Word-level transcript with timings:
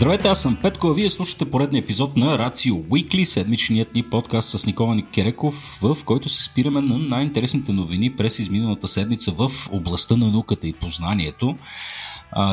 Здравейте, 0.00 0.28
аз 0.28 0.42
съм 0.42 0.56
Петко, 0.56 0.86
а 0.86 0.94
вие 0.94 1.10
слушате 1.10 1.50
поредния 1.50 1.80
епизод 1.80 2.16
на 2.16 2.38
Рацио 2.38 2.74
Weekly, 2.74 3.24
седмичният 3.24 3.94
ни 3.94 4.02
подкаст 4.02 4.58
с 4.58 4.66
Никола 4.66 4.94
Никереков, 4.94 5.78
в 5.82 5.96
който 6.04 6.28
се 6.28 6.44
спираме 6.44 6.80
на 6.80 6.98
най-интересните 6.98 7.72
новини 7.72 8.16
през 8.16 8.38
изминалата 8.38 8.88
седмица 8.88 9.32
в 9.32 9.50
областта 9.72 10.16
на 10.16 10.30
науката 10.30 10.68
и 10.68 10.72
познанието. 10.72 11.56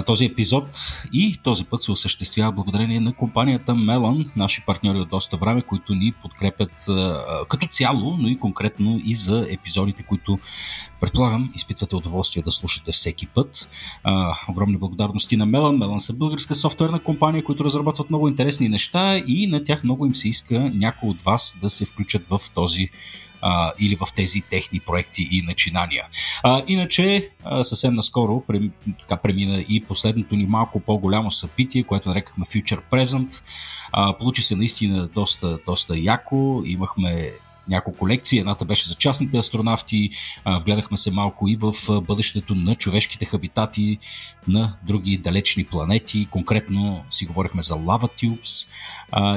Този 0.05 0.25
епизод 0.25 0.93
и 1.14 1.38
този 1.43 1.66
път 1.66 1.82
се 1.84 1.91
осъществява 1.91 2.52
благодарение 2.52 3.00
на 3.00 3.14
компанията 3.14 3.71
Melon, 3.71 4.32
наши 4.36 4.65
партньори 4.65 5.00
от 5.00 5.10
доста 5.10 5.38
време, 5.38 5.61
които 5.61 5.93
ни 5.93 6.11
подкрепят 6.21 6.71
а, 6.89 7.24
като 7.50 7.68
цяло, 7.68 8.18
но 8.18 8.28
и 8.28 8.39
конкретно 8.39 9.01
и 9.06 9.15
за 9.15 9.48
епизодите, 9.50 10.04
които 10.04 10.39
предполагам 11.00 11.51
изпитвате 11.56 11.96
удоволствие 11.96 12.43
да 12.43 12.51
слушате 12.51 12.92
всеки 12.92 13.28
път. 13.28 13.70
А, 14.04 14.37
огромни 14.50 14.78
благодарности 14.78 15.37
на 15.37 15.48
Melon. 15.48 15.78
Melon 15.78 15.98
са 15.98 16.14
българска 16.14 16.56
софтуерна 16.56 17.04
компания, 17.04 17.43
които 17.43 17.65
разработват 17.65 18.09
много 18.09 18.28
интересни 18.28 18.70
неща 18.70 19.18
и 19.28 19.48
на 19.48 19.64
тях 19.64 19.84
много 19.84 20.06
им 20.06 20.15
се 20.15 20.29
иска 20.29 20.71
някой 20.73 21.09
от 21.09 21.21
вас 21.21 21.57
да 21.62 21.70
се 21.70 21.86
включат 21.86 22.28
в 22.28 22.42
този 22.56 22.89
а, 23.41 23.73
или 23.79 23.96
в 23.96 24.07
тези 24.15 24.41
техни 24.41 24.79
проекти 24.79 25.27
и 25.32 25.41
начинания. 25.41 26.05
А, 26.43 26.64
иначе, 26.68 27.29
а, 27.43 27.64
съвсем 27.64 27.93
наскоро 27.93 28.43
прем, 28.47 28.71
така 29.01 29.18
премина 29.18 29.65
и 29.69 29.83
последното 29.83 30.36
ни 30.36 30.45
малко 30.45 30.79
по-голямо 30.79 31.32
събитие, 31.32 31.83
което 31.83 32.09
нарекахме 32.09 32.45
Future 32.45 32.81
Present. 32.92 33.44
А, 33.92 34.17
получи 34.17 34.42
се 34.42 34.55
наистина 34.55 35.08
доста, 35.08 35.59
доста 35.66 35.97
яко. 35.97 36.62
Имахме 36.66 37.31
няколко 37.70 38.08
лекции. 38.08 38.40
Едната 38.40 38.66
беше 38.66 38.88
за 38.88 38.96
частните 38.96 39.38
астронавти. 39.38 40.10
Вгледахме 40.60 40.98
се 40.98 41.12
малко 41.12 41.48
и 41.48 41.56
в 41.56 41.74
бъдещето 42.02 42.56
на 42.56 42.76
човешките 42.76 43.26
хабитати 43.26 43.98
на 44.48 44.76
други 44.88 45.18
далечни 45.18 45.64
планети. 45.64 46.28
Конкретно 46.32 47.06
си 47.12 47.26
говорихме 47.26 47.62
за 47.62 47.74
Lava 47.74 48.09
Tubes 48.22 48.68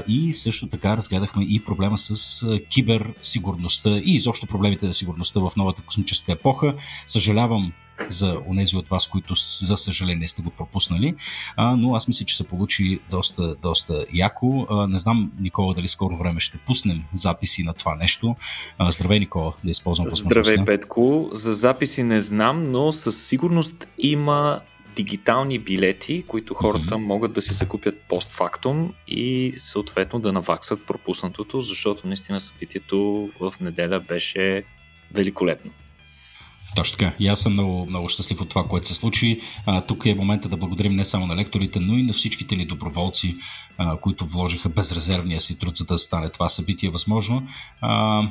и 0.08 0.32
също 0.32 0.68
така 0.68 0.96
разгледахме 0.96 1.44
и 1.44 1.64
проблема 1.64 1.98
с 1.98 2.46
киберсигурността 2.68 3.90
и 3.90 4.14
изобщо 4.14 4.46
проблемите 4.46 4.86
на 4.86 4.94
сигурността 4.94 5.40
в 5.40 5.52
новата 5.56 5.82
космическа 5.82 6.32
епоха. 6.32 6.74
Съжалявам, 7.06 7.72
за 8.08 8.42
онези 8.48 8.76
от 8.76 8.88
вас, 8.88 9.08
които 9.08 9.34
за 9.60 9.76
съжаление 9.76 10.28
сте 10.28 10.42
го 10.42 10.50
пропуснали, 10.50 11.14
а, 11.56 11.76
но 11.76 11.94
аз 11.94 12.08
мисля, 12.08 12.24
че 12.24 12.36
се 12.36 12.44
получи 12.44 13.00
доста, 13.10 13.56
доста 13.62 14.06
яко. 14.14 14.66
А, 14.70 14.86
не 14.86 14.98
знам, 14.98 15.32
Никола, 15.40 15.74
дали 15.74 15.88
скоро 15.88 16.16
време 16.16 16.40
ще 16.40 16.58
пуснем 16.58 17.04
записи 17.14 17.62
на 17.62 17.74
това 17.74 17.94
нещо. 17.94 18.36
А, 18.78 18.92
здравей, 18.92 19.18
Никола, 19.18 19.54
да 19.64 19.70
използвам 19.70 20.04
възможността. 20.04 20.42
Здравей, 20.42 20.64
Петко. 20.64 21.30
За 21.32 21.52
записи 21.52 22.02
не 22.02 22.20
знам, 22.20 22.70
но 22.70 22.92
със 22.92 23.26
сигурност 23.26 23.88
има 23.98 24.60
дигитални 24.96 25.58
билети, 25.58 26.24
които 26.26 26.54
хората 26.54 26.94
mm-hmm. 26.94 27.06
могат 27.06 27.32
да 27.32 27.42
си 27.42 27.54
закупят 27.54 28.00
постфактум 28.08 28.94
и 29.08 29.54
съответно 29.56 30.20
да 30.20 30.32
наваксат 30.32 30.86
пропуснатото, 30.86 31.60
защото 31.60 32.06
наистина 32.06 32.40
събитието 32.40 33.30
в 33.40 33.54
неделя 33.60 34.00
беше 34.00 34.64
великолепно. 35.12 35.70
Точно 36.76 36.98
така. 36.98 37.12
И 37.18 37.28
аз 37.28 37.40
съм 37.40 37.52
много, 37.52 37.86
много 37.86 38.08
щастлив 38.08 38.40
от 38.40 38.48
това, 38.48 38.64
което 38.64 38.88
се 38.88 38.94
случи. 38.94 39.40
А, 39.66 39.80
тук 39.80 40.06
е 40.06 40.14
момента 40.14 40.48
да 40.48 40.56
благодарим 40.56 40.96
не 40.96 41.04
само 41.04 41.26
на 41.26 41.36
лекторите, 41.36 41.80
но 41.80 41.98
и 41.98 42.02
на 42.02 42.12
всичките 42.12 42.56
ни 42.56 42.66
доброволци, 42.66 43.34
които 44.00 44.24
вложиха 44.24 44.68
безрезервния 44.68 45.40
си 45.40 45.58
труд, 45.58 45.76
за 45.76 45.84
да 45.84 45.98
стане 45.98 46.28
това 46.28 46.48
събитие 46.48 46.90
възможно. 46.90 47.46
А, 47.80 48.22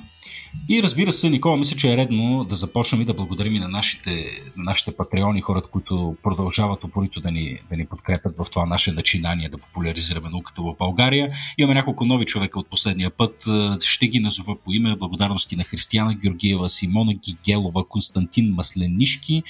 и 0.69 0.83
разбира 0.83 1.11
се, 1.11 1.30
Никола, 1.30 1.58
мисля, 1.58 1.78
че 1.78 1.94
е 1.94 1.97
редно 1.97 2.44
да 2.44 2.56
започнем 2.56 3.01
и 3.01 3.06
да 3.06 3.13
благодарим 3.13 3.56
и 3.56 3.59
на 3.59 3.68
нашите, 3.68 4.25
на 4.57 4.63
нашите 4.63 4.96
патреони, 4.97 5.41
хората, 5.41 5.68
които 5.68 6.16
продължават 6.23 6.84
упорито 6.84 7.22
да 7.22 7.31
ни, 7.31 7.59
да 7.69 7.78
ни 7.78 7.85
подкрепят 7.85 8.35
в 8.38 8.50
това 8.51 8.66
наше 8.66 8.91
начинание 8.91 9.50
да 9.50 9.57
популяризираме 9.57 10.29
науката 10.29 10.62
в 10.62 10.75
България. 10.79 11.31
Имаме 11.57 11.73
няколко 11.73 12.06
нови 12.06 12.25
човека 12.25 12.59
от 12.59 12.69
последния 12.69 13.09
път. 13.09 13.44
Ще 13.84 14.07
ги 14.07 14.19
назова 14.19 14.56
по 14.63 14.72
име. 14.72 14.96
Благодарности 14.96 15.56
на 15.56 15.63
Християна 15.63 16.13
Георгиева, 16.13 16.69
Симона 16.69 17.13
Гигелова, 17.13 17.88
Константин 17.88 18.53
Масленишки. 18.53 19.44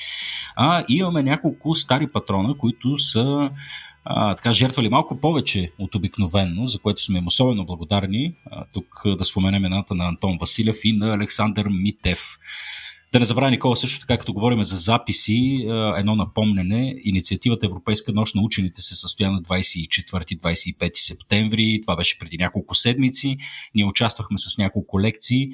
А 0.55 0.85
имаме 0.89 1.23
няколко 1.23 1.75
стари 1.75 2.11
патрона, 2.11 2.57
които 2.57 2.97
са 2.97 3.49
а, 4.05 4.35
така 4.35 4.53
жертвали 4.53 4.89
малко 4.89 5.19
повече 5.19 5.71
от 5.79 5.95
обикновенно, 5.95 6.67
за 6.67 6.79
което 6.79 7.03
сме 7.03 7.17
им 7.17 7.27
особено 7.27 7.65
благодарни. 7.65 8.33
А, 8.51 8.65
тук 8.73 9.01
да 9.17 9.25
споменем 9.25 9.65
едната 9.65 9.95
на 9.95 10.07
Антон 10.07 10.37
Василев 10.41 10.77
и 10.83 10.93
на 10.93 11.13
Александър 11.13 11.67
Митев. 11.69 12.39
Да 13.13 13.19
не 13.19 13.25
забравя, 13.25 13.51
Никола, 13.51 13.75
също 13.75 13.99
така, 13.99 14.17
като 14.17 14.33
говорим 14.33 14.63
за 14.63 14.77
записи, 14.77 15.67
едно 15.97 16.15
напомнене. 16.15 16.95
Инициативата 17.03 17.65
Европейска 17.65 18.13
нощ 18.13 18.35
на 18.35 18.41
учените 18.41 18.81
се 18.81 18.95
състоя 18.95 19.31
на 19.31 19.41
24-25 19.41 20.91
септември. 20.93 21.79
Това 21.81 21.95
беше 21.95 22.19
преди 22.19 22.37
няколко 22.37 22.75
седмици. 22.75 23.37
Ние 23.75 23.85
участвахме 23.85 24.37
с 24.37 24.57
няколко 24.57 24.99
лекции. 24.99 25.49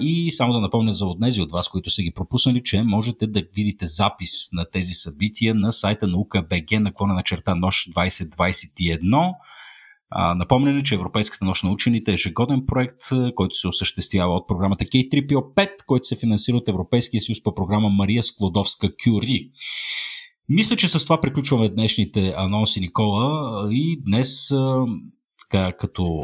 и 0.00 0.32
само 0.32 0.52
да 0.52 0.60
напомня 0.60 0.92
за 0.92 1.06
отнези 1.06 1.40
от 1.40 1.52
вас, 1.52 1.68
които 1.68 1.90
са 1.90 2.02
ги 2.02 2.10
пропуснали, 2.10 2.62
че 2.62 2.82
можете 2.82 3.26
да 3.26 3.42
видите 3.54 3.86
запис 3.86 4.52
на 4.52 4.70
тези 4.70 4.92
събития 4.92 5.54
на 5.54 5.72
сайта 5.72 6.06
наука 6.06 6.42
БГ 6.42 6.80
наклона 6.80 7.14
на 7.14 7.22
черта 7.22 7.54
нощ 7.54 7.88
2021. 7.88 9.32
А, 10.10 10.34
напомняне, 10.34 10.82
че 10.82 10.94
Европейската 10.94 11.44
нощ 11.44 11.64
на 11.64 11.70
учените 11.70 12.10
е 12.10 12.14
ежегоден 12.14 12.62
проект, 12.66 13.00
който 13.34 13.56
се 13.56 13.68
осъществява 13.68 14.34
от 14.34 14.48
програмата 14.48 14.84
K3PO5, 14.84 15.68
който 15.86 16.06
се 16.06 16.16
финансира 16.16 16.56
от 16.56 16.68
Европейския 16.68 17.20
съюз 17.20 17.42
по 17.42 17.54
програма 17.54 17.88
Мария 17.88 18.22
Склодовска 18.22 18.90
Кюри. 19.04 19.50
Мисля, 20.48 20.76
че 20.76 20.88
с 20.88 21.04
това 21.04 21.20
приключваме 21.20 21.68
днешните 21.68 22.34
анонси, 22.36 22.80
Никола. 22.80 23.68
И 23.70 24.02
днес, 24.06 24.52
така, 25.40 25.72
като 25.72 26.22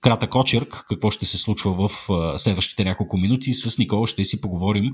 кратък 0.00 0.34
очерк, 0.34 0.84
какво 0.88 1.10
ще 1.10 1.26
се 1.26 1.38
случва 1.38 1.88
в 1.88 2.08
следващите 2.38 2.84
няколко 2.84 3.16
минути. 3.16 3.54
С 3.54 3.78
Никола 3.78 4.06
ще 4.06 4.24
си 4.24 4.40
поговорим 4.40 4.92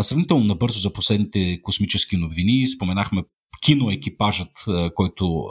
сравнително 0.00 0.44
набързо 0.44 0.78
за 0.78 0.92
последните 0.92 1.60
космически 1.62 2.16
новини. 2.16 2.68
Споменахме 2.68 3.22
киноекипажът, 3.62 4.50
който 4.94 5.44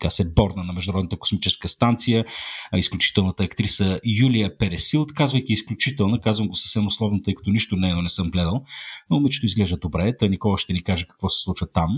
така 0.00 0.10
се 0.10 0.32
борна 0.32 0.64
на 0.64 0.72
Международната 0.72 1.16
космическа 1.16 1.68
станция, 1.68 2.24
изключителната 2.74 3.44
актриса 3.44 4.00
Юлия 4.04 4.58
Пересилт, 4.58 5.12
казвайки 5.12 5.52
изключителна, 5.52 6.20
казвам 6.20 6.48
го 6.48 6.54
съвсем 6.54 6.86
условно, 6.86 7.22
тъй 7.22 7.34
като 7.34 7.50
нищо 7.50 7.76
не, 7.76 7.94
но 7.94 8.02
не 8.02 8.08
съм 8.08 8.30
гледал, 8.30 8.62
но 9.10 9.16
момичето 9.16 9.46
изглежда 9.46 9.76
добре, 9.76 10.16
тъй 10.16 10.28
Никола 10.28 10.58
ще 10.58 10.72
ни 10.72 10.82
каже 10.82 11.06
какво 11.06 11.28
се 11.28 11.42
случва 11.42 11.66
там. 11.72 11.90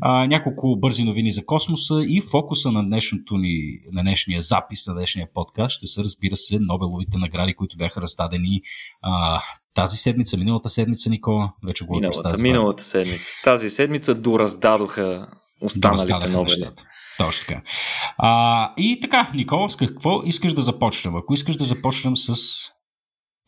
А, 0.00 0.26
няколко 0.26 0.76
бързи 0.80 1.04
новини 1.04 1.32
за 1.32 1.46
космоса 1.46 1.94
и 2.08 2.20
фокуса 2.30 2.72
на, 2.72 2.84
днешното 2.84 3.36
ни, 3.36 3.78
на 3.92 4.02
днешния 4.02 4.42
запис, 4.42 4.86
на 4.86 4.94
днешния 4.94 5.28
подкаст 5.34 5.76
ще 5.76 5.86
са, 5.86 6.04
разбира 6.04 6.36
се, 6.36 6.58
Нобеловите 6.60 7.18
награди, 7.18 7.54
които 7.54 7.76
бяха 7.76 8.00
раздадени 8.00 8.60
а, 9.02 9.42
тази 9.74 9.96
седмица, 9.96 10.36
миналата 10.36 10.70
седмица, 10.70 11.10
Никола, 11.10 11.52
вече 11.68 11.84
го 11.84 11.94
миналата, 11.94 12.42
миналата 12.42 12.84
седмица. 12.84 13.30
Тази 13.44 13.70
седмица 13.70 14.14
дораздадоха 14.14 15.28
останалите 15.60 16.28
Нобели. 16.28 16.70
Точно 17.18 17.46
така. 17.46 17.62
А, 18.18 18.72
и 18.76 19.00
така, 19.00 19.30
Никола, 19.34 19.68
с 19.68 19.76
какво 19.76 20.22
искаш 20.24 20.52
да 20.52 20.62
започнем? 20.62 21.16
Ако 21.16 21.34
искаш 21.34 21.56
да 21.56 21.64
започнем 21.64 22.16
с 22.16 22.36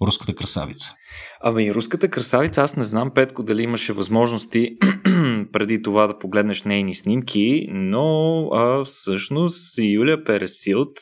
руската 0.02 0.34
красавица. 0.34 0.94
Ами, 1.40 1.74
руската 1.74 2.10
красавица, 2.10 2.62
аз 2.62 2.76
не 2.76 2.84
знам, 2.84 3.10
Петко, 3.14 3.42
дали 3.42 3.62
имаше 3.62 3.92
възможности 3.92 4.76
преди 5.52 5.82
това 5.82 6.06
да 6.06 6.18
погледнеш 6.18 6.62
нейни 6.64 6.94
снимки, 6.94 7.66
но 7.70 8.48
а, 8.52 8.84
всъщност 8.84 9.78
Юлия 9.78 10.24
Пересилт 10.24 10.98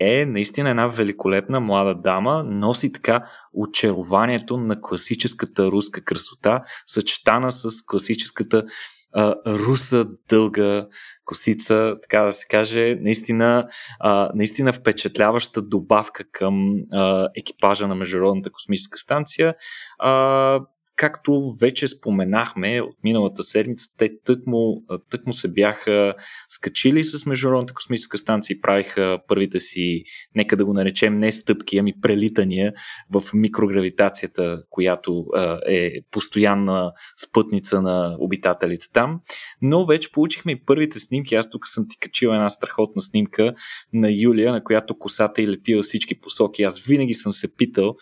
е 0.00 0.26
наистина 0.26 0.70
една 0.70 0.86
великолепна 0.86 1.60
млада 1.60 1.94
дама, 1.94 2.44
носи 2.46 2.92
така 2.92 3.22
очарованието 3.52 4.56
на 4.56 4.80
класическата 4.80 5.66
руска 5.66 6.04
красота, 6.04 6.62
съчетана 6.86 7.52
с 7.52 7.70
класическата 7.86 8.64
а, 9.14 9.34
руса 9.46 10.04
дълга 10.28 10.86
косица, 11.24 11.96
така 12.02 12.22
да 12.22 12.32
се 12.32 12.46
каже, 12.46 12.98
наистина, 13.00 13.68
а, 14.00 14.30
наистина 14.34 14.72
впечатляваща 14.72 15.62
добавка 15.62 16.24
към 16.32 16.74
а, 16.92 17.28
екипажа 17.36 17.88
на 17.88 17.94
Международната 17.94 18.50
космическа 18.50 18.98
станция. 18.98 19.54
А, 19.98 20.60
както 20.96 21.42
вече 21.60 21.88
споменахме 21.88 22.80
от 22.80 22.96
миналата 23.04 23.42
седмица, 23.42 23.86
те 23.98 24.10
тъкмо, 24.24 24.82
тъкмо 25.10 25.32
се 25.32 25.52
бяха 25.52 26.14
скачили 26.48 27.04
с 27.04 27.26
Международната 27.26 27.74
космическа 27.74 28.18
станция 28.18 28.54
и 28.54 28.60
правиха 28.60 29.18
първите 29.28 29.60
си, 29.60 30.02
нека 30.34 30.56
да 30.56 30.64
го 30.64 30.72
наречем 30.72 31.18
не 31.18 31.32
стъпки, 31.32 31.78
ами 31.78 31.92
прелитания 32.02 32.72
в 33.10 33.22
микрогравитацията, 33.34 34.62
която 34.70 35.26
е 35.68 35.92
постоянна 36.10 36.92
спътница 37.26 37.82
на 37.82 38.16
обитателите 38.18 38.86
там. 38.92 39.20
Но 39.62 39.86
вече 39.86 40.12
получихме 40.12 40.52
и 40.52 40.64
първите 40.64 40.98
снимки. 40.98 41.34
Аз 41.34 41.50
тук 41.50 41.66
съм 41.66 41.84
ти 41.90 41.98
качил 41.98 42.28
една 42.28 42.50
страхотна 42.50 43.02
снимка 43.02 43.54
на 43.92 44.10
Юлия, 44.12 44.52
на 44.52 44.64
която 44.64 44.98
косата 44.98 45.42
и 45.42 45.48
лети 45.48 45.74
във 45.74 45.84
всички 45.84 46.20
посоки. 46.20 46.62
Аз 46.62 46.80
винаги 46.80 47.14
съм 47.14 47.32
се 47.32 47.56
питал 47.56 47.94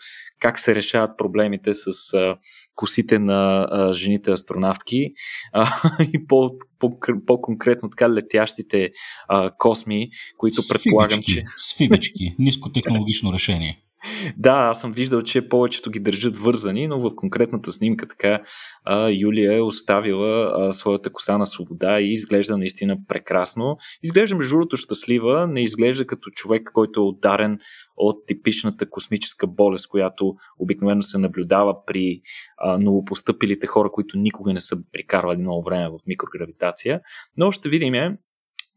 как 0.43 0.59
се 0.59 0.75
решават 0.75 1.17
проблемите 1.17 1.73
с 1.73 2.13
а, 2.13 2.37
косите 2.75 3.19
на 3.19 3.67
а, 3.71 3.93
жените 3.93 4.31
астронавтки 4.31 5.13
а, 5.53 5.73
и 6.13 6.27
по, 6.27 6.51
по, 6.79 6.99
по-конкретно 7.27 7.89
така 7.89 8.09
летящите 8.09 8.91
а, 9.27 9.51
косми, 9.57 10.09
които 10.37 10.61
с 10.61 10.69
предполагам, 10.69 11.21
че... 11.21 11.43
С 11.55 11.77
фибички, 11.77 12.35
нискотехнологично 12.39 13.33
решение. 13.33 13.82
Да, 14.37 14.51
аз 14.51 14.81
съм 14.81 14.91
виждал, 14.91 15.21
че 15.21 15.47
повечето 15.47 15.91
ги 15.91 15.99
държат 15.99 16.37
вързани, 16.37 16.87
но 16.87 16.99
в 16.99 17.15
конкретната 17.15 17.71
снимка 17.71 18.07
така 18.07 18.39
Юлия 19.11 19.57
е 19.57 19.61
оставила 19.61 20.73
своята 20.73 21.13
коса 21.13 21.37
на 21.37 21.47
свобода 21.47 21.99
и 21.99 22.09
изглежда 22.09 22.57
наистина 22.57 22.97
прекрасно. 23.07 23.77
Изглежда 24.03 24.35
между 24.35 24.55
другото 24.55 24.77
щастлива, 24.77 25.47
не 25.47 25.63
изглежда 25.63 26.07
като 26.07 26.29
човек, 26.29 26.69
който 26.73 26.99
е 26.99 27.03
ударен 27.03 27.57
от 27.97 28.25
типичната 28.27 28.89
космическа 28.89 29.47
болест, 29.47 29.87
която 29.87 30.33
обикновено 30.59 31.01
се 31.01 31.17
наблюдава 31.17 31.85
при 31.85 32.21
а, 32.57 32.77
новопостъпилите 32.77 33.67
хора, 33.67 33.89
които 33.91 34.17
никога 34.17 34.53
не 34.53 34.59
са 34.59 34.75
прикарвали 34.91 35.37
много 35.37 35.63
време 35.63 35.89
в 35.89 35.97
микрогравитация. 36.07 37.01
Но 37.37 37.51
ще 37.51 37.69
видим 37.69 37.93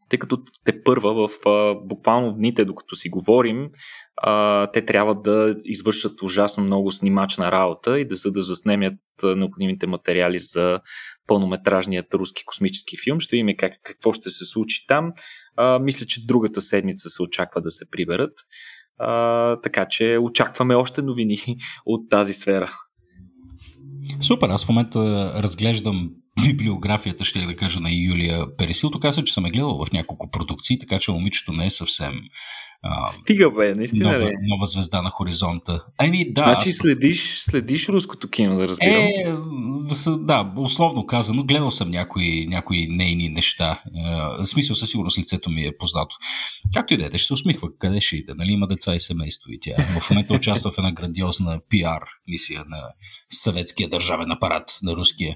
тъй 0.09 0.19
като 0.19 0.39
те 0.63 0.83
първа 0.83 1.27
в 1.27 1.47
а, 1.47 1.75
буквално 1.75 2.33
дните, 2.33 2.65
докато 2.65 2.95
си 2.95 3.09
говорим, 3.09 3.69
а, 4.17 4.67
те 4.67 4.85
трябва 4.85 5.21
да 5.21 5.55
извършат 5.63 6.21
ужасно 6.21 6.63
много 6.63 6.91
снимачна 6.91 7.51
работа 7.51 7.99
и 7.99 8.07
да 8.07 8.15
за 8.15 8.31
да 8.31 8.41
заснемят 8.41 8.99
необходимите 9.23 9.87
материали 9.87 10.39
за 10.39 10.79
пълнометражният 11.27 12.13
руски 12.13 12.45
космически 12.45 12.97
филм. 13.03 13.19
Ще 13.19 13.35
видим 13.35 13.57
как, 13.57 13.73
какво 13.83 14.13
ще 14.13 14.29
се 14.29 14.45
случи 14.45 14.85
там. 14.87 15.11
А, 15.55 15.79
мисля, 15.79 16.05
че 16.05 16.25
другата 16.25 16.61
седмица 16.61 17.09
се 17.09 17.21
очаква 17.21 17.61
да 17.61 17.71
се 17.71 17.89
приберат. 17.91 18.33
А, 18.99 19.61
така 19.61 19.85
че 19.89 20.17
очакваме 20.21 20.75
още 20.75 21.01
новини 21.01 21.37
от 21.85 22.09
тази 22.09 22.33
сфера. 22.33 22.71
Супер, 24.21 24.49
аз 24.49 24.65
в 24.65 24.69
момента 24.69 25.31
разглеждам 25.43 26.09
библиографията, 26.45 27.25
ще 27.25 27.45
да 27.45 27.55
кажа, 27.55 27.79
на 27.79 27.91
Юлия 27.91 28.57
Пересил. 28.57 28.89
Тук 28.89 29.05
се, 29.11 29.23
че 29.23 29.33
съм 29.33 29.45
е 29.45 29.49
гледал 29.49 29.85
в 29.85 29.91
няколко 29.91 30.31
продукции, 30.31 30.79
така 30.79 30.99
че 30.99 31.11
момичето 31.11 31.51
не 31.51 31.65
е 31.65 31.69
съвсем 31.69 32.13
а, 32.81 33.07
Стига 33.07 33.51
бе, 33.51 33.73
наистина 33.73 34.11
нова, 34.11 34.25
бе. 34.25 34.31
нова 34.41 34.65
звезда 34.65 35.01
на 35.01 35.09
хоризонта. 35.09 35.83
Ами 35.97 36.33
да. 36.33 36.43
Значи 36.43 36.69
аз... 36.69 36.75
следиш, 36.75 37.39
следиш 37.41 37.89
руското 37.89 38.29
кино, 38.29 38.57
да 38.57 38.67
разбирам. 38.67 39.03
Е, 39.03 39.25
да, 40.17 40.53
условно 40.57 41.05
казано, 41.05 41.43
гледал 41.43 41.71
съм 41.71 41.91
някои, 41.91 42.47
някои 42.47 42.87
нейни 42.87 43.29
неща. 43.29 43.81
Е, 43.85 44.01
в 44.39 44.45
смисъл, 44.45 44.75
със 44.75 44.89
сигурност 44.89 45.17
лицето 45.17 45.49
ми 45.49 45.63
е 45.63 45.77
познато. 45.77 46.15
Както 46.73 46.93
и 46.93 46.97
да 46.97 47.05
е, 47.05 47.17
ще 47.17 47.27
се 47.27 47.33
усмихва, 47.33 47.69
къде 47.79 48.01
ще 48.01 48.15
иде. 48.15 48.33
Нали, 48.35 48.51
има 48.51 48.67
деца 48.67 48.95
и 48.95 48.99
семейство 48.99 49.51
и 49.51 49.59
тя. 49.61 49.99
В 49.99 50.09
момента 50.09 50.33
участва 50.33 50.71
в 50.71 50.77
една 50.77 50.91
грандиозна 50.91 51.59
пиар 51.69 52.01
мисия 52.27 52.63
на 52.67 52.83
съветския 53.29 53.89
държавен 53.89 54.31
апарат 54.31 54.79
на 54.83 54.95
руския. 54.95 55.35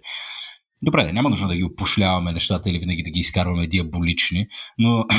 Добре, 0.83 1.11
няма 1.11 1.29
нужда 1.29 1.47
да 1.47 1.55
ги 1.55 1.63
опошляваме 1.63 2.31
нещата 2.31 2.69
или 2.69 2.79
винаги 2.79 3.03
да 3.03 3.09
ги 3.09 3.19
изкарваме 3.19 3.67
диаболични, 3.67 4.47
но 4.77 5.05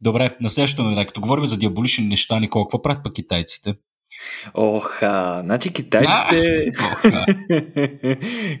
Добре, 0.00 0.36
на 0.40 0.50
следващото 0.50 0.82
новина, 0.82 1.06
като 1.06 1.20
говорим 1.20 1.46
за 1.46 1.58
диаболични 1.58 2.06
неща, 2.06 2.40
Никол, 2.40 2.64
какво 2.64 2.82
правят 2.82 3.04
пък 3.04 3.12
китайците? 3.12 3.74
Оха, 4.54 5.40
значи 5.44 5.72
китайците... 5.72 6.70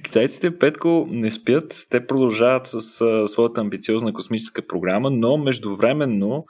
китайците, 0.04 0.58
Петко, 0.58 1.08
не 1.10 1.30
спят. 1.30 1.86
Те 1.90 2.06
продължават 2.06 2.66
с 2.66 3.00
а, 3.00 3.28
своята 3.28 3.60
амбициозна 3.60 4.12
космическа 4.12 4.66
програма, 4.66 5.10
но 5.10 5.36
междувременно 5.36 6.44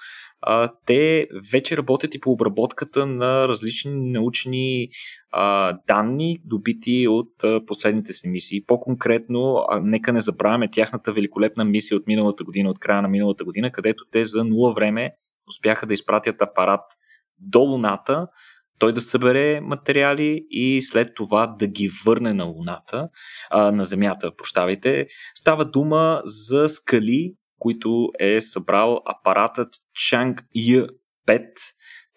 а, 0.47 0.73
те 0.87 1.29
вече 1.53 1.77
работят 1.77 2.15
и 2.15 2.21
по 2.21 2.31
обработката 2.31 3.07
на 3.07 3.49
различни 3.49 4.11
научни 4.11 4.89
а, 5.31 5.77
данни, 5.87 6.39
добити 6.45 7.09
от 7.09 7.45
а, 7.45 7.67
последните 7.67 8.13
си 8.13 8.29
мисии. 8.29 8.65
По-конкретно, 8.67 9.65
а, 9.71 9.81
нека 9.81 10.13
не 10.13 10.21
забравяме 10.21 10.69
тяхната 10.71 11.13
великолепна 11.13 11.65
мисия 11.65 11.99
от 11.99 12.07
миналата 12.07 12.45
година, 12.45 12.71
от 12.71 12.79
края 12.79 13.03
на 13.03 13.09
миналата 13.09 13.45
година, 13.45 13.73
където 13.73 14.05
те 14.13 14.25
за 14.25 14.45
нула 14.45 14.75
време 14.75 15.11
успяха 15.49 15.87
да 15.87 15.95
изпратят 15.95 16.43
апарат 16.43 16.81
до 17.39 17.59
Луната, 17.59 18.27
той 18.79 18.93
да 18.93 19.01
събере 19.01 19.61
материали 19.61 20.47
и 20.51 20.83
след 20.83 21.09
това 21.15 21.47
да 21.47 21.67
ги 21.67 21.91
върне 22.07 22.35
на 22.35 22.45
Луната, 22.45 23.09
а, 23.51 23.73
на 23.73 23.85
Земята, 23.85 24.37
прощавайте. 24.37 25.07
Става 25.35 25.65
дума 25.65 26.23
за 26.25 26.69
скали, 26.69 27.35
които 27.65 28.09
е 28.19 28.41
събрал 28.41 29.01
апаратът 29.07 29.69
Chang 30.11 30.45
Y5. 30.57 31.47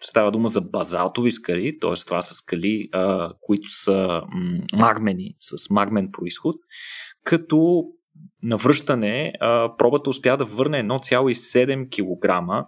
Става 0.00 0.30
дума 0.30 0.48
за 0.48 0.60
базалтови 0.60 1.30
скали, 1.30 1.72
т.е. 1.80 1.92
това 2.06 2.22
са 2.22 2.34
скали, 2.34 2.88
а, 2.92 3.32
които 3.40 3.68
са 3.68 4.22
магмени, 4.72 5.36
с 5.40 5.70
магмен 5.70 6.08
происход, 6.12 6.54
като 7.24 7.84
навръщане 8.42 9.32
а, 9.40 9.76
пробата 9.76 10.10
успя 10.10 10.36
да 10.36 10.44
върне 10.44 10.84
1,7 10.84 11.88
кг 11.88 12.66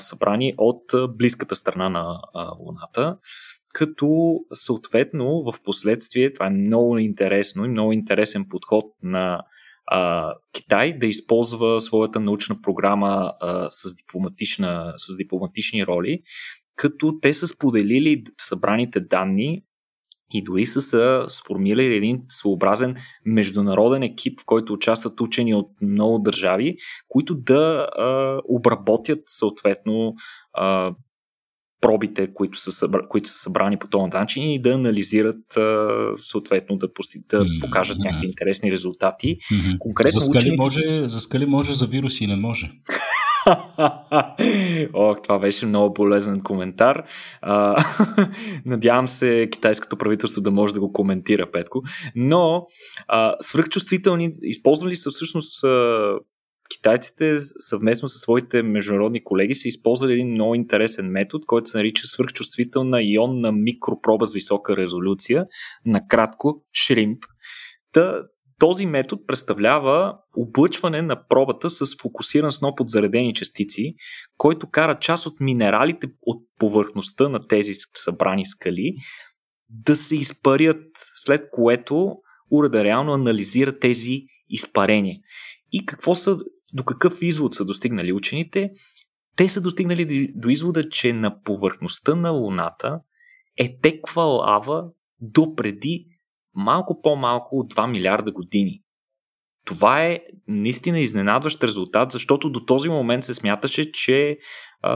събрани 0.00 0.54
от 0.58 0.82
близката 1.16 1.56
страна 1.56 1.88
на 1.88 2.20
а, 2.34 2.50
Луната 2.58 3.16
като 3.72 4.38
съответно 4.52 5.42
в 5.42 5.62
последствие, 5.64 6.32
това 6.32 6.46
е 6.46 6.50
много 6.50 6.98
интересно 6.98 7.64
и 7.64 7.68
много 7.68 7.92
интересен 7.92 8.46
подход 8.48 8.84
на 9.02 9.42
а, 9.94 10.34
Китай 10.52 10.98
да 10.98 11.06
използва 11.06 11.80
своята 11.80 12.20
научна 12.20 12.56
програма 12.62 13.32
а, 13.40 13.70
с, 13.70 13.96
дипломатична, 13.96 14.94
с 14.96 15.16
дипломатични 15.16 15.86
роли, 15.86 16.22
като 16.76 17.18
те 17.22 17.34
са 17.34 17.48
споделили 17.48 18.24
събраните 18.40 19.00
данни 19.00 19.62
и 20.34 20.44
дори 20.44 20.66
са, 20.66 20.80
са 20.80 21.24
сформирали 21.28 21.96
един 21.96 22.22
своеобразен 22.28 22.96
международен 23.26 24.02
екип, 24.02 24.40
в 24.40 24.44
който 24.46 24.72
участват 24.72 25.20
учени 25.20 25.54
от 25.54 25.70
много 25.82 26.18
държави, 26.18 26.76
които 27.08 27.34
да 27.34 27.88
а, 27.98 28.38
обработят 28.44 29.20
съответно 29.26 30.14
а, 30.52 30.94
пробите, 31.82 32.34
които 32.34 32.58
са, 32.58 32.72
събра, 32.72 33.00
които 33.08 33.28
са 33.28 33.38
събрани 33.38 33.76
по 33.76 33.88
този 33.88 34.10
начин 34.14 34.42
и 34.42 34.62
да 34.62 34.70
анализират 34.70 35.58
съответно 36.16 36.76
да, 36.76 36.92
пости, 36.92 37.18
да 37.28 37.46
покажат 37.60 37.96
mm-hmm. 37.96 38.04
някакви 38.04 38.26
интересни 38.26 38.72
резултати. 38.72 39.36
Mm-hmm. 39.36 39.78
Конкретно 39.78 40.20
за, 40.20 40.26
скали 40.26 40.42
учените... 40.42 40.62
може, 40.62 41.08
за 41.08 41.20
скали 41.20 41.46
може, 41.46 41.74
за 41.74 41.86
вируси 41.86 42.26
не 42.26 42.36
може. 42.36 42.70
Ох, 44.94 45.22
това 45.22 45.38
беше 45.38 45.66
много 45.66 45.94
полезен 45.94 46.40
коментар. 46.40 47.04
А, 47.40 47.84
надявам 48.66 49.08
се 49.08 49.48
китайското 49.52 49.96
правителство 49.96 50.42
да 50.42 50.50
може 50.50 50.74
да 50.74 50.80
го 50.80 50.92
коментира, 50.92 51.50
Петко. 51.50 51.82
Но 52.16 52.66
а, 53.08 53.34
свръхчувствителни, 53.40 54.30
използвали 54.42 54.96
са 54.96 55.10
всъщност 55.10 55.64
а, 55.64 56.14
китайците 56.76 57.38
съвместно 57.38 58.08
с 58.08 58.18
своите 58.18 58.62
международни 58.62 59.24
колеги 59.24 59.54
са 59.54 59.68
използвали 59.68 60.12
един 60.12 60.30
много 60.30 60.54
интересен 60.54 61.06
метод, 61.06 61.44
който 61.46 61.70
се 61.70 61.76
нарича 61.76 62.06
свръхчувствителна 62.06 63.02
ионна 63.02 63.52
микропроба 63.52 64.26
с 64.26 64.32
висока 64.32 64.76
резолюция, 64.76 65.46
накратко 65.86 66.64
шримп. 66.72 67.24
Та, 67.92 68.22
този 68.58 68.86
метод 68.86 69.22
представлява 69.26 70.18
облъчване 70.36 71.02
на 71.02 71.28
пробата 71.28 71.70
с 71.70 71.86
фокусиран 72.02 72.52
сноп 72.52 72.80
от 72.80 72.90
заредени 72.90 73.34
частици, 73.34 73.94
който 74.36 74.70
кара 74.70 74.98
част 74.98 75.26
от 75.26 75.40
минералите 75.40 76.06
от 76.22 76.42
повърхността 76.58 77.28
на 77.28 77.46
тези 77.46 77.72
събрани 77.94 78.46
скали 78.46 78.94
да 79.68 79.96
се 79.96 80.16
изпарят, 80.16 80.86
след 81.16 81.42
което 81.50 82.14
уреда 82.50 82.84
реално 82.84 83.12
анализира 83.12 83.78
тези 83.78 84.20
изпарения. 84.48 85.16
И 85.72 85.86
какво 85.86 86.14
са, 86.14 86.38
до 86.74 86.84
какъв 86.84 87.22
извод 87.22 87.54
са 87.54 87.64
достигнали 87.64 88.12
учените? 88.12 88.70
Те 89.36 89.48
са 89.48 89.60
достигнали 89.60 90.32
до 90.34 90.48
извода, 90.48 90.88
че 90.88 91.12
на 91.12 91.42
повърхността 91.42 92.14
на 92.14 92.30
Луната 92.30 93.00
е 93.58 93.78
теква 93.80 94.22
лава 94.22 94.84
до 95.20 95.54
преди 95.54 96.06
малко 96.54 97.00
по-малко 97.02 97.56
от 97.56 97.74
2 97.74 97.90
милиарда 97.90 98.32
години. 98.32 98.82
Това 99.64 100.04
е 100.04 100.20
наистина 100.48 101.00
изненадващ 101.00 101.64
резултат, 101.64 102.12
защото 102.12 102.50
до 102.50 102.64
този 102.64 102.88
момент 102.88 103.24
се 103.24 103.34
смяташе, 103.34 103.92
че 103.92 104.38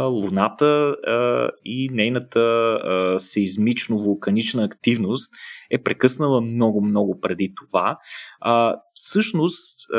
Луната 0.02 0.97
и 1.64 1.88
нейната 1.92 2.38
сейзмично-вулканична 3.18 4.64
активност 4.64 5.35
е 5.71 5.83
прекъснала 5.83 6.40
много-много 6.40 7.21
преди 7.21 7.52
това. 7.56 7.99
Всъщност, 8.95 9.90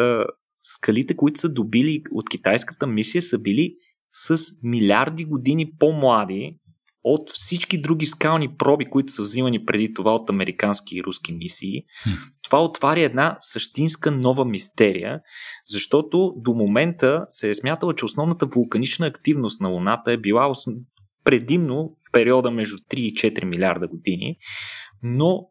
скалите, 0.68 1.16
които 1.16 1.40
са 1.40 1.50
добили 1.50 2.04
от 2.12 2.30
китайската 2.30 2.88
мисия, 2.88 3.22
са 3.22 3.40
били 3.40 3.76
с 4.14 4.38
милиарди 4.64 5.26
години 5.26 5.72
по-млади 5.80 6.58
от 7.04 7.30
всички 7.30 7.82
други 7.82 8.06
скални 8.06 8.56
проби, 8.58 8.86
които 8.86 9.14
са 9.14 9.22
взимани 9.22 9.66
преди 9.66 9.94
това 9.94 10.16
от 10.16 10.30
американски 10.30 10.98
и 10.98 11.04
руски 11.04 11.34
мисии. 11.34 11.84
Това 12.44 12.64
отваря 12.64 13.02
една 13.02 13.38
същинска 13.40 14.12
нова 14.12 14.46
мистерия, 14.46 15.20
защото 15.68 16.34
до 16.38 16.54
момента 16.54 17.26
се 17.30 17.50
е 17.50 17.56
смятала, 17.56 17.96
че 17.96 18.06
основната 18.06 18.46
вулканична 18.46 19.08
активност 19.08 19.62
на 19.62 19.70
Луната 19.70 20.12
е 20.12 20.18
била 20.18 20.52
предимно 21.24 21.98
периода 22.12 22.52
между 22.52 22.78
3 22.78 22.96
и 22.96 23.14
4 23.14 23.46
милиарда 23.46 23.88
години, 23.88 24.38
но 25.04 25.50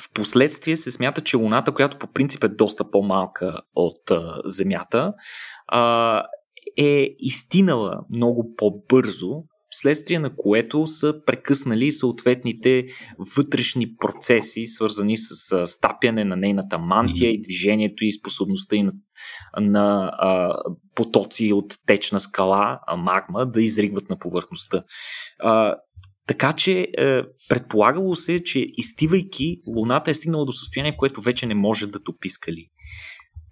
в 0.00 0.12
последствие 0.14 0.76
се 0.76 0.92
смята, 0.92 1.20
че 1.20 1.36
Луната, 1.36 1.74
която 1.74 1.98
по 1.98 2.06
принцип 2.12 2.44
е 2.44 2.48
доста 2.48 2.90
по-малка 2.90 3.60
от 3.74 4.10
а, 4.10 4.42
Земята, 4.44 5.12
а, 5.66 6.24
е 6.76 7.16
изтинала 7.18 8.00
много 8.10 8.54
по-бързо 8.56 9.42
вследствие 9.72 10.18
на 10.18 10.36
което 10.36 10.86
са 10.86 11.24
прекъснали 11.26 11.92
съответните 11.92 12.86
вътрешни 13.36 13.96
процеси, 13.96 14.66
свързани 14.66 15.16
с 15.16 15.66
стапяне 15.66 16.24
на 16.24 16.36
нейната 16.36 16.78
мантия 16.78 17.30
и 17.30 17.40
движението 17.40 18.04
и 18.04 18.12
способността 18.12 18.76
и 18.76 18.82
на, 18.82 18.92
на 19.60 20.12
а, 20.18 20.56
потоци 20.94 21.52
от 21.52 21.74
течна 21.86 22.20
скала, 22.20 22.80
а, 22.86 22.96
магма, 22.96 23.46
да 23.46 23.62
изригват 23.62 24.10
на 24.10 24.18
повърхността. 24.18 24.84
А, 25.38 25.74
така 26.26 26.52
че 26.52 26.80
е, 26.80 27.22
предполагало 27.48 28.14
се, 28.14 28.44
че 28.44 28.66
изтивайки, 28.76 29.60
Луната 29.76 30.10
е 30.10 30.14
стигнала 30.14 30.44
до 30.44 30.52
състояние, 30.52 30.92
в 30.92 30.96
което 30.96 31.20
вече 31.20 31.46
не 31.46 31.54
може 31.54 31.86
да 31.86 32.02
топи 32.02 32.28
скали. 32.28 32.66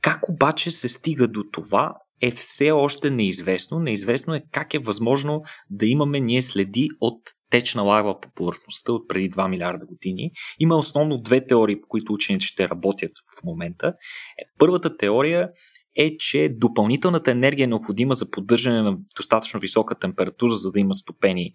Как 0.01 0.29
обаче 0.29 0.71
се 0.71 0.89
стига 0.89 1.29
до 1.29 1.45
това 1.53 1.95
е 2.21 2.31
все 2.31 2.71
още 2.71 3.11
неизвестно. 3.11 3.79
Неизвестно 3.79 4.35
е 4.35 4.43
как 4.53 4.75
е 4.75 4.79
възможно 4.79 5.43
да 5.71 5.87
имаме 5.87 6.21
ние 6.21 6.43
следи 6.43 6.89
от 7.01 7.21
течна 7.51 7.83
лава 7.83 8.21
по 8.21 8.29
повърхността 8.35 8.93
от 8.93 9.09
преди 9.09 9.31
2 9.31 9.49
милиарда 9.49 9.87
години. 9.87 10.31
Има 10.59 10.77
основно 10.77 11.19
две 11.19 11.47
теории, 11.47 11.81
по 11.81 11.89
които 11.89 12.13
учените 12.13 12.47
ще 12.47 12.69
работят 12.69 13.13
в 13.39 13.45
момента. 13.45 13.87
Е, 13.87 14.45
първата 14.59 14.97
теория 14.97 15.49
е, 15.97 16.17
че 16.17 16.49
допълнителната 16.59 17.31
енергия 17.31 17.65
е 17.65 17.67
необходима 17.67 18.15
за 18.15 18.31
поддържане 18.31 18.83
на 18.83 18.99
достатъчно 19.17 19.61
висока 19.61 19.95
температура, 19.95 20.53
за 20.53 20.73
да 20.73 20.81
има 20.81 20.95
стопени, 20.95 21.53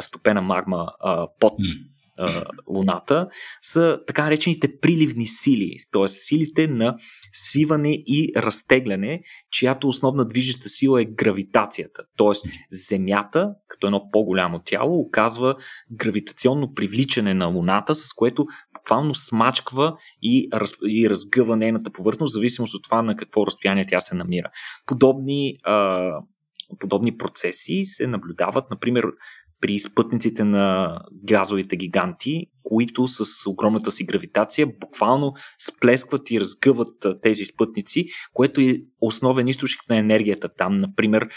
стопена 0.00 0.42
магма 0.42 0.86
под 1.40 1.52
Луната, 2.68 3.28
са 3.62 4.00
така 4.06 4.24
наречените 4.24 4.78
приливни 4.80 5.26
сили, 5.26 5.76
т.е. 5.92 6.08
силите 6.08 6.66
на 6.66 6.96
свиване 7.32 7.92
и 7.92 8.32
разтегляне, 8.36 9.20
чиято 9.50 9.88
основна 9.88 10.26
движеща 10.26 10.68
сила 10.68 11.02
е 11.02 11.04
гравитацията. 11.04 12.02
Т.е. 12.16 12.48
Земята, 12.72 13.50
като 13.68 13.86
едно 13.86 14.08
по-голямо 14.12 14.60
тяло, 14.64 15.00
оказва 15.00 15.56
гравитационно 15.92 16.74
привличане 16.74 17.34
на 17.34 17.46
Луната, 17.46 17.94
с 17.94 18.12
което 18.12 18.46
буквално 18.74 19.14
смачква 19.14 19.96
и, 20.22 20.48
раз, 20.52 20.72
и 20.88 21.10
разгъва 21.10 21.56
нейната 21.56 21.90
повърхност, 21.90 22.32
в 22.32 22.34
зависимост 22.34 22.74
от 22.74 22.84
това 22.84 23.02
на 23.02 23.16
какво 23.16 23.46
разстояние 23.46 23.84
тя 23.88 24.00
се 24.00 24.14
намира. 24.14 24.50
Подобни 24.86 25.58
а, 25.64 26.10
подобни 26.78 27.16
процеси 27.16 27.84
се 27.84 28.06
наблюдават, 28.06 28.70
например, 28.70 29.04
при 29.60 29.78
спътниците 29.78 30.44
на 30.44 30.98
газовите 31.24 31.76
гиганти, 31.76 32.46
които 32.62 33.08
с 33.08 33.46
огромната 33.46 33.90
си 33.90 34.04
гравитация 34.04 34.66
буквално 34.80 35.32
сплескват 35.58 36.30
и 36.30 36.40
разгъват 36.40 37.06
тези 37.22 37.44
спътници, 37.44 38.06
което 38.32 38.60
е 38.60 38.76
основен 39.00 39.48
източник 39.48 39.88
на 39.88 39.96
енергията 39.96 40.48
там. 40.58 40.80
Например, 40.80 41.28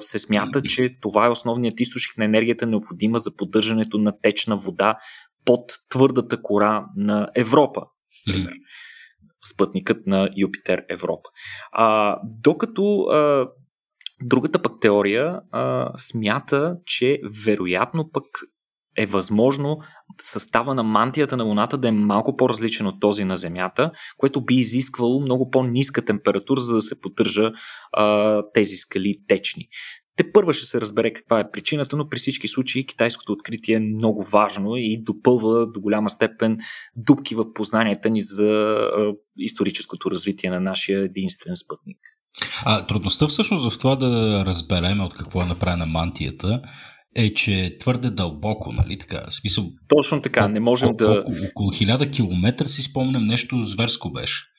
се 0.00 0.18
смята, 0.18 0.62
че 0.62 1.00
това 1.00 1.26
е 1.26 1.30
основният 1.30 1.80
източник 1.80 2.18
на 2.18 2.24
енергията, 2.24 2.66
необходима 2.66 3.18
за 3.18 3.36
поддържането 3.36 3.98
на 3.98 4.20
течна 4.20 4.56
вода 4.56 4.96
под 5.44 5.72
твърдата 5.90 6.42
кора 6.42 6.86
на 6.96 7.28
Европа. 7.34 7.80
Например. 8.26 8.52
Спътникът 9.54 10.06
на 10.06 10.28
Юпитер 10.36 10.82
Европа. 10.90 11.28
А, 11.72 12.18
докато 12.24 13.00
а, 13.00 13.48
Другата 14.22 14.62
пък 14.62 14.80
теория 14.80 15.40
а, 15.50 15.92
смята, 15.98 16.76
че 16.86 17.20
вероятно 17.44 18.10
пък 18.12 18.24
е 18.96 19.06
възможно 19.06 19.78
състава 20.22 20.74
на 20.74 20.82
мантията 20.82 21.36
на 21.36 21.44
Луната 21.44 21.78
да 21.78 21.88
е 21.88 21.92
малко 21.92 22.36
по-различен 22.36 22.86
от 22.86 23.00
този 23.00 23.24
на 23.24 23.36
Земята, 23.36 23.90
което 24.16 24.44
би 24.44 24.54
изисквало 24.54 25.20
много 25.20 25.50
по-ниска 25.50 26.04
температура, 26.04 26.60
за 26.60 26.74
да 26.74 26.82
се 26.82 27.00
поддържа 27.00 27.52
а, 27.92 28.42
тези 28.54 28.76
скали 28.76 29.14
течни. 29.28 29.68
Те 30.16 30.32
първа 30.32 30.52
ще 30.52 30.66
се 30.66 30.80
разбере 30.80 31.12
каква 31.12 31.40
е 31.40 31.50
причината, 31.50 31.96
но 31.96 32.08
при 32.08 32.18
всички 32.18 32.48
случаи 32.48 32.86
китайското 32.86 33.32
откритие 33.32 33.76
е 33.76 33.80
много 33.80 34.24
важно 34.24 34.76
и 34.76 35.02
допълва 35.02 35.72
до 35.72 35.80
голяма 35.80 36.10
степен 36.10 36.58
дупки 36.96 37.34
в 37.34 37.52
познанията 37.52 38.10
ни 38.10 38.22
за 38.22 38.78
историческото 39.38 40.10
развитие 40.10 40.50
на 40.50 40.60
нашия 40.60 41.00
единствен 41.00 41.56
спътник. 41.56 41.98
А 42.64 42.86
трудността 42.86 43.26
всъщност 43.26 43.70
в 43.70 43.78
това 43.78 43.96
да 43.96 44.42
разберем 44.46 45.00
от 45.00 45.14
какво 45.14 45.42
е 45.42 45.46
направена 45.46 45.86
мантията 45.86 46.62
е, 47.16 47.34
че 47.34 47.60
е 47.60 47.78
твърде 47.78 48.10
дълбоко, 48.10 48.72
нали 48.72 48.98
така? 48.98 49.24
Смисъл, 49.30 49.64
Точно 49.88 50.22
така, 50.22 50.48
не 50.48 50.60
можем 50.60 50.92
да... 50.92 51.10
Около, 51.10 51.36
около 51.50 51.70
хиляда 51.70 52.10
километра 52.10 52.66
си 52.66 52.82
спомням 52.82 53.26
нещо 53.26 53.62
зверско 53.62 54.12
беше. 54.12 54.53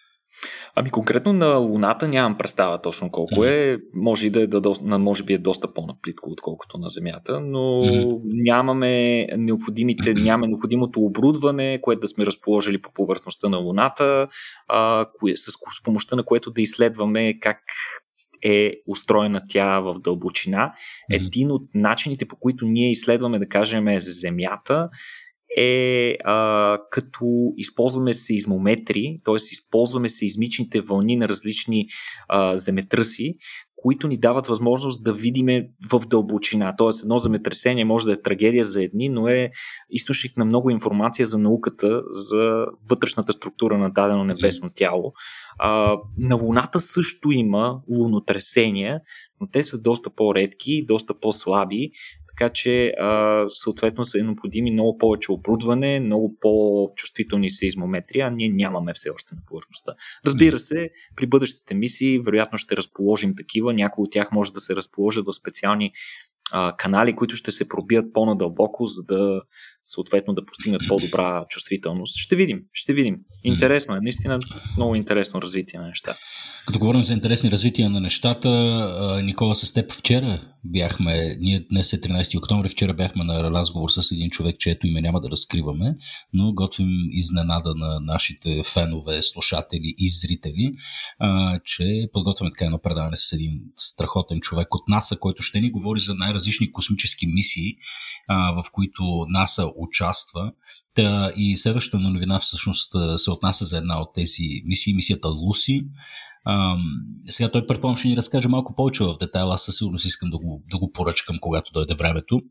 Ами 0.76 0.90
конкретно 0.90 1.34
на 1.34 1.56
Луната 1.56 2.08
нямам 2.08 2.38
представа 2.38 2.82
точно 2.82 3.12
колко 3.12 3.36
mm. 3.36 3.76
е. 3.76 3.80
Може, 3.94 4.28
и 4.28 4.30
да 4.30 4.42
е 4.42 4.48
доста, 4.48 5.00
може 5.00 5.24
би 5.24 5.34
е 5.34 5.38
доста 5.38 5.74
по-наплитко, 5.74 6.30
отколкото 6.32 6.78
на 6.78 6.90
Земята, 6.90 7.40
но 7.40 7.60
mm. 7.60 8.20
нямаме 8.24 9.26
необходимите, 9.38 10.14
нямаме 10.24 10.48
необходимото 10.48 11.00
оборудване, 11.00 11.80
което 11.82 12.02
да 12.02 12.08
сме 12.08 12.26
разположили 12.26 12.82
по 12.82 12.94
повърхността 12.94 13.50
на 13.50 13.58
Луната, 13.58 14.28
а, 14.68 15.06
кое, 15.20 15.36
с, 15.36 15.52
с 15.52 15.84
помощта 15.84 16.16
на 16.16 16.24
което 16.24 16.52
да 16.52 16.62
изследваме 16.62 17.40
как 17.40 17.60
е 18.44 18.74
устроена 18.88 19.42
тя 19.50 19.80
в 19.80 19.96
дълбочина. 20.00 20.74
Един 21.12 21.52
от 21.52 21.62
начините, 21.74 22.26
по 22.26 22.36
които 22.36 22.66
ние 22.66 22.92
изследваме, 22.92 23.40
да 23.40 23.48
кажем, 23.48 23.86
Земята, 24.00 24.90
е 25.58 26.18
а, 26.24 26.78
като 26.92 27.26
използваме 27.58 28.14
сейзмометри, 28.14 29.18
т.е. 29.24 29.36
използваме 29.36 30.10
сейзмичните 30.10 30.82
вълни 30.82 31.16
на 31.16 31.30
различни 31.30 31.88
а, 32.28 32.58
земетръси, 32.58 33.36
които 33.76 34.08
ни 34.08 34.18
дават 34.18 34.48
възможност 34.48 35.04
да 35.04 35.14
видиме 35.14 35.70
в 35.92 36.02
дълбочина. 36.08 36.76
Т.е. 36.76 36.90
едно 37.04 37.18
земетресение 37.18 37.86
може 37.86 38.06
да 38.06 38.14
е 38.14 38.22
трагедия 38.22 38.66
за 38.66 38.84
едни, 38.84 39.10
но 39.10 39.28
е 39.28 39.50
източник 39.90 40.38
на 40.38 40.46
много 40.46 40.70
информация 40.70 41.28
за 41.28 41.38
науката, 41.38 42.02
за 42.10 42.66
вътрешната 42.90 43.34
структура 43.34 43.78
на 43.78 43.90
дадено 43.90 44.24
небесно 44.24 44.70
тяло. 44.76 45.14
А, 45.60 45.98
на 46.18 46.36
Луната 46.36 46.80
също 46.80 47.32
има 47.32 47.80
лунотресения, 47.90 49.00
но 49.42 49.48
те 49.48 49.64
са 49.64 49.82
доста 49.82 50.10
по-редки, 50.10 50.86
доста 50.86 51.20
по-слаби, 51.20 51.92
така 52.38 52.54
че 52.54 52.88
а, 52.88 53.46
съответно 53.50 54.06
са 54.06 54.24
необходими 54.24 54.72
много 54.72 54.98
повече 54.98 55.32
оборудване, 55.32 56.00
много 56.00 56.38
по-чувствителни 56.42 57.50
сейзмометри, 57.50 58.20
а 58.20 58.30
ние 58.30 58.50
нямаме 58.50 58.94
все 58.94 59.10
още 59.10 59.36
на 59.36 59.42
повърхността. 59.48 59.94
Разбира 60.26 60.60
се, 60.60 60.90
при 61.16 61.28
бъдещите 61.28 61.74
мисии 61.74 62.20
вероятно 62.20 62.58
ще 62.58 62.78
разположим 62.78 63.34
такива, 63.38 63.74
някои 63.74 64.04
от 64.04 64.12
тях 64.12 64.32
може 64.32 64.54
да 64.54 64.60
се 64.60 64.76
разположат 64.76 65.26
в 65.26 65.34
специални 65.34 65.92
а, 66.52 66.76
канали, 66.78 67.16
които 67.16 67.36
ще 67.36 67.52
се 67.52 67.70
пробият 67.70 68.14
по-надълбоко, 68.14 68.86
за 68.86 69.04
да 69.04 69.42
съответно 69.86 70.34
да 70.34 70.46
постигнат 70.46 70.82
по-добра 70.88 71.46
чувствителност. 71.50 72.16
Ще 72.18 72.36
видим, 72.36 72.60
ще 72.74 72.94
видим. 72.94 73.16
Интересно 73.44 73.96
е, 73.96 74.00
наистина 74.02 74.40
много 74.78 74.96
интересно 74.96 75.42
развитие 75.42 75.80
на 75.80 75.88
неща. 75.88 76.18
Като 76.68 76.80
говорим 76.80 77.04
за 77.04 77.14
интересни 77.14 77.52
развития 77.52 77.90
на 77.90 78.00
нещата, 78.00 78.50
Никола 79.24 79.56
с 79.56 79.74
теб 79.74 79.92
вчера 79.92 80.42
бяхме, 80.64 81.36
ние 81.40 81.66
днес 81.72 81.94
е 81.94 82.02
13 82.02 82.38
октомври, 82.38 82.70
вчера 82.70 82.94
бяхме 82.94 83.24
на 83.24 83.44
разговор 83.44 83.90
с 83.90 84.12
един 84.12 84.30
човек, 84.30 84.60
чието 84.60 84.88
име 84.88 85.02
няма 85.02 85.22
да 85.22 85.30
разкриваме, 85.30 85.96
но 86.34 86.54
готвим 86.54 86.90
изненада 87.12 87.76
на 87.76 88.00
нашите 88.00 88.64
фенове, 88.64 89.22
слушатели 89.22 89.96
и 89.98 90.10
зрители, 90.10 90.76
че 91.64 92.08
подготвяме 92.14 92.52
така 92.52 92.66
едно 92.66 92.80
предаване 92.82 93.16
с 93.16 93.34
един 93.34 93.52
страхотен 93.78 94.40
човек 94.40 94.76
от 94.76 94.88
НАСА, 94.88 95.20
който 95.20 95.44
ще 95.44 95.62
ни 95.62 95.72
говори 95.72 96.00
за 96.00 96.16
най-различни 96.16 96.72
космически 96.72 97.28
мисии, 97.28 97.76
в 98.30 98.64
които 98.72 99.04
НАСА 99.30 99.66
участва. 99.76 100.52
Та 100.96 101.32
и 101.36 101.58
следващата 101.58 102.10
новина 102.10 102.40
всъщност 102.40 102.92
се 103.18 103.32
отнася 103.32 103.66
за 103.66 103.78
една 103.78 104.02
от 104.02 104.14
тези 104.16 104.44
мисии, 104.66 104.94
мисията 104.94 105.28
Луси. 105.28 105.88
Сега 107.30 107.52
той 107.52 107.68
предполагам 107.68 107.98
ще 107.98 108.08
ни 108.08 108.18
разкаже 108.18 108.48
малко 108.48 108.76
повече 108.76 109.04
в 109.04 109.18
детайл, 109.20 109.52
аз 109.52 109.64
със 109.64 109.78
сигурност 109.78 110.06
искам 110.06 110.30
да 110.30 110.38
го, 110.38 110.64
да 110.72 110.78
го 110.78 110.92
поръчкам, 110.92 111.38
когато 111.42 111.72
дойде 111.74 111.96
времето. 111.96 112.42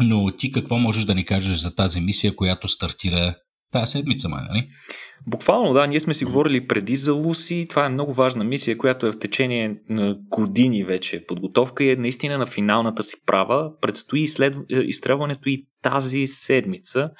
Но 0.00 0.36
ти 0.36 0.52
какво 0.52 0.78
можеш 0.78 1.04
да 1.04 1.14
ни 1.14 1.24
кажеш 1.24 1.58
за 1.58 1.74
тази 1.74 2.00
мисия, 2.00 2.36
която 2.36 2.68
стартира 2.68 3.34
тази 3.72 3.90
седмица, 3.90 4.28
май, 4.28 4.44
нали? 4.48 4.68
Буквално, 5.26 5.72
да, 5.72 5.86
ние 5.86 6.00
сме 6.00 6.14
си 6.14 6.24
говорили 6.24 6.66
преди 6.66 6.96
за 6.96 7.12
Луси. 7.12 7.66
Това 7.70 7.86
е 7.86 7.88
много 7.88 8.12
важна 8.12 8.44
мисия, 8.44 8.78
която 8.78 9.06
е 9.06 9.12
в 9.12 9.18
течение 9.18 9.76
на 9.88 10.16
години 10.28 10.84
вече 10.84 11.26
подготовка 11.26 11.84
и 11.84 11.90
е 11.90 11.96
наистина 11.96 12.38
на 12.38 12.46
финалната 12.46 13.02
си 13.02 13.16
права. 13.26 13.70
Предстои 13.80 14.20
изслед... 14.20 14.56
Е, 14.70 14.76
изстрелването 14.76 15.48
и 15.48 15.66
тази 15.82 16.26
седмица. 16.26 17.10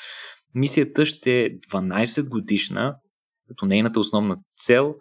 Мисията 0.54 1.06
ще 1.06 1.40
е 1.40 1.58
12 1.58 2.28
годишна, 2.28 2.94
като 3.48 3.66
нейната 3.66 4.00
основна 4.00 4.36
цел 4.58 4.94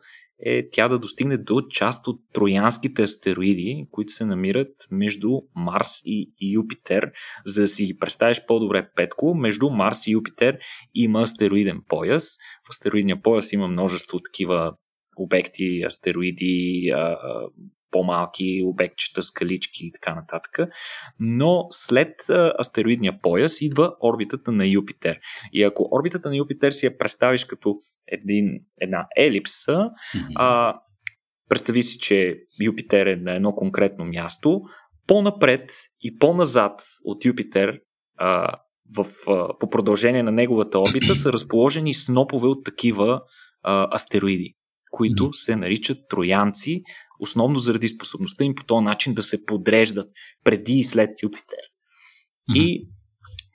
е 0.45 0.69
тя 0.69 0.87
да 0.87 0.99
достигне 0.99 1.37
до 1.37 1.61
част 1.61 2.07
от 2.07 2.21
троянските 2.33 3.03
астероиди, 3.03 3.87
които 3.91 4.13
се 4.13 4.25
намират 4.25 4.87
между 4.91 5.29
Марс 5.55 6.01
и 6.05 6.31
Юпитер. 6.53 7.11
За 7.45 7.61
да 7.61 7.67
си 7.67 7.85
ги 7.85 7.97
представиш 7.97 8.45
по-добре, 8.47 8.89
Петко, 8.95 9.35
между 9.35 9.69
Марс 9.69 10.07
и 10.07 10.11
Юпитер 10.11 10.57
има 10.95 11.21
астероиден 11.21 11.81
пояс. 11.87 12.37
В 12.67 12.69
астероидния 12.69 13.21
пояс 13.21 13.53
има 13.53 13.67
множество 13.67 14.19
такива 14.19 14.71
обекти, 15.17 15.83
астероиди, 15.85 16.91
по-малки 17.91 18.63
обектчета, 18.65 19.23
скалички 19.23 19.85
и 19.85 19.91
така 19.91 20.15
нататък. 20.15 20.59
Но 21.19 21.65
след 21.69 22.29
астероидния 22.59 23.19
пояс 23.21 23.61
идва 23.61 23.95
орбитата 24.03 24.51
на 24.51 24.67
Юпитер. 24.67 25.19
И 25.53 25.63
ако 25.63 25.87
орбитата 25.91 26.29
на 26.29 26.35
Юпитер 26.35 26.71
си 26.71 26.85
я 26.85 26.97
представиш 26.97 27.45
като 27.45 27.75
един, 28.07 28.45
една 28.81 29.05
елипса, 29.17 29.77
mm-hmm. 29.77 30.31
а, 30.35 30.79
представи 31.49 31.83
си, 31.83 31.99
че 31.99 32.37
Юпитер 32.63 33.05
е 33.05 33.15
на 33.15 33.35
едно 33.35 33.51
конкретно 33.53 34.05
място, 34.05 34.61
по-напред 35.07 35.71
и 36.01 36.17
по-назад 36.17 36.83
от 37.03 37.25
Юпитер 37.25 37.79
а, 38.17 38.57
в, 38.97 39.05
а, 39.27 39.57
по 39.59 39.69
продължение 39.69 40.23
на 40.23 40.31
неговата 40.31 40.79
орбита 40.79 41.15
са 41.15 41.33
разположени 41.33 41.93
снопове 41.93 42.47
от 42.47 42.65
такива 42.65 43.21
а, 43.63 43.95
астероиди, 43.95 44.53
които 44.91 45.23
mm-hmm. 45.23 45.45
се 45.45 45.55
наричат 45.55 45.97
троянци, 46.09 46.83
основно 47.21 47.59
заради 47.59 47.87
способността 47.87 48.43
им 48.43 48.55
по 48.55 48.63
този 48.63 48.83
начин 48.83 49.13
да 49.13 49.23
се 49.23 49.45
подреждат 49.45 50.07
преди 50.43 50.73
и 50.73 50.83
след 50.83 51.09
Юпитер. 51.23 51.63
Mm-hmm. 52.49 52.57
И 52.57 52.87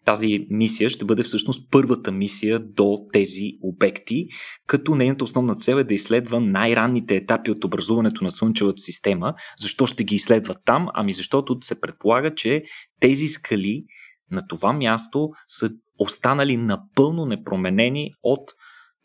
тази 0.05 0.47
мисия 0.51 0.91
ще 0.91 1.05
бъде 1.05 1.23
всъщност 1.23 1.71
първата 1.71 2.13
мисия 2.13 2.61
до 2.61 2.99
тези 3.13 3.53
обекти, 3.63 4.27
като 4.67 4.95
нейната 4.95 5.25
основна 5.25 5.55
цел 5.55 5.77
е 5.77 5.85
да 5.85 5.95
изследва 5.95 6.41
най-ранните 6.41 7.17
етапи 7.17 7.51
от 7.51 7.65
образуването 7.65 8.25
на 8.25 8.31
Слънчевата 8.31 8.83
система. 8.83 9.35
Защо 9.59 9.87
ще 9.87 10.05
ги 10.05 10.15
изследва 10.15 10.55
там? 10.65 10.89
Ами 10.95 11.13
защото 11.13 11.59
се 11.61 11.81
предполага, 11.81 12.35
че 12.35 12.63
тези 13.01 13.27
скали 13.27 13.85
на 14.31 14.47
това 14.49 14.73
място 14.73 15.31
са 15.47 15.71
останали 15.99 16.57
напълно 16.57 17.27
непроменени 17.27 18.11
от 18.23 18.51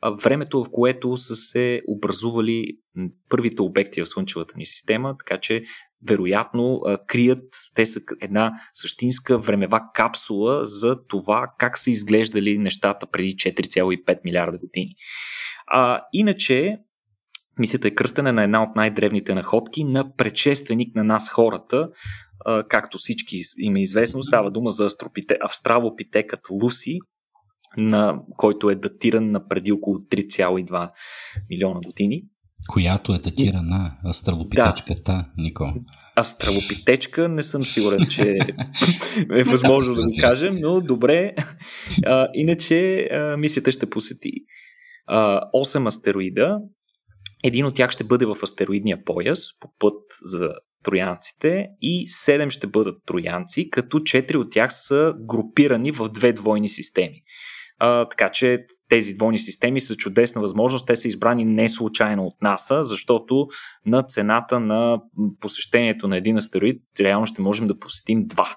времето, 0.09 0.63
в 0.63 0.69
което 0.71 1.17
са 1.17 1.35
се 1.35 1.81
образували 1.87 2.65
първите 3.29 3.61
обекти 3.61 4.01
в 4.01 4.05
Слънчевата 4.05 4.53
ни 4.57 4.65
система, 4.65 5.15
така 5.17 5.39
че 5.39 5.63
вероятно 6.07 6.81
крият, 7.07 7.43
те 7.75 7.85
са 7.85 7.99
една 8.21 8.51
същинска 8.73 9.37
времева 9.37 9.81
капсула 9.93 10.65
за 10.65 11.05
това 11.07 11.47
как 11.57 11.77
са 11.77 11.91
изглеждали 11.91 12.57
нещата 12.57 13.07
преди 13.11 13.35
4,5 13.35 14.19
милиарда 14.25 14.57
години. 14.57 14.95
А, 15.67 16.01
иначе, 16.13 16.77
мисията 17.59 17.87
е 17.87 17.91
кръстена 17.91 18.33
на 18.33 18.43
една 18.43 18.63
от 18.63 18.75
най-древните 18.75 19.35
находки 19.35 19.83
на 19.83 20.15
предшественик 20.15 20.95
на 20.95 21.03
нас 21.03 21.29
хората, 21.29 21.89
както 22.69 22.97
всички 22.97 23.41
им 23.57 23.75
е 23.75 23.81
известно, 23.81 24.23
става 24.23 24.51
дума 24.51 24.71
за 24.71 24.87
австралопитекът 25.41 26.39
Луси, 26.49 26.99
на, 27.77 28.19
който 28.37 28.69
е 28.69 28.75
датиран 28.75 29.31
на 29.31 29.47
преди 29.47 29.71
около 29.71 29.97
3,2 29.97 30.89
милиона 31.49 31.79
години. 31.85 32.23
Която 32.67 33.13
е 33.13 33.17
датирана 33.17 33.91
астралопитечката, 34.09 35.11
да. 35.11 35.25
Нико. 35.37 35.65
Астралопитечка, 36.15 37.29
не 37.29 37.43
съм 37.43 37.65
сигурен, 37.65 38.07
че 38.09 38.37
е 39.33 39.43
възможно 39.43 39.95
да 39.95 40.01
го 40.01 40.09
кажем, 40.21 40.55
но 40.61 40.81
добре. 40.81 41.35
А, 42.05 42.27
иначе 42.33 43.07
а, 43.11 43.37
мисията 43.37 43.71
ще 43.71 43.89
посети 43.89 44.31
а, 45.07 45.41
8 45.55 45.87
астероида. 45.87 46.57
Един 47.43 47.65
от 47.65 47.75
тях 47.75 47.91
ще 47.91 48.03
бъде 48.03 48.25
в 48.25 48.37
астероидния 48.43 49.05
пояс 49.05 49.59
по 49.59 49.67
път 49.79 50.01
за 50.23 50.49
троянците 50.83 51.67
и 51.81 52.07
7 52.07 52.49
ще 52.49 52.67
бъдат 52.67 52.97
троянци, 53.05 53.69
като 53.69 53.97
4 53.97 54.35
от 54.35 54.51
тях 54.51 54.73
са 54.73 55.13
групирани 55.19 55.91
в 55.91 56.09
две 56.09 56.33
двойни 56.33 56.69
системи. 56.69 57.23
А, 57.83 58.05
така 58.05 58.29
че 58.29 58.65
тези 58.89 59.13
двойни 59.13 59.39
системи 59.39 59.81
са 59.81 59.95
чудесна 59.95 60.41
възможност. 60.41 60.87
Те 60.87 60.95
са 60.95 61.07
избрани 61.07 61.45
не 61.45 61.69
случайно 61.69 62.23
от 62.23 62.41
НАСА, 62.41 62.83
защото 62.83 63.47
на 63.85 64.03
цената 64.03 64.59
на 64.59 65.01
посещението 65.39 66.07
на 66.07 66.17
един 66.17 66.37
астероид 66.37 66.81
реално 66.99 67.25
ще 67.25 67.41
можем 67.41 67.67
да 67.67 67.79
посетим 67.79 68.27
два. 68.27 68.55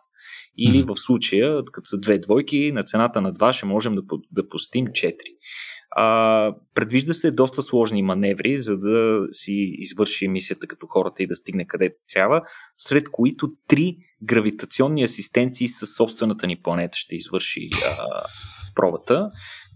Или 0.59 0.83
в 0.83 0.97
случая, 0.97 1.65
като 1.73 1.87
са 1.87 2.01
две 2.01 2.19
двойки, 2.19 2.73
на 2.73 2.83
цената 2.83 3.21
на 3.21 3.33
два 3.33 3.53
ще 3.53 3.67
можем 3.67 3.95
да, 3.95 4.03
да 4.33 4.49
посетим 4.49 4.87
четири. 4.95 5.31
А, 5.91 6.55
предвижда 6.75 7.13
се 7.13 7.31
доста 7.31 7.63
сложни 7.63 8.03
маневри, 8.03 8.63
за 8.63 8.79
да 8.79 9.27
си 9.33 9.75
извърши 9.79 10.29
мисията 10.29 10.67
като 10.67 10.87
хората 10.87 11.23
и 11.23 11.27
да 11.27 11.37
стигне 11.37 11.67
където 11.67 11.97
трябва, 12.13 12.43
сред 12.79 13.11
които 13.11 13.53
три 13.69 13.97
гравитационни 14.23 15.05
асистенции 15.05 15.69
със 15.69 15.95
собствената 15.95 16.47
ни 16.47 16.57
планета 16.63 16.99
ще 16.99 17.17
извърши 17.17 17.71
а, 17.99 18.25
пробата, 18.75 19.31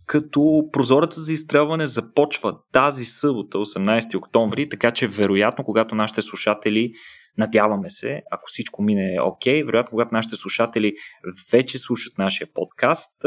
като 0.06 0.68
прозорецът 0.72 1.24
за 1.24 1.32
изстрелване 1.32 1.86
започва 1.86 2.56
тази 2.72 3.04
събота, 3.04 3.58
18 3.58 4.16
октомври, 4.16 4.68
така 4.68 4.90
че 4.90 5.08
вероятно, 5.08 5.64
когато 5.64 5.94
нашите 5.94 6.22
слушатели 6.22 6.92
Надяваме 7.38 7.90
се, 7.90 8.22
ако 8.30 8.44
всичко 8.46 8.82
мине 8.82 9.18
окей, 9.22 9.64
вероятно, 9.64 9.90
когато 9.90 10.14
нашите 10.14 10.36
слушатели 10.36 10.94
вече 11.52 11.78
слушат 11.78 12.18
нашия 12.18 12.48
подкаст, 12.54 13.24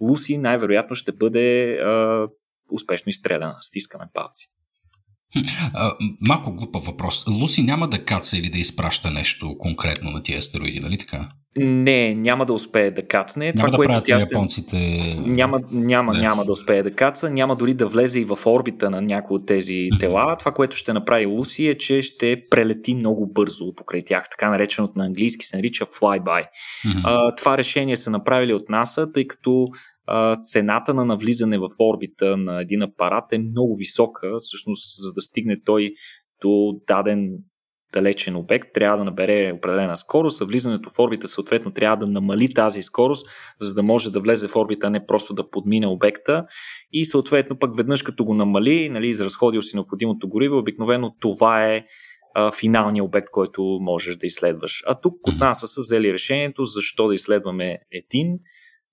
Луси 0.00 0.38
най-вероятно 0.38 0.96
ще 0.96 1.12
бъде 1.12 1.74
а, 1.74 2.26
успешно 2.72 3.10
изстреляна. 3.10 3.56
Стискаме 3.60 4.04
палци. 4.14 4.46
Малко 6.28 6.52
глупа 6.52 6.78
въпрос. 6.78 7.26
Луси 7.26 7.62
няма 7.62 7.88
да 7.88 8.04
каца 8.04 8.38
или 8.38 8.50
да 8.50 8.58
изпраща 8.58 9.10
нещо 9.10 9.58
конкретно 9.58 10.10
на 10.10 10.22
тия 10.22 10.38
астероиди, 10.38 10.80
нали 10.80 10.98
така? 10.98 11.28
Не, 11.56 12.14
няма 12.14 12.46
да 12.46 12.52
успее 12.52 12.90
да 12.90 13.06
кацне. 13.06 13.44
Няма 13.44 13.54
това, 13.56 13.70
да 13.70 13.76
което 13.76 14.02
тя 14.04 14.20
ще... 14.20 14.28
японците... 14.34 14.76
Няма, 15.18 15.60
няма, 15.70 16.12
да. 16.12 16.20
няма 16.20 16.44
да 16.44 16.52
успее 16.52 16.82
да 16.82 16.94
каца, 16.94 17.30
няма 17.30 17.56
дори 17.56 17.74
да 17.74 17.86
влезе 17.86 18.20
и 18.20 18.24
в 18.24 18.38
орбита 18.46 18.90
на 18.90 19.02
някои 19.02 19.36
от 19.36 19.46
тези 19.46 19.88
тела. 20.00 20.36
Това, 20.38 20.52
което 20.52 20.76
ще 20.76 20.92
направи 20.92 21.26
Луси 21.26 21.68
е, 21.68 21.78
че 21.78 22.02
ще 22.02 22.42
прелети 22.50 22.94
много 22.94 23.32
бързо 23.32 23.74
покрай 23.76 24.04
тях, 24.04 24.30
така 24.30 24.50
нареченото 24.50 24.92
на 24.96 25.04
английски 25.04 25.46
се 25.46 25.56
нарича 25.56 25.86
flyby. 25.86 26.44
А, 27.04 27.34
това 27.34 27.58
решение 27.58 27.96
са 27.96 28.10
направили 28.10 28.54
от 28.54 28.68
НАСА, 28.68 29.12
тъй 29.12 29.26
като 29.26 29.68
цената 30.42 30.94
на 30.94 31.04
навлизане 31.04 31.58
в 31.58 31.68
орбита 31.80 32.36
на 32.36 32.60
един 32.62 32.82
апарат 32.82 33.32
е 33.32 33.38
много 33.38 33.76
висока, 33.76 34.36
всъщност 34.38 35.02
за 35.02 35.12
да 35.12 35.20
стигне 35.20 35.56
той 35.64 35.92
до 36.42 36.80
даден 36.88 37.38
далечен 37.92 38.36
обект, 38.36 38.68
трябва 38.74 38.98
да 38.98 39.04
набере 39.04 39.52
определена 39.52 39.96
скорост, 39.96 40.42
а 40.42 40.44
влизането 40.44 40.90
в 40.90 40.98
орбита 40.98 41.28
съответно 41.28 41.70
трябва 41.70 41.96
да 41.96 42.06
намали 42.06 42.54
тази 42.54 42.82
скорост, 42.82 43.28
за 43.60 43.74
да 43.74 43.82
може 43.82 44.12
да 44.12 44.20
влезе 44.20 44.48
в 44.48 44.56
орбита, 44.56 44.86
а 44.86 44.90
не 44.90 45.06
просто 45.06 45.34
да 45.34 45.50
подмине 45.50 45.86
обекта. 45.86 46.44
И 46.92 47.04
съответно 47.04 47.58
пък 47.58 47.76
веднъж 47.76 48.02
като 48.02 48.24
го 48.24 48.34
намали, 48.34 48.88
нали, 48.88 49.08
изразходил 49.08 49.62
си 49.62 49.76
необходимото 49.76 50.28
гориво, 50.28 50.58
обикновено 50.58 51.14
това 51.20 51.64
е 51.64 51.84
а, 52.34 52.52
финалния 52.52 53.04
обект, 53.04 53.30
който 53.30 53.62
можеш 53.80 54.16
да 54.16 54.26
изследваш. 54.26 54.82
А 54.86 55.00
тук 55.00 55.26
от 55.26 55.38
нас 55.38 55.60
са 55.66 55.80
взели 55.80 56.12
решението 56.12 56.64
защо 56.64 57.08
да 57.08 57.14
изследваме 57.14 57.78
един, 57.92 58.38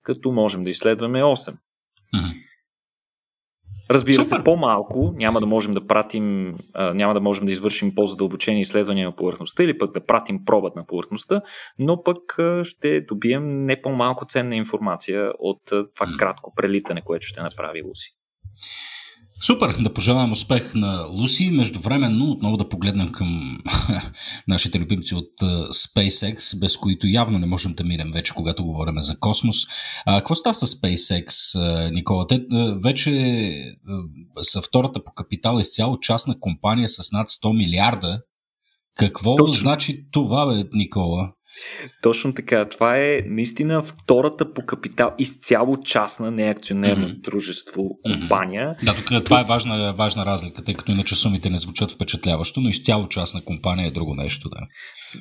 като 0.06 0.32
можем 0.32 0.64
да 0.64 0.70
изследваме 0.70 1.22
8. 1.22 1.54
Разбира 3.90 4.24
Супер. 4.24 4.36
се, 4.36 4.44
по-малко 4.44 5.12
няма 5.16 5.40
да 5.40 5.46
можем 5.46 5.74
да 5.74 5.86
пратим, 5.86 6.56
а, 6.74 6.94
няма 6.94 7.14
да 7.14 7.20
можем 7.20 7.46
да 7.46 7.52
извършим 7.52 7.94
по-задълбочени 7.94 8.60
изследвания 8.60 9.08
на 9.08 9.16
повърхността 9.16 9.62
или 9.62 9.78
пък 9.78 9.94
да 9.94 10.06
пратим 10.06 10.44
пробът 10.44 10.76
на 10.76 10.86
повърхността, 10.86 11.42
но 11.78 12.02
пък 12.02 12.38
а, 12.38 12.64
ще 12.64 13.00
добием 13.00 13.64
не 13.64 13.82
по-малко 13.82 14.26
ценна 14.28 14.56
информация 14.56 15.32
от 15.38 15.72
а, 15.72 15.90
това 15.94 16.06
кратко 16.18 16.52
прелитане, 16.56 17.02
което 17.04 17.26
ще 17.26 17.42
направи 17.42 17.82
Луси. 17.82 18.10
Супер! 19.42 19.74
Да 19.80 19.94
пожелаем 19.94 20.32
успех 20.32 20.74
на 20.74 21.06
Луси. 21.10 21.50
Междувременно 21.50 22.30
отново 22.30 22.56
да 22.56 22.68
погледнем 22.68 23.12
към 23.12 23.58
нашите 24.48 24.78
любимци 24.78 25.14
от 25.14 25.40
SpaceX, 25.70 26.58
без 26.58 26.76
които 26.76 27.06
явно 27.06 27.38
не 27.38 27.46
можем 27.46 27.74
да 27.74 27.84
минем 27.84 28.12
вече, 28.12 28.34
когато 28.34 28.64
говорим 28.64 28.94
за 28.98 29.18
космос. 29.18 29.56
А, 30.06 30.18
какво 30.18 30.34
става 30.34 30.54
с 30.54 30.66
SpaceX, 30.66 31.30
Никола? 31.90 32.26
Те 32.26 32.40
вече 32.82 33.76
са 34.42 34.62
втората 34.62 35.04
по 35.04 35.12
капитал 35.12 35.58
изцяло 35.60 36.00
частна 36.00 36.40
компания 36.40 36.88
с 36.88 37.12
над 37.12 37.28
100 37.28 37.56
милиарда. 37.56 38.20
Какво 38.98 39.36
Точно. 39.36 39.54
значи 39.54 40.06
това, 40.10 40.46
бе, 40.46 40.64
Никола? 40.72 41.32
Точно 42.02 42.34
така. 42.34 42.68
Това 42.68 42.96
е 42.96 43.22
наистина 43.26 43.82
втората 43.82 44.52
по 44.52 44.66
капитал, 44.66 45.14
изцяло 45.18 45.76
частна, 45.80 46.30
не 46.30 46.50
акционерно 46.50 47.08
mm-hmm. 47.08 47.20
дружество, 47.20 47.82
компания. 48.02 48.68
Mm-hmm. 48.68 48.84
Да, 48.84 48.94
тук 48.94 49.20
с... 49.20 49.24
това 49.24 49.40
е 49.40 49.44
важна, 49.48 49.94
важна 49.96 50.26
разлика, 50.26 50.64
тъй 50.64 50.74
като 50.74 50.92
иначе 50.92 51.14
сумите 51.14 51.50
не 51.50 51.58
звучат 51.58 51.90
впечатляващо, 51.90 52.60
но 52.60 52.68
изцяло 52.68 53.08
частна 53.08 53.44
компания 53.44 53.86
е 53.86 53.90
друго 53.90 54.14
нещо. 54.14 54.48
Да. 54.48 54.66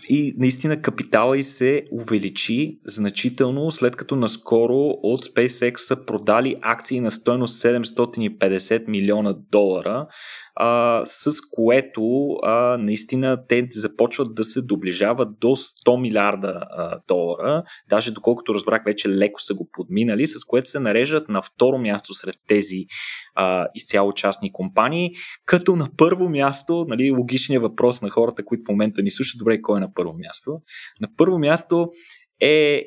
И 0.10 0.34
наистина 0.38 0.82
капитала 0.82 1.38
и 1.38 1.44
се 1.44 1.84
увеличи 1.92 2.80
значително, 2.86 3.72
след 3.72 3.96
като 3.96 4.16
наскоро 4.16 4.90
от 5.04 5.26
SpaceX 5.26 5.78
са 5.78 6.06
продали 6.06 6.56
акции 6.62 7.00
на 7.00 7.12
стоеност 7.12 7.64
750 7.64 8.88
милиона 8.88 9.36
долара, 9.52 10.08
а, 10.56 11.02
с 11.06 11.32
което 11.52 12.30
а, 12.44 12.78
наистина 12.78 13.48
те 13.48 13.68
започват 13.72 14.36
да 14.36 14.44
се 14.44 14.62
доближават 14.62 15.40
до 15.40 15.48
100 15.48 16.02
милиарда 16.02 16.62
а, 16.70 17.00
долара, 17.08 17.64
даже 17.90 18.12
доколкото 18.12 18.54
разбрах 18.54 18.84
вече 18.86 19.10
леко 19.10 19.42
са 19.42 19.54
го 19.54 19.70
подминали, 19.72 20.28
с 20.28 20.44
което 20.44 20.70
се 20.70 20.80
нареждат 20.80 21.30
на 21.30 21.42
второ 21.42 21.78
място 21.78 22.14
сред 22.14 22.36
тези 22.48 22.86
а, 23.36 23.68
изцяло 23.76 24.14
частни 24.14 24.52
компании, 24.52 25.12
като 25.46 25.76
на 25.76 25.90
първо 25.98 26.30
място, 26.30 26.86
нали, 26.88 27.12
логичният 27.12 27.64
въпрос 27.64 28.02
на 28.02 28.10
хората, 28.10 28.46
които 28.46 28.64
в 28.66 28.72
момента 28.72 29.02
ни 29.02 29.12
слушат, 29.12 29.40
добре, 29.40 29.62
кой 29.62 29.78
е 29.78 29.82
на 29.82 29.94
първо 29.94 30.14
място? 30.14 30.62
На 31.02 31.08
първо 31.18 31.40
място 31.40 31.90
е 32.42 32.84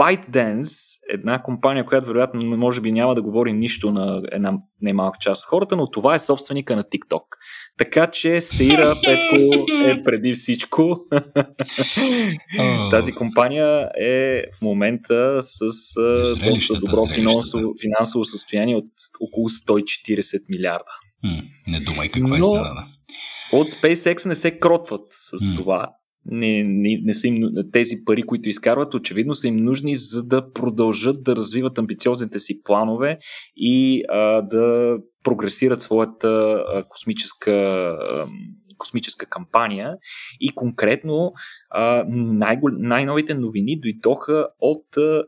ByteDance, 0.00 0.98
една 1.12 1.42
компания, 1.42 1.86
която 1.86 2.06
вероятно 2.06 2.56
може 2.56 2.80
би 2.80 2.92
няма 2.92 3.14
да 3.14 3.22
говори 3.22 3.52
нищо 3.52 3.90
на 3.90 4.22
една 4.32 4.52
немалка 4.82 5.18
част 5.20 5.42
от 5.42 5.48
хората, 5.48 5.76
но 5.76 5.90
това 5.90 6.14
е 6.14 6.18
собственика 6.18 6.76
на 6.76 6.82
TikTok. 6.82 7.22
Така 7.78 8.06
че 8.06 8.40
Сейра 8.40 8.94
Петко 9.04 9.66
е 9.84 10.04
преди 10.04 10.34
всичко. 10.34 11.00
Тази 12.90 13.12
компания 13.12 13.90
е 14.00 14.42
в 14.58 14.62
момента 14.62 15.42
с 15.42 15.60
доста 16.44 16.74
добро 16.74 17.06
финансово, 17.14 17.72
финансово 17.80 18.24
състояние 18.24 18.76
от 18.76 18.90
около 19.20 19.48
140 19.48 20.40
милиарда. 20.48 20.92
не 21.68 21.80
думай 21.80 22.08
каква 22.08 22.38
е 22.38 22.42
сега. 22.42 22.84
От 23.52 23.70
SpaceX 23.70 24.26
не 24.26 24.34
се 24.34 24.58
кротват 24.58 25.06
с 25.10 25.54
това 25.54 25.88
не, 26.26 26.64
не, 26.64 27.00
не 27.04 27.14
са 27.14 27.28
им, 27.28 27.42
тези 27.72 27.94
пари, 28.06 28.22
които 28.22 28.48
изкарват, 28.48 28.94
очевидно 28.94 29.34
са 29.34 29.48
им 29.48 29.56
нужни, 29.56 29.96
за 29.96 30.22
да 30.26 30.52
продължат 30.52 31.22
да 31.22 31.36
развиват 31.36 31.78
амбициозните 31.78 32.38
си 32.38 32.62
планове 32.62 33.18
и 33.56 34.02
а, 34.08 34.42
да 34.42 34.96
прогресират 35.24 35.82
своята 35.82 36.28
а, 36.28 36.84
космическа, 36.88 37.50
а, 37.50 38.26
космическа 38.78 39.26
кампания. 39.26 39.96
И 40.40 40.54
конкретно 40.54 41.32
най-новите 42.78 43.34
новини 43.34 43.80
дойдоха 43.80 44.48
от 44.60 44.96
а, 44.96 45.24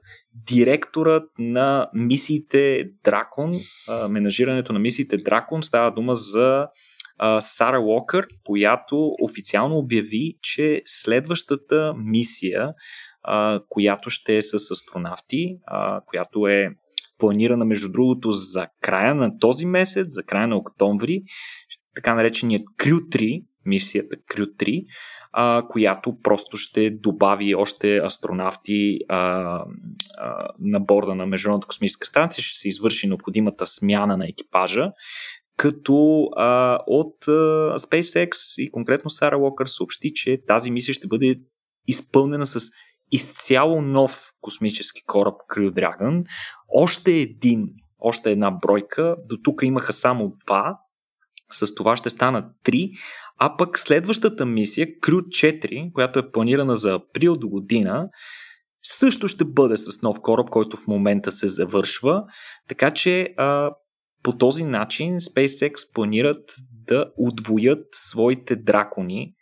директорът 0.46 1.31
на 1.38 1.90
мисиите 1.94 2.85
Дракон, 3.05 3.61
менажирането 4.09 4.72
на 4.72 4.78
мисиите 4.78 5.16
Дракон. 5.16 5.62
Става 5.62 5.90
дума 5.90 6.16
за 6.16 6.66
Сара 7.40 7.81
Уокър, 7.81 8.27
която 8.44 9.11
официално 9.22 9.79
обяви, 9.79 10.35
че 10.42 10.83
следващата 10.85 11.94
мисия, 11.96 12.68
а, 13.22 13.61
която 13.68 14.11
ще 14.11 14.37
е 14.37 14.42
с 14.42 14.70
астронавти, 14.70 15.57
а, 15.66 16.01
която 16.07 16.46
е 16.46 16.68
планирана 17.18 17.64
между 17.64 17.92
другото 17.92 18.33
за 18.33 18.66
края 18.81 19.14
на 19.14 19.38
този 19.38 19.66
месец, 19.66 20.07
за 20.09 20.22
края 20.22 20.48
на 20.48 20.57
октомври, 20.57 21.22
така 21.94 22.14
нареченият 22.14 22.62
Crew 22.62 23.01
3, 23.01 23.44
мисията 23.66 24.16
Crew 24.16 24.57
3, 24.57 24.85
а, 25.33 25.62
която 25.68 26.18
просто 26.22 26.57
ще 26.57 26.90
добави 26.90 27.55
още 27.55 27.96
астронавти 27.96 28.98
а, 29.09 29.18
а, 30.18 30.48
на 30.59 30.81
борда 30.81 31.14
на 31.14 31.27
Международната 31.27 31.66
космическа 31.66 32.07
станция, 32.07 32.44
ще 32.44 32.59
се 32.59 32.68
извърши 32.68 33.09
необходимата 33.09 33.66
смяна 33.66 34.16
на 34.16 34.29
екипажа, 34.29 34.92
като 35.62 36.29
а, 36.37 36.79
от 36.87 37.29
а, 37.29 37.31
SpaceX 37.79 38.62
и 38.62 38.70
конкретно 38.70 39.11
Сара 39.11 39.37
Локър 39.37 39.66
съобщи, 39.66 40.12
че 40.14 40.38
тази 40.46 40.70
мисия 40.70 40.94
ще 40.94 41.07
бъде 41.07 41.37
изпълнена 41.87 42.46
с 42.46 42.70
изцяло 43.12 43.83
нов 43.83 44.31
космически 44.40 45.03
кораб 45.07 45.35
Crew 45.55 45.70
Dragon. 45.70 46.25
Още 46.68 47.12
един, 47.12 47.68
още 47.98 48.31
една 48.31 48.51
бройка. 48.51 49.16
До 49.29 49.37
тук 49.44 49.62
имаха 49.62 49.92
само 49.92 50.33
два. 50.46 50.79
С 51.51 51.75
това 51.75 51.96
ще 51.96 52.11
станат 52.11 52.44
три. 52.64 52.90
А 53.38 53.57
пък 53.57 53.79
следващата 53.79 54.46
мисия, 54.46 54.87
Crew 54.87 55.20
4, 55.20 55.92
която 55.92 56.18
е 56.18 56.31
планирана 56.33 56.77
за 56.77 56.92
април 56.92 57.37
до 57.37 57.48
година, 57.48 58.09
също 58.83 59.29
ще 59.29 59.44
бъде 59.44 59.77
с 59.77 60.03
нов 60.03 60.20
кораб, 60.22 60.51
който 60.51 60.77
в 60.77 60.87
момента 60.87 61.33
се 61.33 61.48
завършва. 61.48 62.25
Така 62.68 62.90
че 62.90 63.35
а, 63.37 63.70
по 64.22 64.38
този 64.38 64.64
начин 64.64 65.14
SpaceX 65.14 65.94
планират 65.94 66.54
да 66.87 67.12
удвоят 67.16 67.87
своите 67.92 68.56
дракони, 68.56 69.35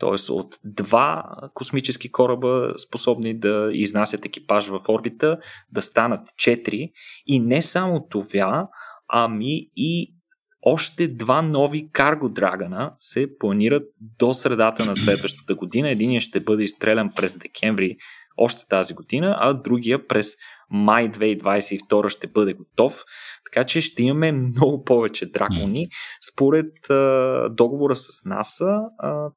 т.е. 0.00 0.32
от 0.32 0.54
два 0.64 1.24
космически 1.54 2.12
кораба, 2.12 2.74
способни 2.78 3.38
да 3.38 3.70
изнасят 3.72 4.24
екипаж 4.24 4.68
в 4.68 4.80
орбита, 4.88 5.38
да 5.72 5.82
станат 5.82 6.28
четири. 6.36 6.90
И 7.26 7.40
не 7.40 7.62
само 7.62 8.06
това, 8.08 8.68
ами 9.08 9.70
и 9.76 10.14
още 10.62 11.08
два 11.08 11.42
нови 11.42 11.90
карго 11.92 12.28
драгана 12.28 12.94
се 12.98 13.38
планират 13.38 13.82
до 14.18 14.34
средата 14.34 14.84
на 14.84 14.96
следващата 14.96 15.54
година. 15.54 15.90
Единият 15.90 16.24
ще 16.24 16.40
бъде 16.40 16.64
изстрелян 16.64 17.10
през 17.16 17.38
декември 17.38 17.96
още 18.36 18.64
тази 18.68 18.94
година, 18.94 19.36
а 19.40 19.52
другия 19.54 20.06
през 20.06 20.34
май 20.70 21.10
2022 21.10 22.08
ще 22.08 22.26
бъде 22.26 22.54
готов. 22.54 23.04
Така 23.44 23.66
че 23.66 23.80
ще 23.80 24.02
имаме 24.02 24.32
много 24.32 24.84
повече 24.84 25.26
дракони. 25.26 25.86
Според 26.32 26.90
а, 26.90 27.48
договора 27.50 27.94
с 27.94 28.24
НАСА, 28.24 28.78
а, 28.98 29.30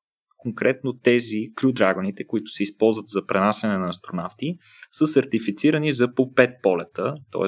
конкретно 0.44 0.94
тези 1.04 1.38
Crew 1.56 1.74
Dragonите, 1.74 2.26
които 2.26 2.52
се 2.52 2.64
използват 2.64 3.08
за 3.08 3.26
пренасене 3.26 3.78
на 3.78 3.90
астронавти, 3.90 4.58
са 4.92 5.08
сертифицирани 5.08 5.94
за 5.94 6.14
по 6.16 6.24
5 6.24 6.62
полета, 6.62 7.16
т.е. 7.32 7.46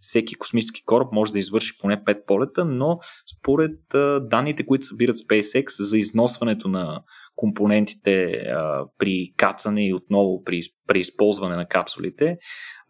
всеки 0.00 0.34
космически 0.34 0.82
кораб 0.84 1.12
може 1.12 1.32
да 1.32 1.38
извърши 1.38 1.78
поне 1.80 2.04
5 2.04 2.24
полета, 2.26 2.64
но 2.64 2.98
според 3.38 3.94
а, 3.94 4.20
данните, 4.20 4.66
които 4.66 4.86
събират 4.86 5.16
SpaceX 5.16 5.82
за 5.82 5.98
износването 5.98 6.68
на 6.68 7.02
компонентите 7.36 8.24
а, 8.24 8.84
при 8.98 9.32
кацане 9.36 9.86
и 9.88 9.94
отново 9.94 10.42
при, 10.44 10.60
при 10.86 11.00
използване 11.00 11.56
на 11.56 11.68
капсулите, 11.68 12.36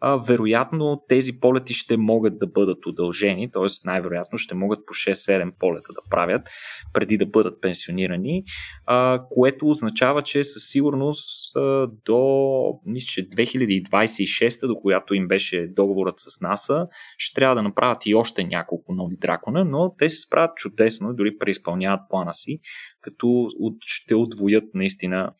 а, 0.01 0.17
вероятно 0.17 1.03
тези 1.07 1.39
полети 1.39 1.73
ще 1.73 1.97
могат 1.97 2.39
да 2.39 2.47
бъдат 2.47 2.85
удължени, 2.85 3.51
т.е. 3.51 3.65
най-вероятно 3.85 4.37
ще 4.37 4.55
могат 4.55 4.79
по 4.85 4.93
6-7 4.93 5.51
полета 5.59 5.93
да 5.93 6.09
правят 6.09 6.49
преди 6.93 7.17
да 7.17 7.25
бъдат 7.25 7.61
пенсионирани, 7.61 8.43
а, 8.85 9.25
което 9.29 9.65
означава, 9.69 10.21
че 10.21 10.43
със 10.43 10.63
сигурност 10.69 11.55
а, 11.55 11.87
до 12.05 12.79
мисля, 12.85 13.05
че 13.07 13.29
2026, 13.29 14.67
до 14.67 14.75
която 14.75 15.13
им 15.13 15.27
беше 15.27 15.67
договорът 15.67 16.15
с 16.17 16.41
НАСА, 16.41 16.87
ще 17.17 17.35
трябва 17.35 17.55
да 17.55 17.63
направят 17.63 18.05
и 18.05 18.15
още 18.15 18.43
няколко 18.43 18.93
нови 18.93 19.17
дракона, 19.17 19.65
но 19.65 19.95
те 19.97 20.09
се 20.09 20.21
справят 20.21 20.55
чудесно, 20.55 21.13
дори 21.13 21.37
преизпълняват 21.37 22.01
плана 22.09 22.33
си, 22.33 22.59
като 23.01 23.47
ще 23.85 24.15
отвоят 24.15 24.63
наистина 24.73 25.31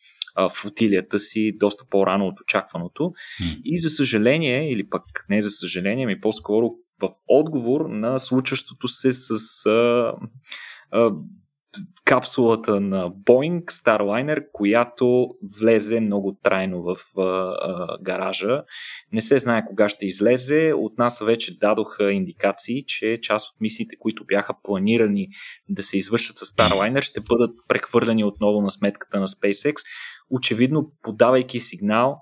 флотилията 0.48 1.18
си 1.18 1.52
доста 1.58 1.84
по-рано 1.90 2.26
от 2.26 2.40
очакваното. 2.40 3.02
Mm. 3.02 3.60
И 3.64 3.78
за 3.78 3.90
съжаление, 3.90 4.72
или 4.72 4.88
пък 4.88 5.02
не 5.28 5.42
за 5.42 5.50
съжаление, 5.50 6.06
ми 6.06 6.20
по-скоро 6.20 6.70
в 7.02 7.10
отговор 7.28 7.86
на 7.88 8.18
случващото 8.18 8.88
се 8.88 9.12
с 9.12 9.66
а, 9.66 10.14
а, 10.90 11.10
капсулата 12.04 12.80
на 12.80 13.10
Boeing 13.10 13.64
Starliner, 13.64 14.44
която 14.52 15.28
влезе 15.60 16.00
много 16.00 16.38
трайно 16.42 16.82
в 16.82 16.96
а, 17.18 17.22
а, 17.22 17.98
гаража. 18.02 18.62
Не 19.12 19.22
се 19.22 19.38
знае 19.38 19.64
кога 19.64 19.88
ще 19.88 20.06
излезе. 20.06 20.72
От 20.76 20.98
нас 20.98 21.18
вече 21.18 21.58
дадоха 21.58 22.12
индикации, 22.12 22.84
че 22.86 23.16
част 23.22 23.48
от 23.48 23.60
мисиите, 23.60 23.96
които 23.98 24.24
бяха 24.24 24.54
планирани 24.62 25.28
да 25.68 25.82
се 25.82 25.98
извършат 25.98 26.36
с 26.36 26.44
Starliner, 26.44 27.00
ще 27.00 27.20
бъдат 27.20 27.50
прехвърлени 27.68 28.24
отново 28.24 28.60
на 28.60 28.70
сметката 28.70 29.20
на 29.20 29.28
SpaceX, 29.28 29.74
очевидно 30.30 30.92
подавайки 31.02 31.60
сигнал, 31.60 32.16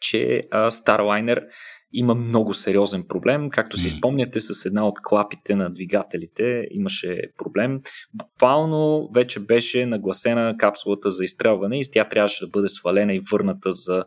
че 0.00 0.42
а, 0.50 0.70
Starliner 0.70 1.46
има 1.92 2.14
много 2.14 2.54
сериозен 2.54 3.04
проблем. 3.08 3.50
Както 3.50 3.76
си 3.76 3.90
спомняте, 3.90 4.40
с 4.40 4.66
една 4.66 4.88
от 4.88 4.94
клапите 5.02 5.54
на 5.54 5.72
двигателите 5.72 6.66
имаше 6.70 7.20
проблем. 7.38 7.80
Буквално 8.14 9.08
вече 9.14 9.40
беше 9.40 9.86
нагласена 9.86 10.56
капсулата 10.58 11.10
за 11.10 11.24
изстрелване 11.24 11.80
и 11.80 11.90
тя 11.92 12.08
трябваше 12.08 12.44
да 12.44 12.50
бъде 12.50 12.68
свалена 12.68 13.14
и 13.14 13.22
върната 13.32 13.72
за 13.72 14.04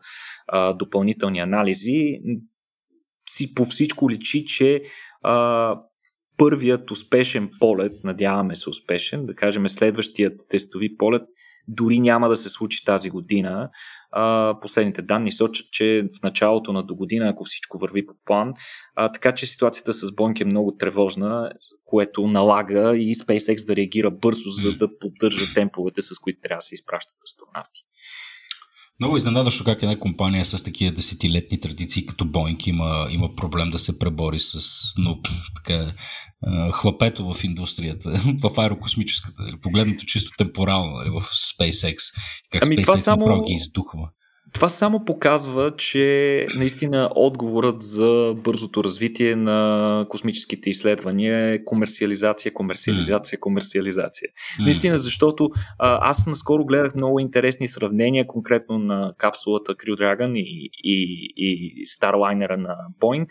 а, 0.47 0.73
допълнителни 0.73 1.39
анализи. 1.39 2.19
Си 3.29 3.53
по 3.53 3.65
всичко 3.65 4.09
личи, 4.09 4.45
че 4.45 4.81
а, 5.21 5.75
първият 6.37 6.91
успешен 6.91 7.49
полет, 7.59 8.03
надяваме 8.03 8.55
се 8.55 8.69
успешен, 8.69 9.25
да 9.25 9.35
кажем 9.35 9.69
следващият 9.69 10.41
тестови 10.49 10.97
полет, 10.97 11.23
дори 11.69 11.99
няма 11.99 12.29
да 12.29 12.37
се 12.37 12.49
случи 12.49 12.85
тази 12.85 13.09
година. 13.09 13.69
А, 14.11 14.55
последните 14.61 15.01
данни 15.01 15.31
сочат, 15.31 15.71
че 15.71 16.03
в 16.19 16.23
началото 16.23 16.73
на 16.73 16.83
до 16.83 16.95
година, 16.95 17.29
ако 17.29 17.43
всичко 17.43 17.77
върви 17.77 18.05
по 18.05 18.13
план, 18.25 18.53
а, 18.95 19.09
така 19.11 19.31
че 19.31 19.45
ситуацията 19.45 19.93
с 19.93 20.07
Boeing 20.07 20.41
е 20.41 20.45
много 20.45 20.77
тревожна, 20.77 21.51
което 21.85 22.27
налага 22.27 22.97
и 22.97 23.15
SpaceX 23.15 23.65
да 23.67 23.75
реагира 23.75 24.11
бързо, 24.11 24.49
за 24.49 24.77
да 24.77 24.99
поддържа 24.99 25.53
темповете, 25.53 26.01
с 26.01 26.19
които 26.19 26.39
трябва 26.41 26.57
да 26.57 26.61
се 26.61 26.75
изпращат 26.75 27.17
астронавти. 27.23 27.81
Много 28.99 29.17
изненадващо 29.17 29.63
как 29.63 29.83
една 29.83 29.99
компания 29.99 30.45
с 30.45 30.63
такива 30.63 30.95
десетилетни 30.95 31.59
традиции 31.59 32.05
като 32.05 32.25
Боинг 32.25 32.67
има, 32.67 33.07
има 33.11 33.35
проблем 33.35 33.69
да 33.69 33.79
се 33.79 33.99
пребори 33.99 34.39
с 34.39 34.59
но, 34.97 35.19
така, 35.55 35.93
хлапето 36.71 37.33
в 37.33 37.43
индустрията, 37.43 38.09
в 38.43 38.59
аерокосмическата, 38.59 39.43
погледнато 39.61 40.05
чисто 40.05 40.31
темпорално 40.37 40.91
нали, 40.91 41.09
в 41.09 41.21
SpaceX. 41.21 41.97
Как 42.51 42.65
ами 42.65 42.77
SpaceX 42.77 42.95
само... 42.95 43.19
направо 43.19 43.43
ги 43.43 43.53
издухва. 43.53 44.09
Това 44.53 44.69
само 44.69 45.05
показва, 45.05 45.75
че 45.77 46.47
наистина 46.55 47.09
отговорът 47.15 47.81
за 47.81 48.35
бързото 48.37 48.83
развитие 48.83 49.35
на 49.35 50.05
космическите 50.09 50.69
изследвания 50.69 51.53
е 51.53 51.63
комерциализация, 51.63 52.53
комерциализация, 52.53 53.39
комерциализация. 53.39 54.29
Mm. 54.29 54.63
Наистина, 54.63 54.97
защото 54.99 55.49
а, 55.79 56.09
аз 56.09 56.27
наскоро 56.27 56.65
гледах 56.65 56.95
много 56.95 57.19
интересни 57.19 57.67
сравнения, 57.67 58.27
конкретно 58.27 58.79
на 58.79 59.13
капсулата 59.17 59.75
Crew 59.75 59.95
Dragon 59.95 60.37
и, 60.37 60.69
и, 60.83 61.33
и 61.37 61.85
Starliner 61.85 62.55
на 62.55 62.75
Boeing. 62.99 63.29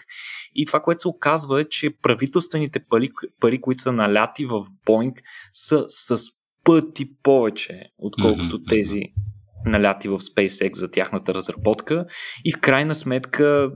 И 0.55 0.67
това, 0.67 0.81
което 0.81 1.01
се 1.03 1.09
оказва 1.09 1.61
е, 1.61 1.65
че 1.65 1.91
правителствените 2.03 2.81
пари, 2.91 3.11
пари 3.41 3.61
които 3.61 3.83
са 3.83 3.93
наляти 3.93 4.47
в 4.47 4.63
Boeing, 4.87 5.15
са 5.53 5.85
с 5.89 6.19
пъти 6.65 7.07
повече, 7.23 7.83
отколкото 7.99 8.59
mm-hmm. 8.59 8.69
тези 8.69 9.03
наляти 9.65 10.09
в 10.09 10.19
SpaceX 10.19 10.75
за 10.75 10.91
тяхната 10.91 11.35
разработка 11.35 12.07
и 12.45 12.53
в 12.53 12.61
крайна 12.61 12.95
сметка 12.95 13.71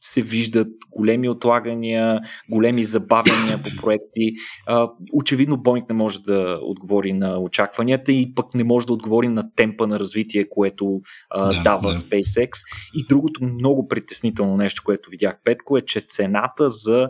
се 0.00 0.22
виждат 0.22 0.68
големи 0.90 1.28
отлагания, 1.28 2.20
големи 2.50 2.84
забавяния 2.84 3.62
по 3.62 3.82
проекти. 3.82 4.32
очевидно 5.12 5.56
Boeing 5.56 5.88
не 5.88 5.94
може 5.94 6.20
да 6.20 6.58
отговори 6.62 7.12
на 7.12 7.38
очакванията 7.38 8.12
и 8.12 8.34
пък 8.34 8.54
не 8.54 8.64
може 8.64 8.86
да 8.86 8.92
отговори 8.92 9.28
на 9.28 9.54
темпа 9.54 9.86
на 9.86 10.00
развитие, 10.00 10.48
което 10.48 11.00
да, 11.36 11.60
дава 11.64 11.88
да. 11.88 11.94
SpaceX. 11.94 12.50
И 12.94 13.06
другото 13.08 13.44
много 13.44 13.88
притеснително 13.88 14.56
нещо, 14.56 14.82
което 14.84 15.10
видях 15.10 15.40
Петко 15.44 15.78
е, 15.78 15.82
че 15.82 16.00
цената 16.00 16.70
за 16.70 17.08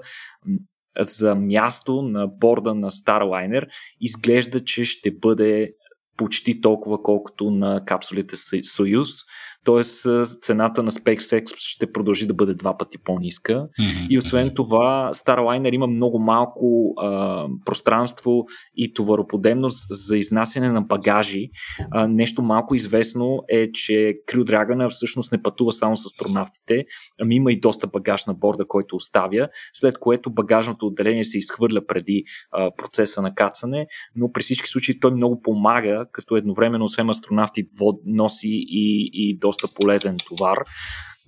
за 0.99 1.35
място 1.35 2.03
на 2.03 2.27
борда 2.27 2.75
на 2.75 2.91
Starliner 2.91 3.67
изглежда, 4.01 4.65
че 4.65 4.85
ще 4.85 5.11
бъде 5.11 5.73
почти 6.17 6.61
толкова, 6.61 7.03
колкото 7.03 7.51
на 7.51 7.85
капсулите 7.85 8.37
Союз. 8.65 9.09
Тоест 9.67 10.07
цената 10.43 10.83
на 10.83 10.91
SpaceX 10.91 11.55
ще 11.57 11.93
продължи 11.93 12.27
да 12.27 12.35
бъде 12.35 12.55
два 12.55 12.77
пъти 12.79 12.99
по-ниска. 12.99 13.53
Mm-hmm. 13.53 14.07
И 14.11 14.19
освен 14.19 14.53
това, 14.55 15.11
Starliner 15.15 15.75
има 15.75 15.87
много 15.87 16.19
малко 16.19 16.95
а, 16.97 17.47
пространство 17.65 18.45
и 18.77 18.95
товароподемност 18.95 19.87
за 19.91 20.17
изнасяне 20.17 20.73
на 20.73 20.83
багажи. 20.83 21.49
А, 21.91 22.09
нещо 22.09 22.43
малко 22.43 22.75
известно 22.75 23.43
е, 23.49 23.73
че 23.73 24.15
Crew 24.29 24.45
Dragon 24.45 24.91
всъщност 24.91 25.33
не 25.33 25.43
пътува 25.43 25.73
само 25.73 25.97
с 25.97 26.07
астронавтите, 26.07 26.85
ами 27.21 27.35
има 27.35 27.53
и 27.53 27.61
доста 27.61 27.87
багаж 27.87 28.27
на 28.27 28.35
борда, 28.35 28.67
който 28.69 28.97
оставя, 28.97 29.49
след 29.73 29.99
което 29.99 30.31
багажното 30.31 30.87
отделение 30.87 31.25
се 31.25 31.39
изхвърля 31.39 31.87
преди 31.87 32.25
а, 32.53 32.71
процеса 32.77 33.23
на 33.23 33.35
кацане, 33.35 33.87
но 34.17 34.33
при 34.33 34.43
всички 34.43 34.69
случаи 34.69 35.01
той 35.01 35.11
много 35.11 35.41
помага, 35.43 36.07
като 36.13 36.37
едновременно 36.37 36.85
освен 36.85 37.11
астронавти 37.11 37.69
носи 38.07 38.65
и, 38.69 39.11
и 39.13 39.39
доста 39.39 39.56
доста 39.57 39.75
полезен 39.75 40.17
товар, 40.29 40.59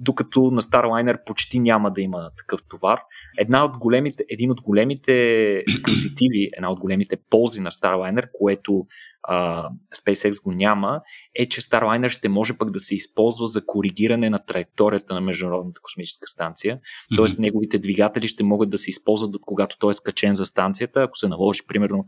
докато 0.01 0.41
на 0.41 0.63
Starliner 0.63 1.25
почти 1.27 1.59
няма 1.59 1.93
да 1.93 2.01
има 2.01 2.31
такъв 2.37 2.61
товар. 2.69 3.01
Една 3.39 3.65
от 3.65 3.79
големите, 3.79 4.25
един 4.31 4.51
от 4.51 4.61
големите 4.61 5.63
позитиви, 5.85 6.51
една 6.57 6.71
от 6.71 6.79
големите 6.79 7.17
ползи 7.31 7.61
на 7.61 7.71
Starliner, 7.71 8.29
което 8.33 8.87
а, 9.23 9.69
SpaceX 9.97 10.45
го 10.45 10.53
няма, 10.53 11.01
е, 11.35 11.49
че 11.49 11.61
Starliner 11.61 12.09
ще 12.09 12.29
може 12.29 12.59
пък 12.59 12.71
да 12.71 12.81
се 12.81 12.95
използва 12.95 13.47
за 13.47 13.67
коригиране 13.67 14.31
на 14.31 14.39
траекторията 14.39 15.15
на 15.15 15.21
Международната 15.21 15.81
космическа 15.81 16.27
станция. 16.27 16.77
Mm-hmm. 16.77 17.17
Тоест, 17.17 17.39
неговите 17.39 17.79
двигатели 17.79 18.29
ще 18.29 18.45
могат 18.45 18.71
да 18.71 18.79
се 18.79 18.91
използват, 18.91 19.35
когато 19.47 19.77
той 19.79 19.91
е 19.91 19.95
скачен 19.95 20.35
за 20.35 20.47
станцията, 20.47 21.03
ако 21.03 21.17
се 21.17 21.29
наложи, 21.29 21.67
примерно, 21.69 22.05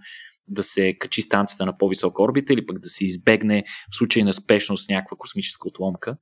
да 0.48 0.62
се 0.62 0.94
качи 0.98 1.22
станцията 1.22 1.66
на 1.66 1.79
по-висока 1.79 2.22
орбита 2.22 2.53
или 2.53 2.66
пък 2.66 2.79
да 2.79 2.88
се 2.88 3.05
избегне 3.05 3.64
в 3.92 3.96
случай 3.96 4.22
на 4.22 4.33
спешност 4.33 4.90
някаква 4.90 5.16
космическа 5.16 5.68
отломка. 5.68 6.16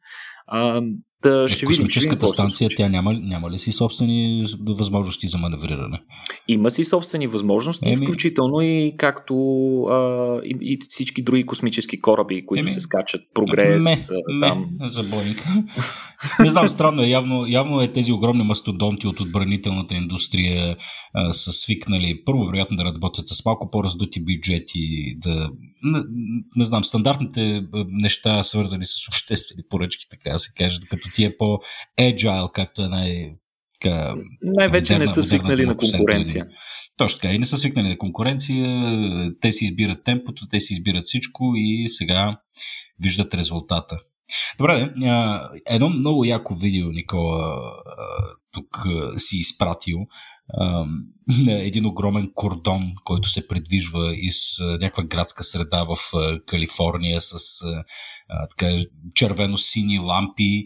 А, 0.46 0.83
да, 1.22 1.44
е, 1.44 1.48
ще 1.48 1.66
видим, 1.66 1.66
космическата 1.66 2.26
видим, 2.26 2.28
станция, 2.28 2.70
тя 2.76 2.88
няма, 2.88 3.12
няма 3.12 3.50
ли 3.50 3.59
си 3.59 3.72
собствени 3.72 4.46
възможности 4.68 5.28
за 5.28 5.38
маневриране? 5.38 6.02
Има 6.48 6.70
си 6.70 6.85
собствени 6.85 7.26
възможности, 7.26 7.88
Еми... 7.88 8.07
включително 8.07 8.61
и 8.61 8.94
както 8.98 9.35
а, 9.83 10.40
и, 10.44 10.57
и 10.61 10.78
всички 10.88 11.22
други 11.22 11.46
космически 11.46 12.00
кораби, 12.00 12.46
които 12.46 12.61
Еми... 12.61 12.72
се 12.72 12.81
скачат. 12.81 13.20
Прогрес. 13.35 13.85
Ме, 13.85 13.96
там. 14.40 14.66
ме, 14.81 14.88
забойник. 14.88 15.44
Не 16.40 16.50
знам, 16.50 16.68
странно 16.68 17.02
е. 17.02 17.07
Явно, 17.07 17.46
явно 17.48 17.81
е 17.81 17.92
тези 17.92 18.12
огромни 18.12 18.44
мастодонти 18.44 19.07
от 19.07 19.20
отбранителната 19.20 19.94
индустрия 19.94 20.76
а, 21.14 21.33
са 21.33 21.52
свикнали 21.52 22.22
първо, 22.24 22.46
вероятно, 22.46 22.76
да 22.76 22.85
работят 22.85 23.28
с 23.28 23.44
малко 23.44 23.70
по-раздути 23.70 24.08
бюджети, 24.21 25.14
да 25.18 25.51
не, 25.83 26.03
не 26.57 26.64
знам, 26.64 26.85
стандартните 26.85 27.64
неща, 27.88 28.44
свързани 28.44 28.85
с 28.85 29.09
обществени 29.09 29.62
поръчки, 29.71 30.07
така 30.11 30.31
да 30.31 30.38
се 30.38 30.53
каже, 30.57 30.81
докато 30.81 31.11
ти 31.14 31.25
е 31.25 31.37
по-agile, 31.37 32.53
както 32.53 32.83
е 32.83 32.88
най- 32.88 33.35
така, 33.81 34.14
Най-вече 34.42 34.92
модерна, 34.92 34.99
не 34.99 35.14
са 35.14 35.23
свикнали 35.23 35.66
на 35.66 35.77
конкуренция. 35.77 36.47
Точно 36.97 37.21
така. 37.21 37.35
И 37.35 37.38
не 37.38 37.47
са 37.47 37.59
свикнали 37.59 37.88
на 37.88 37.99
конкуренция. 37.99 38.68
Те 39.40 39.53
си 39.53 39.64
избират 39.64 40.05
темпото, 40.05 40.49
те 40.49 40.61
си 40.61 40.73
избират 40.73 41.05
всичко 41.05 41.53
и 41.57 41.88
сега 41.88 42.40
виждат 43.03 43.35
резултата. 43.35 43.99
Добре, 44.59 44.92
едно 45.66 45.88
много 45.88 46.25
яко 46.25 46.55
видео, 46.55 46.92
Никола, 46.92 47.73
тук 48.53 48.87
си 49.16 49.37
изпратил 49.37 49.99
един 51.49 51.87
огромен 51.87 52.31
кордон, 52.35 52.93
който 53.05 53.29
се 53.29 53.49
предвижва 53.49 54.15
из 54.15 54.37
някаква 54.81 55.03
градска 55.05 55.45
среда 55.45 55.85
в 55.85 55.97
Калифорния 56.47 57.21
с 57.21 57.61
така, 58.51 58.79
червено-сини 59.15 59.99
лампи 59.99 60.65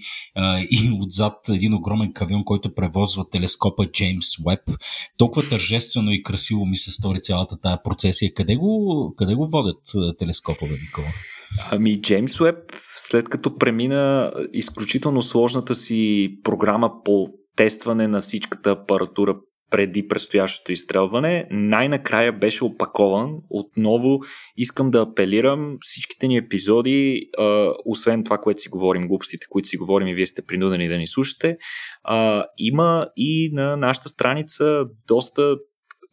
и 0.70 0.98
отзад 1.00 1.48
един 1.48 1.74
огромен 1.74 2.12
кавион, 2.12 2.44
който 2.44 2.74
превозва 2.74 3.28
телескопа 3.30 3.86
Джеймс 3.86 4.26
Уеб. 4.46 4.60
Толкова 5.16 5.48
тържествено 5.48 6.10
и 6.10 6.22
красиво 6.22 6.66
ми 6.66 6.76
се 6.76 6.90
стори 6.90 7.20
цялата 7.20 7.60
тази 7.60 7.78
процесия. 7.84 8.34
Къде 8.34 8.56
го, 8.56 9.14
къде 9.16 9.34
го 9.34 9.48
водят 9.48 9.82
телескопа, 10.18 10.66
Никола? 10.66 11.08
Ами 11.70 12.00
Джеймс 12.00 12.40
Уеб, 12.40 12.56
след 12.98 13.28
като 13.28 13.56
премина 13.56 14.32
изключително 14.52 15.22
сложната 15.22 15.74
си 15.74 16.30
програма 16.42 16.90
по 17.04 17.26
тестване 17.56 18.08
на 18.08 18.20
всичката 18.20 18.70
апаратура 18.70 19.36
преди 19.72 20.08
предстоящото 20.08 20.72
изстрелване. 20.72 21.46
Най-накрая 21.50 22.32
беше 22.32 22.64
опакован. 22.64 23.30
Отново 23.50 24.20
искам 24.56 24.90
да 24.90 25.00
апелирам 25.00 25.76
всичките 25.80 26.28
ни 26.28 26.36
епизоди, 26.36 27.30
а, 27.38 27.72
освен 27.84 28.24
това, 28.24 28.38
което 28.38 28.60
си 28.60 28.68
говорим, 28.68 29.08
глупостите, 29.08 29.46
които 29.50 29.68
си 29.68 29.76
говорим 29.76 30.08
и 30.08 30.14
вие 30.14 30.26
сте 30.26 30.42
принудени 30.46 30.88
да 30.88 30.98
ни 30.98 31.06
слушате, 31.06 31.56
а, 32.04 32.44
има 32.58 33.06
и 33.16 33.50
на 33.52 33.76
нашата 33.76 34.08
страница 34.08 34.84
доста 35.08 35.56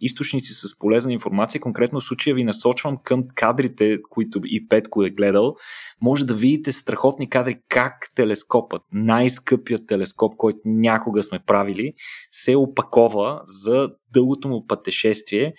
източници 0.02 0.54
с 0.54 0.80
полезна 0.80 1.14
информация. 1.14 1.62
Конкретно 1.62 2.02
случая 2.02 2.36
ви 2.36 2.44
насочвам 2.44 2.98
към 3.04 3.24
кадрите, 3.36 4.00
които 4.10 4.42
и 4.46 4.68
Петко 4.68 5.04
е 5.04 5.10
гледал. 5.10 5.56
Може 6.02 6.26
да 6.26 6.34
видите 6.34 6.72
страхотни 6.72 7.30
кадри 7.30 7.60
как 7.70 7.94
телескопът, 8.16 8.82
най-скъпият 8.94 9.88
телескоп, 9.88 10.36
който 10.36 10.60
някога 10.66 11.24
сме 11.24 11.40
правили, 11.40 11.94
се 12.32 12.56
опакова 12.56 13.42
за 13.46 13.90
дългото 14.14 14.48
му 14.48 14.68
пътешествие. 14.68 15.54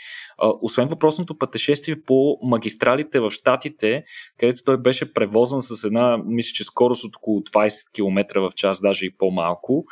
освен 0.63 0.89
въпросното 0.89 1.39
пътешествие 1.39 2.03
по 2.07 2.39
магистралите 2.43 3.21
в 3.21 3.31
Штатите, 3.31 4.05
където 4.39 4.63
той 4.65 4.79
беше 4.79 5.15
превозен 5.15 5.63
с 5.63 5.85
една, 5.85 6.19
мисля, 6.27 6.53
че 6.55 6.65
скорост 6.65 7.05
от 7.05 7.17
около 7.17 7.41
20 7.41 7.93
км 7.95 8.41
в 8.41 8.51
час, 8.57 8.81
даже 8.81 9.07
и 9.07 9.17
по-малко, 9.19 9.85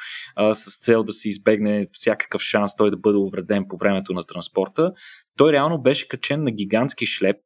с 0.53 0.81
цел 0.85 1.03
да 1.03 1.12
се 1.12 1.29
избегне 1.29 1.87
всякакъв 1.92 2.42
шанс 2.42 2.77
той 2.77 2.90
да 2.90 2.97
бъде 2.97 3.18
увреден 3.18 3.64
по 3.68 3.77
времето 3.77 4.12
на 4.12 4.25
транспорта. 4.25 4.92
Той 5.37 5.53
реално 5.53 5.83
беше 5.83 6.09
качен 6.09 6.44
на 6.44 6.51
гигантски 6.51 7.07
шлеп, 7.07 7.37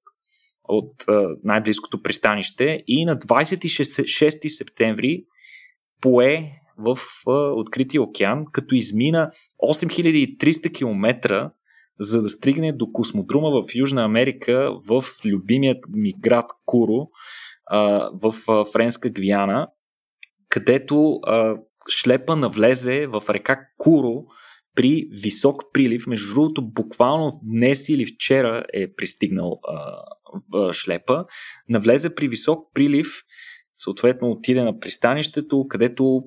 от 0.64 1.08
а, 1.08 1.28
най-близкото 1.44 2.02
пристанище 2.02 2.82
и 2.86 3.04
на 3.04 3.16
26 3.16 4.48
септември 4.48 5.24
пое 6.00 6.52
в 6.78 6.98
а, 7.26 7.30
открития 7.32 8.02
океан, 8.02 8.44
като 8.52 8.74
измина 8.74 9.30
8300 9.62 10.74
км 10.74 11.50
за 12.00 12.22
да 12.22 12.28
стигне 12.28 12.72
до 12.72 12.92
космодрума 12.92 13.50
в 13.50 13.74
Южна 13.74 14.04
Америка 14.04 14.72
в 14.88 15.04
любимият 15.24 15.84
ми 15.88 16.12
град 16.20 16.50
Куро, 16.66 17.08
а, 17.66 18.10
в 18.12 18.34
а, 18.48 18.64
Френска 18.64 19.10
Гвиана, 19.10 19.68
където 20.48 21.20
а, 21.22 21.56
шлепа 21.88 22.36
навлезе 22.36 23.06
в 23.06 23.22
река 23.28 23.60
Куро 23.78 24.24
при 24.74 25.08
висок 25.22 25.62
прилив. 25.72 26.06
Между 26.06 26.34
другото, 26.34 26.62
буквално 26.62 27.40
днес 27.44 27.88
или 27.88 28.06
вчера 28.06 28.64
е 28.72 28.94
пристигнал 28.94 29.60
а, 29.68 29.96
а, 30.54 30.72
шлепа. 30.72 31.24
Навлезе 31.68 32.14
при 32.14 32.28
висок 32.28 32.74
прилив, 32.74 33.08
съответно 33.76 34.30
отиде 34.30 34.64
на 34.64 34.78
пристанището, 34.78 35.66
където 35.68 36.22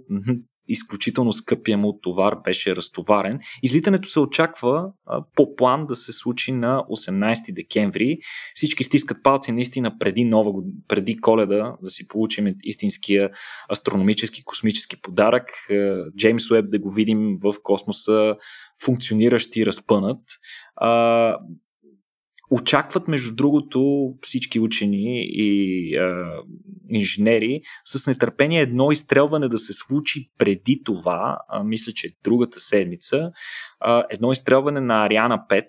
изключително 0.68 1.34
скъпия 1.34 1.78
му 1.78 2.00
товар 2.02 2.36
беше 2.44 2.76
разтоварен. 2.76 3.40
Излитането 3.64 4.10
се 4.10 4.20
очаква 4.20 4.92
а, 5.06 5.24
по 5.36 5.56
план 5.56 5.86
да 5.86 5.96
се 5.96 6.14
случи 6.14 6.52
на 6.52 6.84
18 6.90 7.54
декември. 7.54 8.18
Всички 8.56 8.84
стискат 8.84 9.24
палци 9.24 9.52
наистина 9.52 9.98
преди, 10.00 10.26
нова, 10.26 10.62
преди 10.88 11.18
коледа 11.18 11.76
да 11.82 11.90
си 11.90 12.08
получим 12.08 12.48
истинския 12.64 13.30
астрономически 13.72 14.44
космически 14.44 15.02
подарък. 15.02 15.50
Джеймс 16.18 16.52
Уеб 16.52 16.70
да 16.70 16.80
го 16.80 16.92
видим 16.92 17.38
в 17.44 17.54
космоса 17.64 18.36
функциониращ 18.86 19.56
и 19.56 19.66
разпънат. 19.66 20.22
А, 20.76 21.38
Очакват, 22.52 23.08
между 23.08 23.36
другото, 23.36 24.10
всички 24.22 24.60
учени 24.60 25.26
и 25.30 25.96
а, 25.98 26.26
инженери 26.90 27.62
с 27.86 28.08
нетърпение 28.08 28.62
едно 28.62 28.92
изстрелване 28.92 29.48
да 29.48 29.58
се 29.58 29.74
случи 29.74 30.30
преди 30.38 30.82
това, 30.86 31.38
а, 31.50 31.64
мисля, 31.64 31.92
че 31.92 32.08
другата 32.24 32.60
седмица, 32.60 33.32
а, 33.80 34.04
едно 34.10 34.32
изстрелване 34.32 34.82
на 34.82 35.06
Ариана 35.06 35.40
5, 35.50 35.66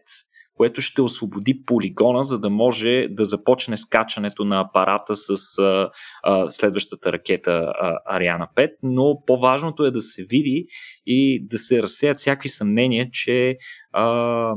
което 0.57 0.83
ще 0.83 1.03
освободи 1.03 1.65
полигона, 1.67 2.25
за 2.25 2.39
да 2.39 2.51
може 2.51 3.07
да 3.11 3.25
започне 3.25 3.77
скачането 3.77 4.45
на 4.45 4.61
апарата 4.61 5.17
с 5.17 5.59
а, 5.59 5.91
а, 6.23 6.51
следващата 6.51 7.12
ракета 7.12 7.73
Ариана 8.07 8.49
5. 8.57 8.71
Но 8.83 9.23
по-важното 9.27 9.85
е 9.85 9.91
да 9.91 10.01
се 10.01 10.25
види 10.25 10.67
и 11.07 11.47
да 11.47 11.59
се 11.59 11.83
разсеят 11.83 12.19
всякакви 12.19 12.49
съмнения, 12.49 13.09
че 13.12 13.57
а, 13.93 14.55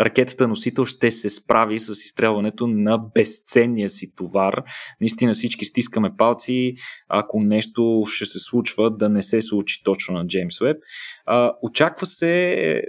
ракетата 0.00 0.48
носител 0.48 0.84
ще 0.84 1.10
се 1.10 1.30
справи 1.30 1.78
с 1.78 1.90
изстрелването 1.90 2.66
на 2.66 2.98
безценния 2.98 3.88
си 3.88 4.14
товар. 4.14 4.62
Наистина 5.00 5.34
всички 5.34 5.64
стискаме 5.64 6.16
палци, 6.16 6.74
ако 7.08 7.40
нещо 7.40 8.04
ще 8.06 8.26
се 8.26 8.38
случва, 8.38 8.96
да 8.96 9.08
не 9.08 9.22
се 9.22 9.42
случи 9.42 9.82
точно 9.84 10.14
на 10.14 10.26
Джеймс 10.26 10.60
Уеб. 10.60 10.76
очаква 11.62 12.06
се 12.06 12.82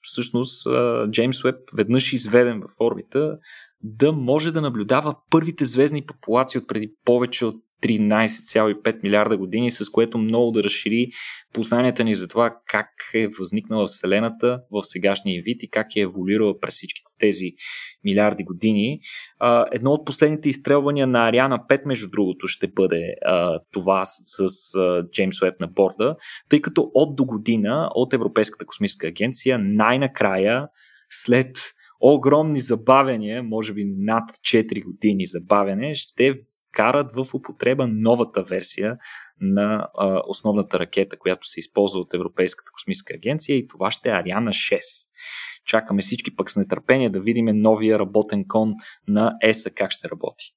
всъщност 0.00 0.68
Джеймс 1.10 1.44
Уеб 1.44 1.56
веднъж 1.76 2.12
изведен 2.12 2.60
в 2.60 2.80
орбита 2.80 3.38
да 3.82 4.12
може 4.12 4.52
да 4.52 4.60
наблюдава 4.60 5.16
първите 5.30 5.64
звездни 5.64 6.06
популации 6.06 6.58
от 6.58 6.68
преди 6.68 6.92
повече 7.04 7.44
от 7.44 7.56
13,5 7.82 9.02
милиарда 9.02 9.36
години, 9.36 9.70
с 9.70 9.90
което 9.90 10.18
много 10.18 10.50
да 10.50 10.64
разшири 10.64 11.08
познанията 11.52 12.04
ни 12.04 12.14
за 12.14 12.28
това 12.28 12.56
как 12.66 12.88
е 13.14 13.28
възникнала 13.28 13.86
Вселената 13.86 14.60
в 14.70 14.82
сегашния 14.84 15.42
вид 15.44 15.62
и 15.62 15.70
как 15.70 15.96
е 15.96 16.00
еволюирала 16.00 16.60
през 16.60 16.74
всичките 16.74 17.12
тези 17.18 17.52
милиарди 18.04 18.44
години. 18.44 19.00
Едно 19.72 19.90
от 19.90 20.06
последните 20.06 20.48
изстрелвания 20.48 21.06
на 21.06 21.28
Ариана 21.28 21.58
5, 21.70 21.86
между 21.86 22.10
другото, 22.10 22.46
ще 22.46 22.66
бъде 22.66 23.14
това 23.72 24.04
с, 24.04 24.48
Джеймс 25.12 25.42
Уеб 25.42 25.60
на 25.60 25.66
борда, 25.66 26.16
тъй 26.48 26.60
като 26.60 26.90
от 26.94 27.16
до 27.16 27.24
година 27.24 27.90
от 27.94 28.12
Европейската 28.12 28.66
космическа 28.66 29.06
агенция 29.06 29.58
най-накрая 29.58 30.68
след 31.10 31.58
огромни 32.00 32.60
забавения, 32.60 33.42
може 33.42 33.72
би 33.72 33.84
над 33.98 34.30
4 34.30 34.84
години 34.84 35.26
забавяне, 35.26 35.94
ще 35.94 36.34
вкарат 36.68 37.12
в 37.14 37.34
употреба 37.34 37.86
новата 37.86 38.42
версия 38.42 38.96
на 39.40 39.88
а, 39.98 40.22
основната 40.26 40.78
ракета, 40.78 41.18
която 41.18 41.46
се 41.46 41.60
използва 41.60 42.00
от 42.00 42.14
Европейската 42.14 42.70
космическа 42.72 43.14
агенция 43.14 43.56
и 43.56 43.68
това 43.68 43.90
ще 43.90 44.08
е 44.08 44.12
Ариана 44.12 44.50
6. 44.50 44.80
Чакаме 45.66 46.02
всички 46.02 46.36
пък 46.36 46.50
с 46.50 46.56
нетърпение 46.56 47.10
да 47.10 47.20
видим 47.20 47.46
новия 47.46 47.98
работен 47.98 48.44
кон 48.48 48.74
на 49.08 49.36
ЕСА 49.42 49.74
как 49.74 49.90
ще 49.90 50.08
работи. 50.08 50.54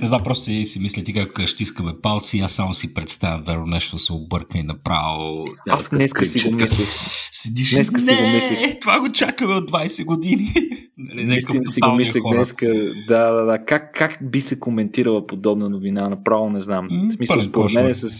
Не 0.00 0.08
знам, 0.08 0.22
просто 0.22 0.44
си, 0.44 0.64
си 0.64 0.78
мисля 0.78 1.02
ти 1.02 1.12
как 1.12 1.46
ще 1.46 1.62
искаме 1.62 1.92
палци, 2.02 2.40
аз 2.40 2.52
само 2.52 2.74
си 2.74 2.94
представям 2.94 3.42
верно 3.42 3.66
нещо 3.66 3.98
се 3.98 4.12
обърка 4.12 4.58
и 4.58 4.62
направо. 4.62 5.44
Аз 5.68 5.90
днеска 5.90 6.24
си 6.24 6.50
го 6.50 6.56
мислих. 6.56 6.88
Седиш, 7.32 7.70
днеска 7.70 8.00
не, 8.00 8.16
си 8.16 8.22
го 8.22 8.28
мислих. 8.28 8.80
Това 8.80 9.00
го 9.00 9.12
чакаме 9.12 9.54
от 9.54 9.70
20 9.70 10.04
години. 10.04 10.52
Нали, 11.02 11.24
Наистина 11.26 11.66
си 11.66 11.80
го 11.80 11.92
мислех 11.92 12.22
днеска. 12.32 12.66
Да, 13.08 13.30
да, 13.30 13.44
да. 13.44 13.64
Как, 13.64 13.94
как 13.94 14.18
би 14.30 14.40
се 14.40 14.60
коментирала 14.60 15.26
подобна 15.26 15.68
новина? 15.68 16.08
Направо 16.08 16.50
не 16.50 16.60
знам. 16.60 16.88
В 16.90 17.12
смисъл, 17.12 17.42
според 17.42 17.74
мен 17.74 17.94
със, 17.94 18.12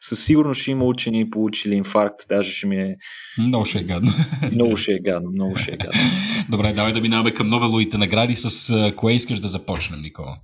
със 0.00 0.24
сигурност 0.24 0.60
ще 0.60 0.70
има 0.70 0.84
учени 0.84 1.30
получили 1.30 1.74
инфаркт. 1.74 2.20
Даже 2.28 2.52
ще 2.52 2.66
ми 2.66 2.76
е... 2.76 2.96
Много 3.38 3.64
ще 3.64 3.78
е 3.78 3.82
гадно. 3.82 4.12
много 4.52 4.76
ще 4.76 4.92
е 4.92 4.98
гадно. 4.98 5.30
Много 5.30 5.56
ще 5.56 5.72
е 5.72 5.76
гадно. 5.76 6.00
Добре, 6.48 6.72
давай 6.72 6.92
да 6.92 7.00
минаваме 7.00 7.30
към 7.30 7.48
Нобеловите 7.48 7.98
награди. 7.98 8.36
С 8.36 8.92
кое 8.96 9.12
искаш 9.12 9.40
да 9.40 9.48
започнем, 9.48 10.02
Никола? 10.14 10.38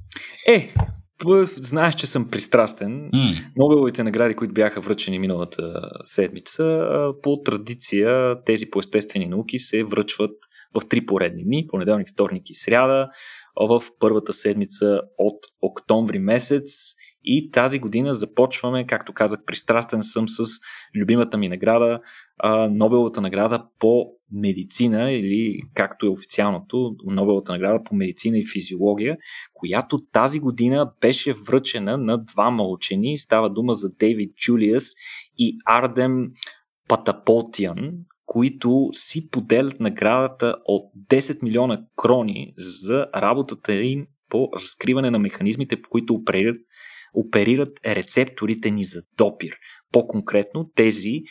Е, 0.46 0.74
знаеш, 1.56 1.94
че 1.94 2.06
съм 2.06 2.30
пристрастен. 2.30 3.10
Mm. 3.10 3.44
Нобеловите 3.56 4.02
награди, 4.02 4.34
които 4.34 4.54
бяха 4.54 4.80
връчени 4.80 5.18
миналата 5.18 5.90
седмица, 6.04 6.86
по 7.22 7.36
традиция 7.44 8.36
тези 8.44 8.70
по 8.70 8.78
естествени 8.78 9.26
науки 9.26 9.58
се 9.58 9.84
връчват 9.84 10.30
в 10.74 10.88
три 10.88 11.06
поредни 11.06 11.44
дни 11.44 11.66
понеделник, 11.68 12.08
вторник 12.12 12.50
и 12.50 12.54
сряда 12.54 13.08
в 13.60 13.82
първата 13.98 14.32
седмица 14.32 15.00
от 15.18 15.38
октомври 15.62 16.18
месец. 16.18 16.94
И 17.24 17.50
тази 17.50 17.78
година 17.78 18.14
започваме, 18.14 18.86
както 18.86 19.12
казах, 19.12 19.40
пристрастен 19.46 20.02
съм 20.02 20.28
с 20.28 20.44
любимата 20.94 21.38
ми 21.38 21.48
награда, 21.48 22.00
Нобеловата 22.70 23.20
награда 23.20 23.66
по 23.78 24.06
медицина 24.32 25.12
или 25.12 25.60
както 25.74 26.06
е 26.06 26.10
официалното, 26.10 26.96
Нобеловата 27.04 27.52
награда 27.52 27.84
по 27.84 27.94
медицина 27.94 28.38
и 28.38 28.46
физиология, 28.52 29.16
която 29.54 30.04
тази 30.12 30.40
година 30.40 30.92
беше 31.00 31.32
връчена 31.32 31.98
на 31.98 32.24
двама 32.24 32.64
учени. 32.64 33.18
Става 33.18 33.50
дума 33.50 33.74
за 33.74 33.90
Дейвид 33.98 34.36
Джулиас 34.36 34.84
и 35.38 35.58
Ардем 35.66 36.26
Патаполтиан, 36.88 37.92
които 38.26 38.88
си 38.92 39.30
поделят 39.30 39.80
наградата 39.80 40.56
от 40.64 40.92
10 41.10 41.42
милиона 41.42 41.82
крони 41.96 42.54
за 42.56 43.06
работата 43.16 43.74
им 43.74 44.06
по 44.28 44.48
разкриване 44.56 45.10
на 45.10 45.18
механизмите, 45.18 45.82
по 45.82 45.88
които 45.88 46.14
оперират, 46.14 46.56
оперират 47.14 47.80
рецепторите 47.86 48.70
ни 48.70 48.84
за 48.84 49.02
допир. 49.18 49.56
По-конкретно 49.92 50.70
тези, 50.74 51.22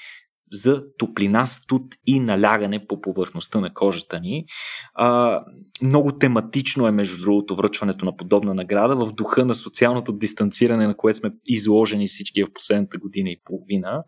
за 0.51 0.83
топлина, 0.97 1.47
студ 1.47 1.83
и 2.07 2.19
налягане 2.19 2.87
по 2.87 3.01
повърхността 3.01 3.59
на 3.59 3.73
кожата 3.73 4.19
ни. 4.19 4.45
А, 4.93 5.39
много 5.81 6.17
тематично 6.17 6.87
е, 6.87 6.91
между 6.91 7.23
другото, 7.23 7.55
връчването 7.55 8.05
на 8.05 8.15
подобна 8.15 8.53
награда 8.53 8.95
в 8.95 9.13
духа 9.13 9.45
на 9.45 9.55
социалното 9.55 10.13
дистанциране, 10.13 10.87
на 10.87 10.97
което 10.97 11.19
сме 11.19 11.31
изложени 11.45 12.07
всички 12.07 12.43
в 12.43 12.53
последната 12.53 12.97
година 12.97 13.29
и 13.29 13.41
половина. 13.45 14.03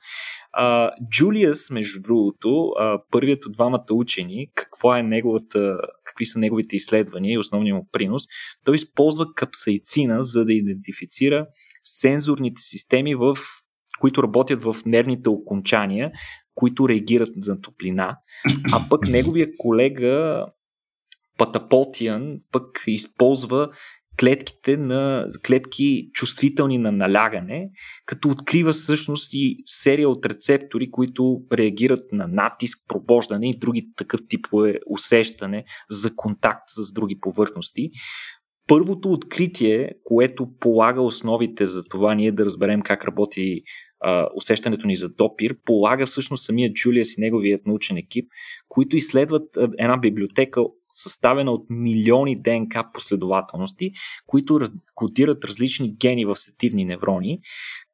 А, 0.54 0.92
Джулиас, 1.10 1.70
между 1.70 2.02
другото, 2.02 2.68
а, 2.80 3.02
първият 3.12 3.46
от 3.46 3.54
двамата 3.54 3.86
учени, 3.92 4.48
какво 4.56 4.96
е 4.96 5.04
неговата, 5.04 5.78
какви 6.04 6.26
са 6.26 6.40
неговите 6.40 6.76
изследвания 6.76 7.34
и 7.34 7.38
основният 7.38 7.76
му 7.76 7.88
принос, 7.92 8.24
той 8.66 8.76
използва 8.76 9.34
капсайцина, 9.34 10.24
за 10.24 10.46
да 10.46 10.54
идентифицира 10.54 11.48
сензорните 11.84 12.62
системи 12.62 13.16
в 13.16 13.38
които 14.00 14.24
работят 14.24 14.64
в 14.64 14.76
нервните 14.86 15.30
окончания, 15.30 16.12
които 16.56 16.90
реагират 16.90 17.30
за 17.38 17.62
топлина. 17.62 18.18
А 18.74 18.90
пък 18.90 19.08
неговия 19.08 19.48
колега 19.58 20.46
Патаполтиан 21.38 22.40
пък 22.52 22.84
използва 22.88 23.70
клетките 24.22 24.78
на 24.78 25.28
клетки 25.48 26.10
чувствителни 26.14 26.78
на 26.78 26.92
налягане, 26.92 27.70
като 28.06 28.30
открива 28.30 28.74
всъщност 28.74 29.30
и 29.34 29.64
серия 29.66 30.10
от 30.10 30.26
рецептори, 30.26 30.92
които 30.92 31.42
реагират 31.54 32.12
на 32.12 32.28
натиск, 32.28 32.78
пробождане 32.88 33.50
и 33.50 33.60
други 33.60 33.88
такъв 33.96 34.22
типове 34.30 34.80
усещане 34.90 35.64
за 35.90 36.16
контакт 36.16 36.64
с 36.68 36.94
други 36.94 37.20
повърхности. 37.22 37.90
Първото 38.68 39.12
откритие, 39.12 39.92
което 40.04 40.48
полага 40.60 41.02
основите 41.02 41.68
за 41.68 41.84
това 41.84 42.16
ние 42.16 42.32
да 42.32 42.46
разберем 42.46 42.82
как 42.82 43.06
работи 43.06 43.62
усещането 44.36 44.88
ни 44.88 44.96
за 44.96 45.10
допир, 45.10 45.56
полага 45.66 46.06
всъщност 46.06 46.46
самия 46.46 46.74
Джулиас 46.74 47.18
и 47.18 47.22
неговият 47.22 47.66
научен 47.66 47.98
екип, 47.98 48.32
които 48.68 48.98
изследват 48.98 49.58
една 49.78 49.98
библиотека, 49.98 50.62
съставена 50.92 51.52
от 51.52 51.66
милиони 51.70 52.42
ДНК 52.42 52.84
последователности, 52.94 53.92
които 54.26 54.60
кодират 54.96 55.46
различни 55.46 55.96
гени 55.96 56.26
в 56.26 56.36
сетивни 56.36 56.86
неврони, 56.86 57.40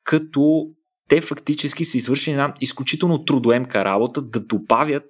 като 0.04 0.68
те 1.10 1.22
фактически 1.22 1.86
са 1.86 1.98
извършили 1.98 2.34
една 2.34 2.54
изключително 2.62 3.26
трудоемка 3.26 3.86
работа 3.86 4.22
да 4.22 4.40
добавят 4.40 5.06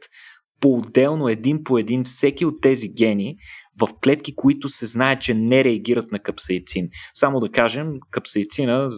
по-отделно, 0.60 1.30
един 1.30 1.64
по 1.64 1.78
един, 1.78 2.04
всеки 2.04 2.46
от 2.46 2.62
тези 2.62 2.94
гени 2.94 3.36
в 3.80 3.90
клетки, 4.04 4.36
които 4.36 4.70
се 4.70 4.86
знае, 4.86 5.20
че 5.20 5.34
не 5.34 5.64
реагират 5.64 6.12
на 6.12 6.20
капсаицин. 6.20 6.90
Само 7.14 7.40
да 7.40 7.50
кажем, 7.50 7.94
капсаицина 8.12 8.90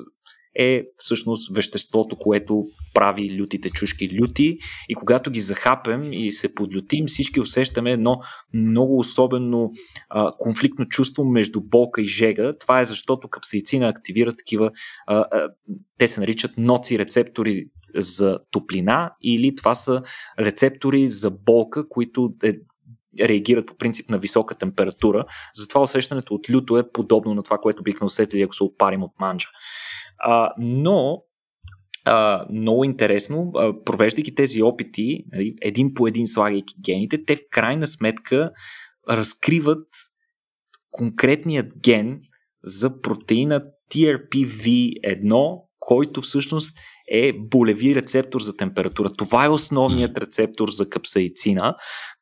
е 0.56 0.84
всъщност 0.97 1.56
веществото, 1.56 2.16
което 2.16 2.66
прави 2.93 3.41
лютите 3.41 3.70
чушки 3.70 4.20
люти 4.22 4.58
и 4.89 4.95
когато 4.95 5.32
ги 5.32 5.39
захапем 5.39 6.14
и 6.14 6.32
се 6.32 6.56
подлютим, 6.56 7.06
всички 7.08 7.39
усещаме 7.39 7.91
едно 7.91 8.20
много 8.54 9.00
особено 9.00 9.72
а, 10.10 10.32
конфликтно 10.38 10.86
чувство 10.86 11.26
между 11.26 11.62
болка 11.62 12.02
и 12.02 12.06
жега. 12.06 12.54
Това 12.60 12.82
е 12.82 12.86
защото 12.86 13.30
капсаицина 13.30 13.88
активира 13.88 14.34
такива, 14.34 14.72
а, 15.08 15.16
а, 15.16 15.50
те 15.97 16.08
се 16.08 16.20
наричат 16.20 16.58
ноци 16.58 17.00
рецептори 17.00 17.66
за 17.95 18.39
топлина 18.52 19.12
или 19.22 19.56
това 19.56 19.76
са 19.76 20.02
рецептори 20.39 21.08
за 21.08 21.32
болка, 21.32 21.89
които 21.89 22.34
е, 22.43 22.54
реагират 23.20 23.66
по 23.66 23.78
принцип 23.78 24.10
на 24.10 24.18
висока 24.18 24.56
температура. 24.56 25.26
Затова 25.56 25.82
усещането 25.82 26.34
от 26.34 26.50
люто 26.50 26.78
е 26.78 26.91
подобно 26.91 27.34
на 27.34 27.43
това, 27.43 27.58
което 27.58 27.84
бихме 27.84 28.06
усетили, 28.06 28.41
ако 28.41 28.56
се 28.56 28.64
опарим 28.64 29.04
от 29.04 29.12
манджа. 29.20 29.47
А, 30.20 30.53
но 30.57 31.24
а, 32.05 32.45
много 32.51 32.84
интересно, 32.84 33.51
а, 33.55 33.84
провеждайки 33.84 34.36
тези 34.36 34.61
опити, 34.61 35.24
нали, 35.34 35.55
един 35.61 35.93
по 35.93 36.07
един 36.07 36.28
слагайки 36.28 36.76
гените, 36.86 37.26
те 37.26 37.36
в 37.36 37.39
крайна 37.51 37.88
сметка 37.88 38.51
разкриват 39.09 39.88
конкретният 40.91 41.72
ген 41.84 42.22
за 42.63 43.01
протеина 43.01 43.63
TRPV1, 43.91 45.61
който 45.80 46.22
всъщност 46.22 46.78
е 47.11 47.34
болеви 47.34 47.95
рецептор 47.95 48.41
за 48.41 48.53
температура. 48.53 49.09
Това 49.17 49.45
е 49.45 49.49
основният 49.49 50.17
рецептор 50.17 50.70
за 50.70 50.89
капсаицина, 50.89 51.76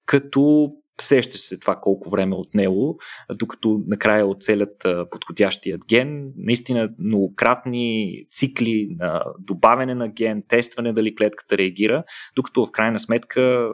като 0.05 0.69
сещаш 1.01 1.41
се 1.41 1.59
това 1.59 1.75
колко 1.75 2.09
време 2.09 2.35
от 2.35 2.55
него, 2.55 2.99
докато 3.39 3.81
накрая 3.87 4.27
оцелят 4.27 4.85
подходящият 5.11 5.81
ген. 5.89 6.33
Наистина 6.37 6.89
многократни 6.99 8.13
цикли 8.31 8.87
на 8.99 9.23
добавяне 9.39 9.95
на 9.95 10.07
ген, 10.07 10.43
тестване 10.47 10.93
дали 10.93 11.15
клетката 11.15 11.57
реагира, 11.57 12.03
докато 12.35 12.65
в 12.65 12.71
крайна 12.71 12.99
сметка 12.99 13.69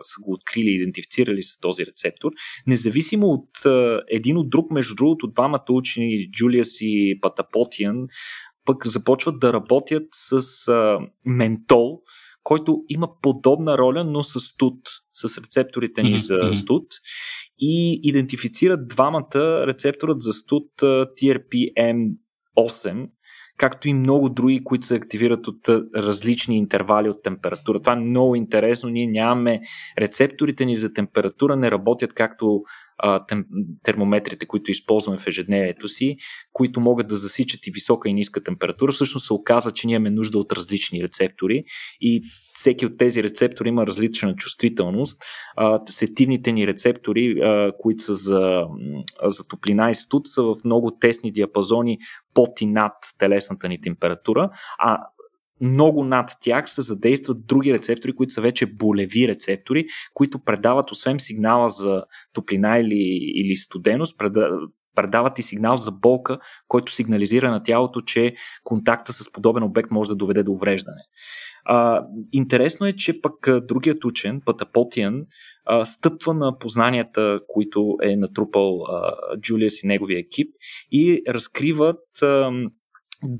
са 0.00 0.14
го 0.24 0.32
открили 0.32 0.70
идентифицирали 0.70 1.42
с 1.42 1.60
този 1.60 1.86
рецептор. 1.86 2.30
Независимо 2.66 3.26
от 3.26 3.50
един 4.08 4.36
от 4.36 4.50
друг, 4.50 4.70
между 4.70 4.94
другото, 4.94 5.26
двамата 5.26 5.64
учени, 5.70 6.30
Джулиас 6.30 6.76
и 6.80 7.18
Патапотиан, 7.22 8.06
пък 8.64 8.86
започват 8.86 9.40
да 9.40 9.52
работят 9.52 10.06
с 10.12 10.40
ментол, 11.24 12.02
който 12.46 12.84
има 12.88 13.08
подобна 13.22 13.78
роля, 13.78 14.04
но 14.04 14.22
с 14.22 14.40
студ, 14.40 14.78
с 15.12 15.38
рецепторите 15.38 16.02
ни 16.02 16.18
mm-hmm. 16.18 16.50
за 16.50 16.54
студ 16.54 16.86
и 17.58 18.00
идентифицират 18.02 18.88
двамата 18.88 19.66
рецепторът 19.66 20.20
за 20.20 20.32
студ 20.32 20.64
TRPM8, 20.82 23.08
както 23.56 23.88
и 23.88 23.94
много 23.94 24.28
други, 24.28 24.64
които 24.64 24.86
се 24.86 24.94
активират 24.94 25.48
от 25.48 25.68
различни 25.96 26.56
интервали 26.56 27.08
от 27.08 27.22
температура. 27.22 27.80
Това 27.80 27.92
е 27.92 27.96
много 27.96 28.34
интересно. 28.34 28.90
Ние 28.90 29.06
нямаме 29.06 29.60
рецепторите 29.98 30.64
ни 30.64 30.76
за 30.76 30.92
температура, 30.92 31.56
не 31.56 31.70
работят 31.70 32.12
както 32.12 32.62
а, 32.98 33.26
тем, 33.26 33.44
термометрите, 33.82 34.46
които 34.46 34.70
използваме 34.70 35.18
в 35.18 35.26
ежедневието 35.26 35.88
си, 35.88 36.16
които 36.52 36.80
могат 36.80 37.08
да 37.08 37.16
засичат 37.16 37.66
и 37.66 37.70
висока 37.70 38.08
и 38.08 38.14
ниска 38.14 38.42
температура. 38.42 38.92
Всъщност 38.92 39.26
се 39.26 39.32
оказва, 39.32 39.70
че 39.70 39.86
ние 39.86 39.96
имаме 39.96 40.10
нужда 40.10 40.38
от 40.38 40.52
различни 40.52 41.02
рецептори 41.02 41.64
и 42.00 42.22
всеки 42.52 42.86
от 42.86 42.98
тези 42.98 43.22
рецептори 43.22 43.68
има 43.68 43.86
различна 43.86 44.36
чувствителност. 44.36 45.22
А, 45.56 45.80
сетивните 45.88 46.52
ни 46.52 46.66
рецептори, 46.66 47.40
а, 47.40 47.72
които 47.78 48.02
са 48.02 48.14
за, 48.14 48.62
за 49.24 49.48
топлина 49.48 49.90
и 49.90 49.94
студ, 49.94 50.26
са 50.26 50.42
в 50.42 50.54
много 50.64 50.98
тесни 51.00 51.32
диапазони 51.32 51.98
под 52.34 52.60
и 52.60 52.66
над 52.66 52.92
телесната 53.18 53.68
ни 53.68 53.80
температура, 53.80 54.50
а 54.78 54.98
много 55.60 56.04
над 56.04 56.30
тях 56.40 56.70
се 56.70 56.82
задействат 56.82 57.46
други 57.46 57.72
рецептори, 57.72 58.12
които 58.12 58.32
са 58.32 58.40
вече 58.40 58.66
болеви 58.66 59.28
рецептори, 59.28 59.86
които 60.14 60.38
предават 60.38 60.90
освен 60.90 61.20
сигнала 61.20 61.70
за 61.70 62.02
топлина 62.32 62.78
или, 62.78 63.18
или 63.34 63.56
студеност, 63.56 64.18
предават 64.94 65.38
и 65.38 65.42
сигнал 65.42 65.76
за 65.76 65.92
болка, 65.92 66.38
който 66.68 66.92
сигнализира 66.92 67.50
на 67.50 67.62
тялото, 67.62 68.00
че 68.00 68.34
контакта 68.64 69.12
с 69.12 69.32
подобен 69.32 69.62
обект 69.62 69.90
може 69.90 70.08
да 70.08 70.16
доведе 70.16 70.42
до 70.42 70.52
увреждане. 70.52 71.02
А, 71.64 72.06
интересно 72.32 72.86
е, 72.86 72.92
че 72.92 73.20
пък 73.20 73.48
другият 73.66 74.04
учен, 74.04 74.40
Патапотиан, 74.44 75.22
стъпва 75.84 76.34
на 76.34 76.58
познанията, 76.58 77.40
които 77.48 77.96
е 78.02 78.16
натрупал 78.16 78.82
а, 78.82 79.12
Джулиас 79.40 79.82
и 79.82 79.86
неговия 79.86 80.18
екип 80.18 80.54
и 80.92 81.22
разкриват 81.28 82.22
а, 82.22 82.50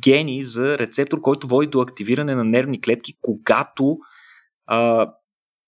гени 0.02 0.44
за 0.44 0.78
рецептор, 0.78 1.20
който 1.20 1.48
води 1.48 1.66
до 1.66 1.80
активиране 1.80 2.34
на 2.34 2.44
нервни 2.44 2.80
клетки, 2.80 3.12
когато 3.20 3.96
а, 4.66 5.10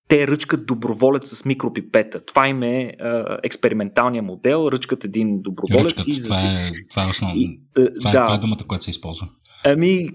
те 0.08 0.28
ръчкат 0.28 0.66
доброволец 0.66 1.28
с 1.28 1.44
микропипета. 1.44 2.24
Това 2.24 2.48
им 2.48 2.62
е 2.62 2.92
а, 3.00 3.38
експерименталният 3.42 4.26
модел. 4.26 4.68
Ръчкат 4.72 5.04
един 5.04 5.42
доброволец 5.42 5.92
ръчкат, 5.92 6.06
и... 6.06 6.22
Това 6.22 6.40
е, 6.40 6.70
това 6.90 7.04
е 7.04 7.06
основно. 7.06 7.36
И, 7.36 7.60
това, 7.74 8.10
е, 8.10 8.12
да. 8.12 8.22
това 8.22 8.34
е 8.34 8.38
думата, 8.38 8.58
която 8.68 8.84
се 8.84 8.90
използва. 8.90 9.28
Ами, 9.64 10.08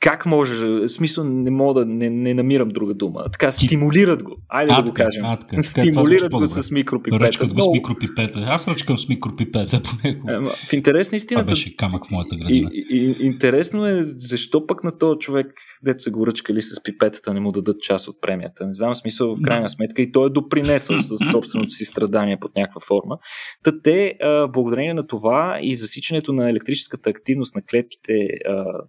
как 0.00 0.26
може, 0.26 0.66
в 0.66 0.88
смисъл 0.88 1.24
не 1.24 1.50
мога 1.50 1.80
да 1.80 1.86
не, 1.86 2.10
не 2.10 2.34
намирам 2.34 2.68
друга 2.68 2.94
дума. 2.94 3.24
Така, 3.32 3.52
стимулират 3.52 4.22
го. 4.22 4.36
Айде 4.48 4.72
адка, 4.72 4.82
да 4.82 4.90
го 4.90 4.94
кажем. 4.94 5.24
Адка. 5.24 5.62
Стимулират 5.62 6.32
го 6.32 6.46
с 6.46 6.70
микропипета. 6.70 7.24
Ръчкат 7.24 7.54
го 7.54 7.60
с 7.60 7.72
микропипета. 7.72 8.46
Аз 8.48 8.68
ръчкам 8.68 8.98
с 8.98 9.08
микропипета. 9.08 9.80
В 10.68 10.72
интерес 10.72 11.12
на 11.12 11.16
истината. 11.16 11.44
Това 11.44 11.52
беше 11.52 11.76
камък 11.76 12.06
в 12.06 12.10
моята 12.10 12.36
градина. 12.36 12.70
И, 12.72 12.86
и, 12.90 13.26
интересно 13.26 13.86
е 13.86 14.02
защо 14.16 14.66
пък 14.66 14.84
на 14.84 14.98
този 14.98 15.18
човек, 15.18 15.46
деца 15.84 16.10
го 16.10 16.26
ръчкали 16.26 16.62
с 16.62 16.82
пипетата, 16.82 17.34
не 17.34 17.40
му 17.40 17.52
дадат 17.52 17.80
част 17.80 18.08
от 18.08 18.20
премията. 18.20 18.66
Не 18.66 18.74
знам 18.74 18.94
смисъл 18.94 19.36
в 19.36 19.42
крайна 19.42 19.68
сметка 19.68 20.02
и 20.02 20.12
той 20.12 20.26
е 20.26 20.30
допринесъл 20.30 20.96
с 20.96 21.18
собственото 21.32 21.70
си 21.70 21.84
страдание 21.84 22.36
под 22.40 22.56
някаква 22.56 22.80
форма. 22.80 23.18
Та 23.64 23.82
те, 23.82 24.14
благодарение 24.52 24.94
на 24.94 25.06
това 25.06 25.58
и 25.62 25.76
засичането 25.76 26.32
на 26.32 26.50
електрическата 26.50 27.10
активност 27.10 27.54
на 27.54 27.62
клетките 27.62 28.28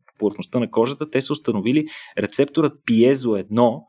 по 0.08 0.14
повърхността 0.20 0.60
на 0.60 0.72
кожата, 0.72 0.99
хората, 1.00 1.12
те 1.12 1.22
са 1.22 1.34
установили 1.34 1.88
рецепторът 2.18 2.74
Пиезо 2.86 3.30
1. 3.30 3.82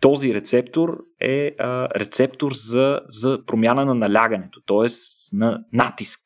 Този 0.00 0.34
рецептор 0.34 0.98
е 1.20 1.54
а, 1.58 1.88
рецептор 1.88 2.52
за, 2.52 3.00
за 3.08 3.44
промяна 3.46 3.84
на 3.84 3.94
налягането, 3.94 4.60
т.е. 4.66 4.88
на 5.36 5.64
натиск 5.72 6.20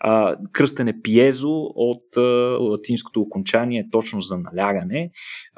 а, 0.00 0.36
кръстен 0.52 0.88
е 0.88 1.00
пиезо 1.02 1.50
от 1.74 2.16
а, 2.16 2.20
латинското 2.60 3.20
окончание 3.20 3.84
точно 3.90 4.20
за 4.20 4.38
налягане, 4.38 5.10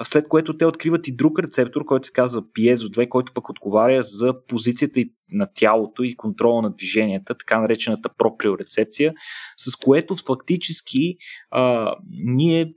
след 0.04 0.28
което 0.28 0.56
те 0.56 0.66
откриват 0.66 1.08
и 1.08 1.16
друг 1.16 1.38
рецептор, 1.38 1.84
който 1.84 2.06
се 2.06 2.12
казва 2.12 2.42
пиезо 2.52 2.88
2, 2.88 3.08
който 3.08 3.32
пък 3.32 3.48
отговаря 3.48 4.02
за 4.02 4.34
позицията 4.48 5.00
на 5.32 5.48
тялото 5.54 6.02
и 6.02 6.16
контрола 6.16 6.62
на 6.62 6.70
движенията, 6.70 7.34
така 7.38 7.60
наречената 7.60 8.08
проприорецепция, 8.18 9.14
с 9.56 9.76
което 9.76 10.16
фактически 10.16 11.16
а, 11.50 11.94
ние 12.10 12.74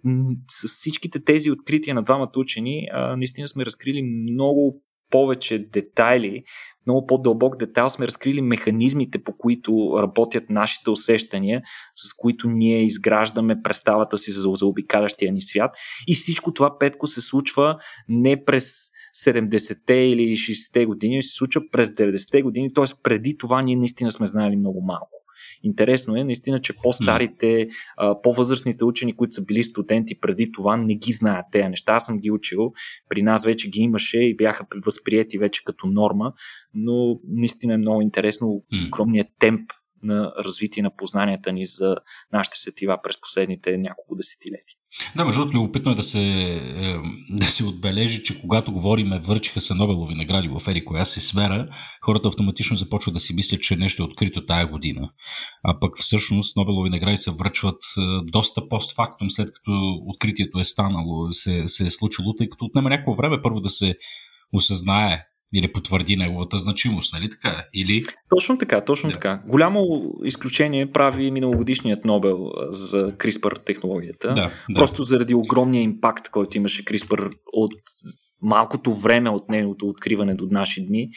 с 0.49 0.67
всичките 0.67 1.23
тези 1.23 1.51
открития 1.51 1.95
на 1.95 2.03
двамата 2.03 2.31
учени 2.37 2.87
а, 2.91 3.15
наистина 3.15 3.47
сме 3.47 3.65
разкрили 3.65 4.01
много 4.31 4.83
повече 5.11 5.59
детайли, 5.59 6.43
много 6.87 7.05
по-дълбок 7.05 7.57
детайл 7.57 7.89
сме 7.89 8.07
разкрили 8.07 8.41
механизмите, 8.41 9.23
по 9.23 9.37
които 9.37 9.95
работят 9.99 10.49
нашите 10.49 10.89
усещания, 10.89 11.61
с 11.95 12.13
които 12.13 12.47
ние 12.47 12.83
изграждаме 12.83 13.61
представата 13.61 14.17
си 14.17 14.31
за 14.31 14.41
заобикалящия 14.41 15.31
ни 15.31 15.41
свят. 15.41 15.75
И 16.07 16.15
всичко 16.15 16.53
това, 16.53 16.77
Петко, 16.77 17.07
се 17.07 17.21
случва 17.21 17.77
не 18.09 18.45
през 18.45 18.91
70-те 19.25 19.93
или 19.93 20.21
60-те 20.21 20.85
години, 20.85 21.23
се 21.23 21.35
случва 21.35 21.61
през 21.71 21.89
90-те 21.89 22.41
години, 22.41 22.73
т.е. 22.73 22.85
преди 23.03 23.37
това 23.37 23.61
ние 23.61 23.75
наистина 23.75 24.11
сме 24.11 24.27
знаели 24.27 24.55
много 24.55 24.81
малко. 24.81 25.20
Интересно 25.63 26.15
е 26.15 26.23
наистина, 26.23 26.61
че 26.61 26.73
по-старите, 26.83 27.67
по-възрастните 28.23 28.85
учени, 28.85 29.15
които 29.15 29.33
са 29.33 29.45
били 29.45 29.63
студенти 29.63 30.19
преди 30.19 30.51
това, 30.51 30.77
не 30.77 30.95
ги 30.95 31.13
знаят 31.13 31.45
тези 31.51 31.67
неща. 31.67 31.93
Аз 31.93 32.05
съм 32.05 32.19
ги 32.19 32.31
учил, 32.31 32.73
при 33.09 33.21
нас 33.23 33.45
вече 33.45 33.69
ги 33.69 33.79
имаше 33.79 34.19
и 34.19 34.35
бяха 34.35 34.65
възприяти 34.85 35.37
вече 35.37 35.63
като 35.63 35.87
норма, 35.87 36.33
но 36.73 37.19
наистина 37.27 37.73
е 37.73 37.77
много 37.77 38.01
интересно 38.01 38.63
огромният 38.87 39.27
темп 39.39 39.71
на 40.03 40.33
развитие 40.39 40.83
на 40.83 40.95
познанията 40.95 41.51
ни 41.51 41.65
за 41.65 41.97
нашите 42.33 42.57
сетива 42.57 42.99
през 43.03 43.21
последните 43.21 43.77
няколко 43.77 44.15
десетилетия. 44.15 44.80
Да, 45.15 45.25
между 45.25 45.41
другото, 45.41 45.57
любопитно 45.57 45.91
е 45.91 45.95
да 45.95 46.03
се, 46.03 46.21
е, 46.21 46.97
да 47.29 47.45
се 47.45 47.65
отбележи, 47.65 48.23
че 48.23 48.41
когато 48.41 48.71
говориме 48.71 49.19
върчиха 49.19 49.61
се 49.61 49.73
Нобелови 49.73 50.15
награди 50.15 50.47
в 50.47 50.67
Ери 50.67 50.85
коя 50.85 51.05
си 51.05 51.21
сфера, 51.21 51.67
хората 52.05 52.27
автоматично 52.27 52.77
започват 52.77 53.13
да 53.13 53.19
си 53.19 53.33
мислят, 53.33 53.61
че 53.61 53.75
нещо 53.75 54.03
е 54.03 54.05
открито 54.05 54.45
тая 54.45 54.67
година. 54.67 55.09
А 55.63 55.79
пък 55.79 55.97
всъщност 55.97 56.57
Нобелови 56.57 56.89
награди 56.89 57.17
се 57.17 57.31
връчват 57.31 57.83
е, 57.97 58.01
доста 58.31 58.67
постфактум, 58.69 59.29
след 59.29 59.47
като 59.47 59.71
откритието 60.07 60.59
е 60.59 60.63
станало, 60.63 61.31
се, 61.31 61.69
се 61.69 61.87
е 61.87 61.91
случило, 61.91 62.33
тъй 62.33 62.49
като 62.49 62.65
отнема 62.65 62.89
някакво 62.89 63.13
време 63.13 63.41
първо 63.41 63.59
да 63.59 63.69
се 63.69 63.95
осъзнае 64.53 65.23
или 65.55 65.71
потвърди 65.71 66.15
неговата 66.15 66.57
значимост, 66.57 67.13
нали 67.13 67.29
така? 67.29 67.65
Или... 67.73 68.03
Точно 68.35 68.57
така, 68.57 68.85
точно 68.85 69.09
да. 69.09 69.13
така. 69.13 69.41
Голямо 69.47 69.85
изключение 70.23 70.91
прави 70.91 71.31
миналогодишният 71.31 72.05
Нобел 72.05 72.51
за 72.69 73.11
CRISPR 73.11 73.65
технологията. 73.65 74.33
Да, 74.33 74.51
да. 74.69 74.75
Просто 74.75 75.01
заради 75.01 75.35
огромния 75.35 75.81
импакт, 75.81 76.29
който 76.29 76.57
имаше 76.57 76.85
CRISPR 76.85 77.33
от 77.53 77.73
малкото 78.41 78.93
време 78.93 79.29
от 79.29 79.49
нейното 79.49 79.87
откриване 79.87 80.35
до 80.35 80.47
наши 80.51 80.85
дни, 80.85 81.09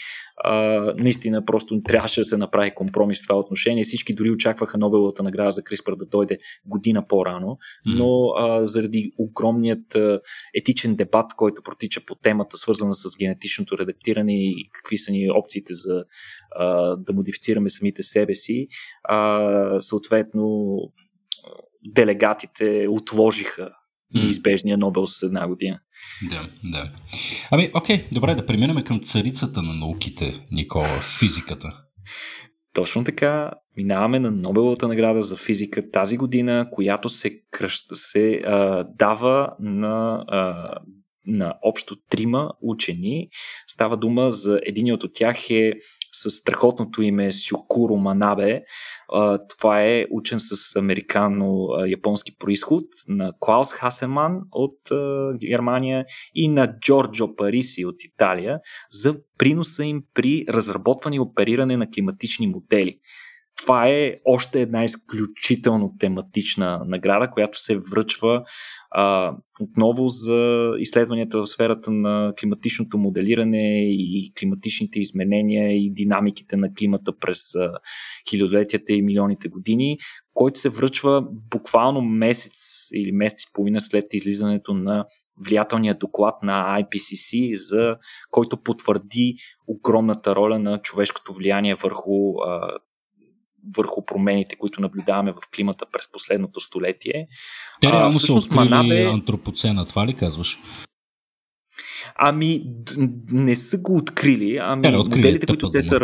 а, 0.44 0.54
наистина 0.98 1.44
просто 1.44 1.82
трябваше 1.82 2.20
да 2.20 2.24
се 2.24 2.36
направи 2.36 2.74
компромис 2.74 3.20
в 3.20 3.26
това 3.26 3.38
отношение. 3.38 3.84
Всички 3.84 4.14
дори 4.14 4.30
очакваха 4.30 4.78
Нобеловата 4.78 5.22
награда 5.22 5.50
за 5.50 5.64
Криспър 5.64 5.94
да 5.96 6.06
дойде 6.06 6.38
година 6.66 7.06
по-рано, 7.08 7.58
но 7.86 8.28
а, 8.36 8.66
заради 8.66 9.12
огромният 9.18 9.94
а, 9.94 10.20
етичен 10.54 10.96
дебат, 10.96 11.26
който 11.36 11.62
протича 11.62 12.00
по 12.06 12.14
темата, 12.14 12.56
свързана 12.56 12.94
с 12.94 13.16
генетичното 13.18 13.78
редактиране 13.78 14.44
и 14.44 14.70
какви 14.72 14.98
са 14.98 15.12
ни 15.12 15.30
опциите 15.30 15.72
за 15.74 16.04
а, 16.56 16.96
да 16.96 17.12
модифицираме 17.12 17.68
самите 17.68 18.02
себе 18.02 18.34
си, 18.34 18.68
а, 19.04 19.80
съответно 19.80 20.76
делегатите 21.84 22.86
отложиха 22.90 23.70
неизбежния 24.14 24.78
Нобел 24.78 25.06
с 25.06 25.22
една 25.22 25.48
година. 25.48 25.78
Да, 26.30 26.48
да. 26.64 26.90
Ами, 27.50 27.70
окей, 27.74 28.04
добре, 28.12 28.34
да 28.34 28.46
преминем 28.46 28.84
към 28.84 29.00
царицата 29.00 29.62
на 29.62 29.74
науките, 29.74 30.46
Никола, 30.50 30.88
физиката. 31.18 31.80
Точно 32.74 33.04
така, 33.04 33.50
минаваме 33.76 34.20
на 34.20 34.30
Нобеловата 34.30 34.88
награда 34.88 35.22
за 35.22 35.36
физика 35.36 35.90
тази 35.90 36.16
година, 36.16 36.68
която 36.70 37.08
се, 37.08 37.40
кръщ, 37.50 37.84
се 37.92 38.42
а, 38.46 38.84
дава 38.98 39.50
на, 39.60 40.24
а, 40.28 40.70
на 41.26 41.54
общо 41.62 41.96
трима 42.10 42.50
учени. 42.62 43.28
Става 43.66 43.96
дума 43.96 44.30
за 44.30 44.60
един 44.66 44.92
от 44.92 45.04
тях 45.14 45.50
е 45.50 45.72
с 46.14 46.30
страхотното 46.30 47.02
име 47.02 47.32
Сюкуро 47.32 47.96
Манабе. 47.96 48.62
Това 49.48 49.82
е 49.82 50.06
учен 50.10 50.40
с 50.40 50.76
американо-японски 50.76 52.38
происход 52.38 52.84
на 53.08 53.32
Клаус 53.40 53.72
Хасеман 53.72 54.40
от 54.52 54.78
Германия 55.40 56.04
и 56.34 56.48
на 56.48 56.78
Джорджо 56.80 57.36
Париси 57.36 57.84
от 57.84 58.04
Италия 58.04 58.58
за 58.90 59.16
приноса 59.38 59.84
им 59.84 60.02
при 60.14 60.44
разработване 60.48 61.16
и 61.16 61.20
опериране 61.20 61.76
на 61.76 61.90
климатични 61.90 62.46
модели 62.46 62.98
това 63.56 63.88
е 63.88 64.14
още 64.24 64.60
една 64.60 64.84
изключително 64.84 65.94
тематична 65.98 66.84
награда, 66.86 67.30
която 67.30 67.60
се 67.60 67.78
връчва 67.90 68.44
а, 68.90 69.36
отново 69.60 70.08
за 70.08 70.70
изследванията 70.78 71.38
в 71.38 71.46
сферата 71.46 71.90
на 71.90 72.32
климатичното 72.40 72.98
моделиране 72.98 73.90
и 73.90 74.32
климатичните 74.40 75.00
изменения 75.00 75.72
и 75.76 75.92
динамиките 75.92 76.56
на 76.56 76.74
климата 76.74 77.12
през 77.20 77.54
а, 77.54 77.72
хилядолетията 78.30 78.92
и 78.92 79.02
милионите 79.02 79.48
години, 79.48 79.98
който 80.34 80.60
се 80.60 80.68
връчва 80.68 81.26
буквално 81.50 82.02
месец 82.02 82.88
или 82.94 83.12
месец 83.12 83.42
и 83.42 83.52
половина 83.52 83.80
след 83.80 84.14
излизането 84.14 84.74
на 84.74 85.04
влиятелния 85.46 85.94
доклад 85.94 86.34
на 86.42 86.82
IPCC, 86.82 87.54
за 87.54 87.96
който 88.30 88.62
потвърди 88.62 89.34
огромната 89.66 90.36
роля 90.36 90.58
на 90.58 90.78
човешкото 90.78 91.32
влияние 91.32 91.74
върху 91.74 92.38
а, 92.46 92.78
върху 93.76 94.04
промените, 94.04 94.56
които 94.56 94.80
наблюдаваме 94.80 95.32
в 95.32 95.50
климата 95.56 95.86
през 95.92 96.12
последното 96.12 96.60
столетие. 96.60 97.26
Те 97.80 97.92
реално 97.92 98.18
са 98.18 98.32
открили 98.34 98.58
Манабе... 98.58 99.04
антропоцена, 99.04 99.86
това 99.86 100.06
ли 100.06 100.14
казваш? 100.14 100.58
Ами, 102.16 102.64
не 103.30 103.56
са 103.56 103.78
го 103.78 103.96
открили, 103.96 104.58
ами 104.62 104.82
те, 104.82 104.96
открили 104.96 105.22
моделите, 105.22 105.46
които 105.46 105.70
те 105.70 105.82
са 105.82 106.00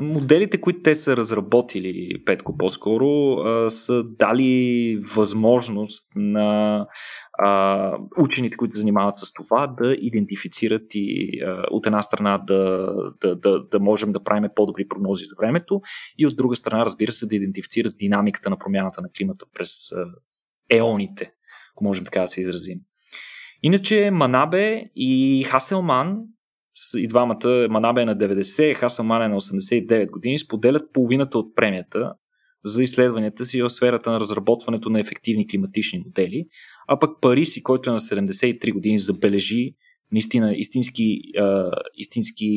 Моделите, 0.00 0.60
които 0.60 0.82
те 0.82 0.94
са 0.94 1.16
разработили, 1.16 2.24
Петко 2.24 2.56
по-скоро, 2.56 3.36
са 3.70 4.04
дали 4.04 4.96
възможност 5.14 6.08
на 6.16 6.86
а, 7.38 7.98
учените, 8.18 8.56
които 8.56 8.72
се 8.72 8.78
занимават 8.78 9.16
с 9.16 9.32
това, 9.32 9.66
да 9.66 9.96
идентифицират 10.00 10.82
и 10.94 11.40
а, 11.40 11.64
от 11.70 11.86
една 11.86 12.02
страна 12.02 12.38
да, 12.38 12.92
да, 13.20 13.36
да, 13.36 13.64
да 13.64 13.80
можем 13.80 14.12
да 14.12 14.24
правим 14.24 14.50
по-добри 14.56 14.88
прогнози 14.88 15.24
за 15.24 15.34
времето 15.40 15.80
и 16.18 16.26
от 16.26 16.36
друга 16.36 16.56
страна, 16.56 16.84
разбира 16.84 17.12
се, 17.12 17.26
да 17.26 17.36
идентифицират 17.36 17.96
динамиката 17.98 18.50
на 18.50 18.58
промяната 18.58 19.02
на 19.02 19.08
климата 19.16 19.46
през 19.54 19.92
а, 19.92 20.06
еоните, 20.70 21.32
ако 21.74 21.84
можем 21.84 22.04
така 22.04 22.20
да 22.20 22.28
се 22.28 22.40
изразим. 22.40 22.78
Иначе 23.62 24.10
Манабе 24.10 24.84
и 24.96 25.44
Хаселман 25.44 26.18
и 26.96 27.06
двамата, 27.06 27.66
Манабе 27.70 28.02
е 28.02 28.04
на 28.04 28.16
90, 28.16 28.74
Хасаман 28.74 29.22
е 29.22 29.28
на 29.28 29.40
89 29.40 30.10
години, 30.10 30.38
споделят 30.38 30.92
половината 30.92 31.38
от 31.38 31.54
премията 31.56 32.12
за 32.64 32.82
изследванията 32.82 33.46
си 33.46 33.62
в 33.62 33.70
сферата 33.70 34.10
на 34.10 34.20
разработването 34.20 34.90
на 34.90 35.00
ефективни 35.00 35.48
климатични 35.48 36.02
модели, 36.06 36.46
а 36.88 36.98
пък 36.98 37.10
Париси, 37.20 37.62
който 37.62 37.90
е 37.90 37.92
на 37.92 38.00
73 38.00 38.72
години, 38.72 38.98
забележи 38.98 39.74
наистина 40.12 40.54
истински, 40.54 41.18
а, 41.38 41.70
истински 41.94 42.50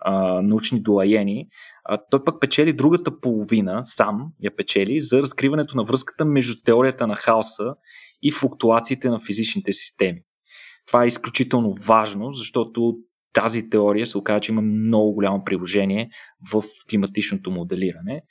а, 0.00 0.42
научни 0.42 0.82
дуаени, 0.82 1.46
а, 1.84 1.98
той 2.10 2.24
пък 2.24 2.40
печели 2.40 2.72
другата 2.72 3.20
половина, 3.20 3.80
сам 3.82 4.32
я 4.42 4.56
печели, 4.56 5.00
за 5.00 5.22
разкриването 5.22 5.76
на 5.76 5.84
връзката 5.84 6.24
между 6.24 6.54
теорията 6.64 7.06
на 7.06 7.16
хаоса 7.16 7.74
и 8.22 8.32
флуктуациите 8.32 9.08
на 9.08 9.20
физичните 9.20 9.72
системи. 9.72 10.20
Това 10.86 11.04
е 11.04 11.06
изключително 11.06 11.72
важно, 11.86 12.32
защото 12.32 12.94
тази 13.32 13.70
теория 13.70 14.06
се 14.06 14.18
оказа, 14.18 14.40
че 14.40 14.52
има 14.52 14.62
много 14.62 15.14
голямо 15.14 15.44
приложение 15.44 16.10
в 16.52 16.62
климатичното 16.90 17.50
моделиране. 17.50 18.22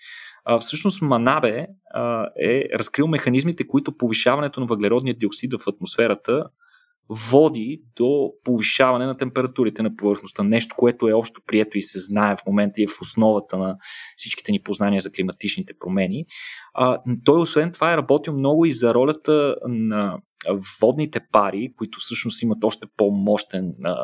А, 0.46 0.60
всъщност 0.60 1.02
Манабе 1.02 1.68
а, 1.94 2.28
е 2.42 2.64
разкрил 2.80 3.08
механизмите, 3.08 3.68
които 3.68 3.98
повишаването 3.98 4.60
на 4.60 4.66
въглеродния 4.66 5.18
диоксид 5.18 5.54
в 5.54 5.68
атмосферата 5.68 6.44
води 7.10 7.82
до 7.96 8.32
повишаване 8.44 9.06
на 9.06 9.18
температурите 9.18 9.84
на 9.84 9.96
повърхността. 9.96 10.44
Нещо, 10.44 10.76
което 10.78 11.08
е 11.08 11.14
общо 11.14 11.42
прието 11.48 11.78
и 11.78 11.82
се 11.82 12.00
знае 12.00 12.36
в 12.36 12.46
момента 12.48 12.82
и 12.82 12.84
е 12.84 12.88
в 12.88 13.02
основата 13.02 13.58
на 13.58 13.78
всичките 14.16 14.52
ни 14.52 14.62
познания 14.62 15.02
за 15.02 15.12
климатичните 15.12 15.74
промени. 15.80 16.26
А, 16.74 17.02
той 17.26 17.42
освен 17.42 17.72
това 17.72 17.94
е 17.94 17.98
работил 17.98 18.34
много 18.34 18.66
и 18.66 18.72
за 18.72 18.94
ролята 18.94 19.56
на 19.68 20.18
водните 20.82 21.20
пари, 21.32 21.74
които 21.78 21.98
всъщност 22.02 22.42
имат 22.42 22.64
още 22.64 22.88
по-мощен 22.98 23.74
а, 23.84 23.96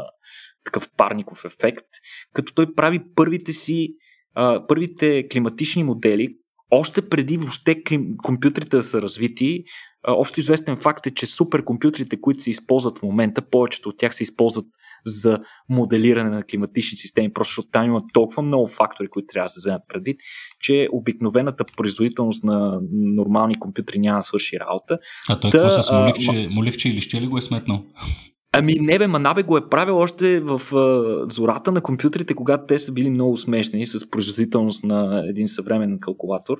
такъв 0.63 0.89
парников 0.97 1.45
ефект, 1.45 1.85
като 2.33 2.53
той 2.53 2.75
прави 2.75 2.99
първите 3.15 3.53
си 3.53 3.95
а, 4.33 4.67
първите 4.67 5.27
климатични 5.27 5.83
модели, 5.83 6.35
още 6.71 7.09
преди 7.09 7.37
въобще 7.37 7.83
компютрите 8.23 8.77
да 8.77 8.83
са 8.83 9.01
развити, 9.01 9.63
Общо 10.07 10.39
известен 10.39 10.77
факт 10.77 11.07
е, 11.07 11.11
че 11.11 11.25
суперкомпютрите, 11.25 12.21
които 12.21 12.39
се 12.39 12.49
използват 12.49 12.99
в 12.99 13.03
момента, 13.03 13.41
повечето 13.41 13.89
от 13.89 13.97
тях 13.97 14.15
се 14.15 14.23
използват 14.23 14.65
за 15.05 15.39
моделиране 15.69 16.29
на 16.29 16.43
климатични 16.43 16.97
системи, 16.97 17.33
просто 17.33 17.51
защото 17.51 17.67
там 17.71 17.85
има 17.85 18.01
толкова 18.13 18.43
много 18.43 18.67
фактори, 18.67 19.07
които 19.07 19.27
трябва 19.27 19.45
да 19.45 19.49
се 19.49 19.59
вземат 19.59 19.81
предвид, 19.87 20.19
че 20.61 20.87
обикновената 20.91 21.63
производителност 21.77 22.43
на 22.43 22.79
нормални 22.91 23.59
компютри 23.59 23.99
няма 23.99 24.19
да 24.19 24.23
свърши 24.23 24.59
работа. 24.59 24.97
А 25.29 25.39
той 25.39 25.51
какво 25.51 25.69
с 25.69 25.91
моливче, 25.91 26.31
а, 26.31 26.49
моливче 26.49 26.89
или 26.89 27.01
ще 27.01 27.21
ли 27.21 27.27
го 27.27 27.37
е 27.37 27.41
сметнал? 27.41 27.83
Ами 28.51 28.73
не 28.79 28.99
бе, 28.99 29.07
Манабе 29.07 29.43
го 29.43 29.57
е 29.57 29.69
правил 29.69 29.97
още 29.97 30.39
в 30.39 30.61
а, 30.75 31.25
зората 31.29 31.71
на 31.71 31.81
компютрите, 31.81 32.35
когато 32.35 32.65
те 32.65 32.79
са 32.79 32.91
били 32.91 33.09
много 33.09 33.37
смешни 33.37 33.85
с 33.85 34.09
производителност 34.09 34.83
на 34.83 35.25
един 35.29 35.47
съвременен 35.47 35.99
калкулатор. 35.99 36.57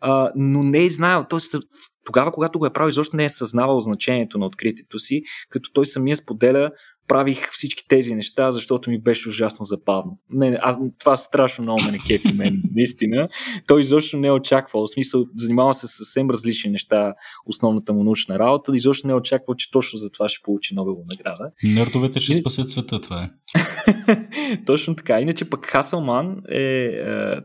А, 0.00 0.30
но 0.36 0.62
не 0.62 0.84
е 0.84 0.90
знаел, 0.90 1.24
т.е. 1.30 1.58
тогава, 2.04 2.32
когато 2.32 2.58
го 2.58 2.66
е 2.66 2.72
правил, 2.72 2.88
изобщо 2.88 3.16
не 3.16 3.24
е 3.24 3.28
съзнавал 3.28 3.80
значението 3.80 4.38
на 4.38 4.46
откритието 4.46 4.98
си, 4.98 5.22
като 5.50 5.70
той 5.72 5.86
самия 5.86 6.16
споделя 6.16 6.70
правих 7.08 7.50
всички 7.50 7.88
тези 7.88 8.14
неща, 8.14 8.50
защото 8.50 8.90
ми 8.90 9.00
беше 9.00 9.28
ужасно 9.28 9.64
забавно. 9.64 10.18
Не, 10.30 10.58
аз, 10.62 10.78
това 10.98 11.16
страшно 11.16 11.62
много 11.62 11.82
ме 11.84 11.92
не 11.92 11.98
кефи 11.98 12.32
мен, 12.32 12.62
наистина. 12.74 13.28
Той 13.66 13.80
изобщо 13.80 14.16
не 14.16 14.28
е 14.28 14.32
очаквал. 14.32 14.86
В 14.86 14.90
смисъл, 14.90 15.24
занимава 15.36 15.74
се 15.74 15.86
с 15.86 15.90
съвсем 15.90 16.30
различни 16.30 16.70
неща, 16.70 17.14
основната 17.46 17.92
му 17.92 18.04
научна 18.04 18.38
работа, 18.38 18.76
изобщо 18.76 19.06
не 19.06 19.12
е 19.12 19.16
очаквал, 19.16 19.54
че 19.54 19.70
точно 19.70 19.98
за 19.98 20.10
това 20.10 20.28
ще 20.28 20.42
получи 20.42 20.74
Нобелова 20.74 21.02
награда. 21.10 21.50
Нърдовете 21.64 22.20
ще 22.20 22.32
и... 22.32 22.34
спасят 22.34 22.70
света, 22.70 23.00
това 23.00 23.22
е. 23.22 23.30
точно 24.66 24.96
така. 24.96 25.20
Иначе 25.20 25.50
пък 25.50 25.66
Хаселман 25.66 26.36
е, 26.48 26.62
е, 26.62 26.94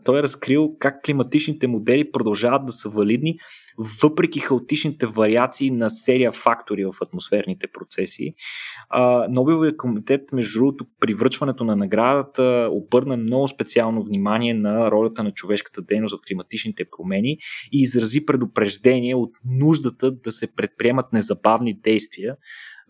той 0.06 0.20
е 0.20 0.24
разкрил 0.24 0.76
как 0.80 1.04
климатичните 1.06 1.68
модели 1.68 2.12
продължават 2.12 2.66
да 2.66 2.72
са 2.72 2.90
валидни 2.90 3.36
въпреки 4.02 4.40
хаотичните 4.40 5.06
вариации 5.06 5.72
на 5.72 5.90
серия 5.90 6.32
фактори 6.32 6.86
в 6.86 6.94
атмосферните 7.02 7.68
процеси. 7.68 8.34
Нобеловия 9.30 9.78
комитет, 9.78 10.22
между 10.34 10.60
другото, 10.60 10.86
при 11.00 11.14
връчването 11.14 11.64
на 11.64 11.76
наградата 11.76 12.70
обърна 12.72 13.18
много 13.18 13.48
специално 13.48 14.04
внимание 14.04 14.54
на 14.54 14.92
ролята 14.92 15.24
на 15.24 15.32
човешката 15.32 15.82
дейност 15.82 16.16
в 16.18 16.28
климатичните 16.28 16.86
промени 16.98 17.38
и 17.72 17.82
изрази 17.82 18.26
предупреждение 18.26 19.16
от 19.16 19.32
нуждата 19.46 20.12
да 20.12 20.32
се 20.32 20.56
предприемат 20.56 21.14
незабавни 21.14 21.80
действия, 21.82 22.36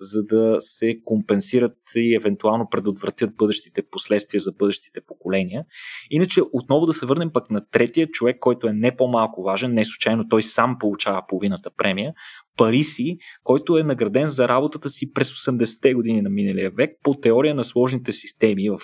за 0.01 0.25
да 0.25 0.57
се 0.59 1.01
компенсират 1.05 1.77
и 1.95 2.15
евентуално 2.15 2.67
предотвратят 2.71 3.35
бъдещите 3.35 3.83
последствия 3.91 4.41
за 4.41 4.51
бъдещите 4.59 5.01
поколения. 5.07 5.65
Иначе 6.09 6.41
отново 6.53 6.85
да 6.85 6.93
се 6.93 7.05
върнем 7.05 7.31
пък 7.33 7.51
на 7.51 7.65
третия 7.71 8.07
човек, 8.07 8.37
който 8.39 8.67
е 8.67 8.73
не 8.73 8.95
по-малко 8.95 9.43
важен, 9.43 9.73
не 9.73 9.85
случайно 9.85 10.27
той 10.29 10.43
сам 10.43 10.77
получава 10.79 11.23
половината 11.27 11.69
премия, 11.77 12.13
Париси, 12.57 13.17
който 13.43 13.77
е 13.77 13.83
награден 13.83 14.29
за 14.29 14.47
работата 14.47 14.89
си 14.89 15.13
през 15.13 15.31
80-те 15.31 15.93
години 15.93 16.21
на 16.21 16.29
миналия 16.29 16.71
век 16.71 16.91
по 17.03 17.13
теория 17.13 17.55
на 17.55 17.63
сложните 17.63 18.11
системи 18.11 18.69
в 18.69 18.79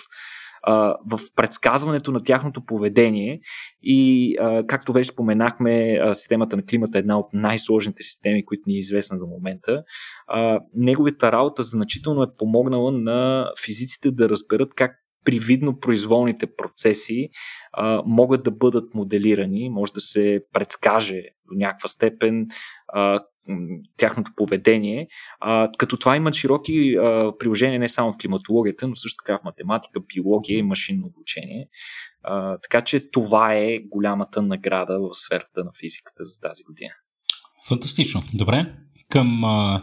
в 1.06 1.20
предсказването 1.36 2.12
на 2.12 2.22
тяхното 2.22 2.64
поведение 2.64 3.40
и, 3.82 4.36
както 4.66 4.92
вече 4.92 5.12
споменахме, 5.12 6.00
системата 6.12 6.56
на 6.56 6.64
климата 6.64 6.98
е 6.98 7.00
една 7.00 7.18
от 7.18 7.26
най-сложните 7.32 8.02
системи, 8.02 8.44
които 8.44 8.62
ни 8.66 8.74
е 8.74 8.78
известна 8.78 9.18
до 9.18 9.26
момента. 9.26 9.82
Неговата 10.74 11.32
работа 11.32 11.62
значително 11.62 12.22
е 12.22 12.36
помогнала 12.38 12.92
на 12.92 13.50
физиците 13.64 14.10
да 14.10 14.28
разберат 14.28 14.74
как 14.74 14.92
привидно 15.24 15.80
произволните 15.80 16.46
процеси 16.46 17.28
а, 17.72 18.02
могат 18.06 18.42
да 18.42 18.50
бъдат 18.50 18.94
моделирани, 18.94 19.70
може 19.70 19.92
да 19.92 20.00
се 20.00 20.40
предскаже 20.52 21.22
до 21.50 21.58
някаква 21.58 21.88
степен 21.88 22.46
а, 22.88 23.20
тяхното 23.96 24.32
поведение. 24.36 25.08
А, 25.40 25.70
като 25.78 25.96
това 25.96 26.16
имат 26.16 26.34
широки 26.34 26.96
а, 26.96 27.32
приложения 27.38 27.80
не 27.80 27.88
само 27.88 28.12
в 28.12 28.18
климатологията, 28.20 28.88
но 28.88 28.96
също 28.96 29.16
така 29.24 29.38
в 29.38 29.44
математика, 29.44 30.00
биология 30.14 30.58
и 30.58 30.62
машинно 30.62 31.06
обучение. 31.06 31.68
А, 32.22 32.58
така 32.58 32.80
че 32.80 33.10
това 33.10 33.54
е 33.54 33.78
голямата 33.78 34.42
награда 34.42 34.98
в 35.00 35.14
сферата 35.14 35.64
на 35.64 35.70
физиката 35.80 36.24
за 36.24 36.40
тази 36.40 36.62
година. 36.62 36.92
Фантастично. 37.68 38.22
Добре. 38.34 38.74
Към 39.10 39.44
а, 39.44 39.82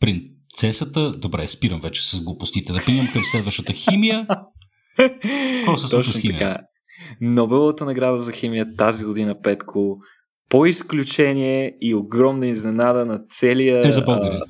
принцесата. 0.00 1.12
Добре, 1.12 1.48
спирам 1.48 1.80
вече 1.80 2.10
с 2.10 2.20
глупостите. 2.20 2.72
Да 2.72 2.84
преминем 2.84 3.12
към 3.12 3.24
следващата 3.24 3.72
химия. 3.72 4.26
Какво 4.96 5.76
се 5.76 5.88
случва 5.88 6.12
с 6.12 6.20
химия? 6.20 6.38
Така. 6.38 6.62
Нобеловата 7.20 7.84
награда 7.84 8.20
за 8.20 8.32
химия 8.32 8.76
тази 8.76 9.04
година, 9.04 9.40
Петко, 9.42 9.98
по 10.48 10.66
изключение 10.66 11.76
и 11.80 11.94
огромна 11.94 12.46
изненада 12.46 13.06
на 13.06 13.20
целия. 13.28 13.88
Е 13.88 13.92
за 13.92 14.02
българи. 14.02 14.40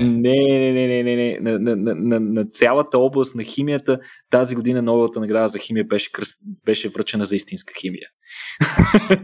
Не, 0.00 0.36
не, 0.48 0.72
не, 0.72 0.86
не, 0.86 1.02
не, 1.02 1.16
не. 1.16 1.38
На, 1.40 1.58
на, 1.58 1.76
на, 1.76 1.94
на, 1.94 2.20
на 2.20 2.44
цялата 2.44 2.98
област 2.98 3.34
на 3.34 3.44
химията 3.44 3.98
тази 4.30 4.54
година 4.54 4.82
новата 4.82 5.20
награда 5.20 5.48
за 5.48 5.58
химия 5.58 5.84
беше, 5.84 6.12
кръст, 6.12 6.40
беше 6.64 6.88
връчена 6.88 7.24
за 7.24 7.36
истинска 7.36 7.74
химия. 7.80 8.08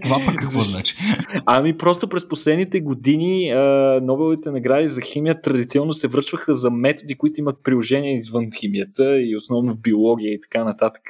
Това 0.02 0.22
пък 0.26 0.36
какво 0.40 0.60
значи? 0.60 0.96
Ами 1.46 1.78
просто 1.78 2.08
през 2.08 2.28
последните 2.28 2.80
години 2.80 3.50
а, 3.50 4.00
Нобеловите 4.02 4.50
награди 4.50 4.88
за 4.88 5.00
химия 5.00 5.40
традиционно 5.40 5.92
се 5.92 6.08
връчваха 6.08 6.54
за 6.54 6.70
методи, 6.70 7.14
които 7.14 7.40
имат 7.40 7.56
приложение 7.64 8.18
извън 8.18 8.48
химията 8.60 9.20
и 9.20 9.36
основно 9.36 9.74
в 9.74 9.80
биология 9.80 10.32
и 10.32 10.40
така 10.40 10.64
нататък. 10.64 11.02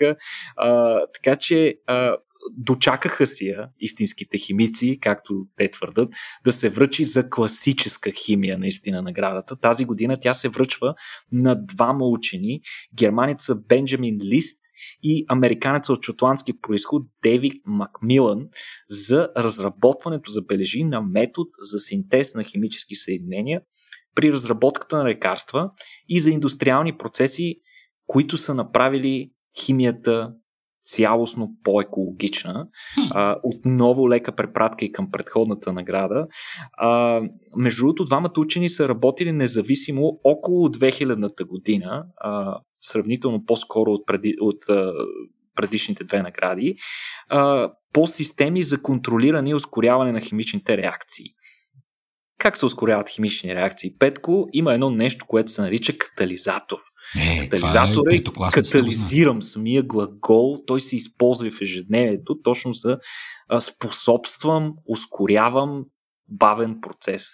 А, 0.57 1.01
така 1.15 1.37
че 1.37 1.75
а, 1.87 2.17
дочакаха 2.53 3.27
си 3.27 3.47
я 3.47 3.69
истинските 3.81 4.39
химици, 4.39 4.99
както 5.01 5.47
те 5.57 5.71
твърдат, 5.71 6.15
да 6.45 6.53
се 6.53 6.69
връчи 6.69 7.05
за 7.05 7.31
класическа 7.31 8.11
химия 8.11 8.59
наистина 8.59 9.03
наградата. 9.03 9.57
Тази 9.57 9.85
година 9.85 10.17
тя 10.21 10.35
се 10.35 10.49
връчва 10.49 10.95
на 11.33 11.67
двама 11.67 12.07
учени, 12.07 12.61
германица 12.95 13.55
Бенджамин 13.55 14.19
Лист 14.25 14.65
и 15.03 15.25
американеца 15.29 15.93
от 15.93 16.05
шотландски 16.05 16.61
происход 16.61 17.03
Дейвид 17.23 17.53
Макмилан 17.67 18.49
за 18.89 19.29
разработването, 19.37 20.31
забележи, 20.31 20.85
на 20.85 21.03
метод 21.03 21.51
за 21.61 21.79
синтез 21.79 22.35
на 22.35 22.45
химически 22.45 22.95
съединения 22.95 23.63
при 24.15 24.33
разработката 24.33 24.97
на 24.97 25.05
лекарства 25.05 25.71
и 26.09 26.21
за 26.21 26.31
индустриални 26.31 26.97
процеси, 26.97 27.61
които 28.07 28.37
са 28.37 28.55
направили 28.55 29.31
химията 29.65 30.35
цялостно 30.85 31.51
по-екологична. 31.65 32.69
А, 33.11 33.37
отново 33.43 34.09
лека 34.09 34.33
препратка 34.33 34.85
и 34.85 34.93
към 34.93 35.11
предходната 35.11 35.73
награда. 35.73 36.27
А, 36.73 37.21
между 37.57 37.83
другото, 37.83 38.05
двамата 38.05 38.33
учени 38.39 38.69
са 38.69 38.89
работили 38.89 39.33
независимо 39.33 40.21
около 40.25 40.69
2000-та 40.69 41.45
година, 41.45 42.05
а, 42.17 42.59
сравнително 42.81 43.45
по-скоро 43.45 43.91
от, 43.91 44.07
преди, 44.07 44.35
от 44.41 44.69
а, 44.69 44.93
предишните 45.57 46.05
две 46.05 46.23
награди, 46.23 46.77
а, 47.29 47.73
по 47.93 48.07
системи 48.07 48.63
за 48.63 48.83
контролиране 48.83 49.51
и 49.51 49.55
ускоряване 49.55 50.13
на 50.13 50.21
химичните 50.21 50.77
реакции. 50.77 51.27
Как 52.45 52.57
се 52.57 52.67
ускоряват 52.67 53.09
химични 53.09 53.55
реакции? 53.55 53.91
Петко 53.99 54.49
има 54.53 54.75
едно 54.75 54.91
нещо, 54.91 55.27
което 55.29 55.51
се 55.51 55.63
нарича 55.63 55.99
катализатор– 55.99 56.79
е, 57.17 57.21
е, 57.21 58.17
е 58.17 58.23
катализирам 58.53 59.43
самия 59.43 59.83
глагол, 59.83 60.59
той 60.67 60.81
се 60.81 60.97
използва 60.97 61.51
в 61.51 61.61
ежедневието, 61.61 62.39
точно 62.43 62.73
за 62.73 62.99
способствам, 63.61 64.73
ускорявам 64.87 65.85
бавен 66.29 66.79
процес. 66.83 67.27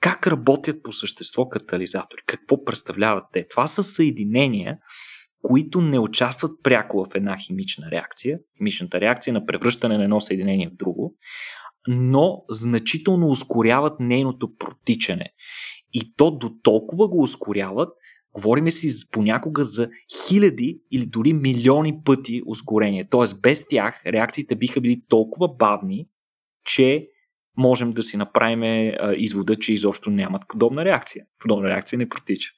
Как 0.00 0.26
работят 0.26 0.82
по 0.82 0.92
същество 0.92 1.48
катализатори? 1.48 2.20
Какво 2.26 2.64
представляват 2.64 3.24
те? 3.32 3.48
Това 3.48 3.66
са 3.66 3.82
съединения, 3.82 4.78
които 5.42 5.80
не 5.80 5.98
участват 5.98 6.52
пряко 6.62 7.04
в 7.04 7.14
една 7.14 7.36
химична 7.36 7.90
реакция, 7.90 8.38
химичната 8.58 9.00
реакция 9.00 9.34
на 9.34 9.46
превръщане 9.46 9.98
на 9.98 10.04
едно 10.04 10.20
съединение 10.20 10.68
в 10.68 10.76
друго, 10.76 11.14
но 11.88 12.44
значително 12.50 13.26
ускоряват 13.26 14.00
нейното 14.00 14.56
протичане. 14.56 15.30
И 15.92 16.14
то 16.16 16.30
до 16.30 16.50
толкова 16.62 17.08
го 17.08 17.22
ускоряват, 17.22 17.88
Говориме 18.36 18.70
си 18.70 19.10
понякога 19.12 19.64
за 19.64 19.88
хиляди 20.28 20.80
или 20.92 21.06
дори 21.06 21.32
милиони 21.32 22.02
пъти 22.04 22.42
ускорение. 22.46 23.04
Тоест 23.10 23.42
без 23.42 23.68
тях 23.68 24.06
реакциите 24.06 24.56
биха 24.56 24.80
били 24.80 25.00
толкова 25.08 25.48
бавни, 25.48 26.06
че 26.64 27.08
можем 27.56 27.92
да 27.92 28.02
си 28.02 28.16
направим 28.16 28.62
а, 28.62 29.14
извода, 29.16 29.56
че 29.56 29.72
изобщо 29.72 30.10
нямат 30.10 30.42
подобна 30.48 30.84
реакция. 30.84 31.24
Подобна 31.38 31.68
реакция 31.68 31.98
не 31.98 32.08
протича. 32.08 32.50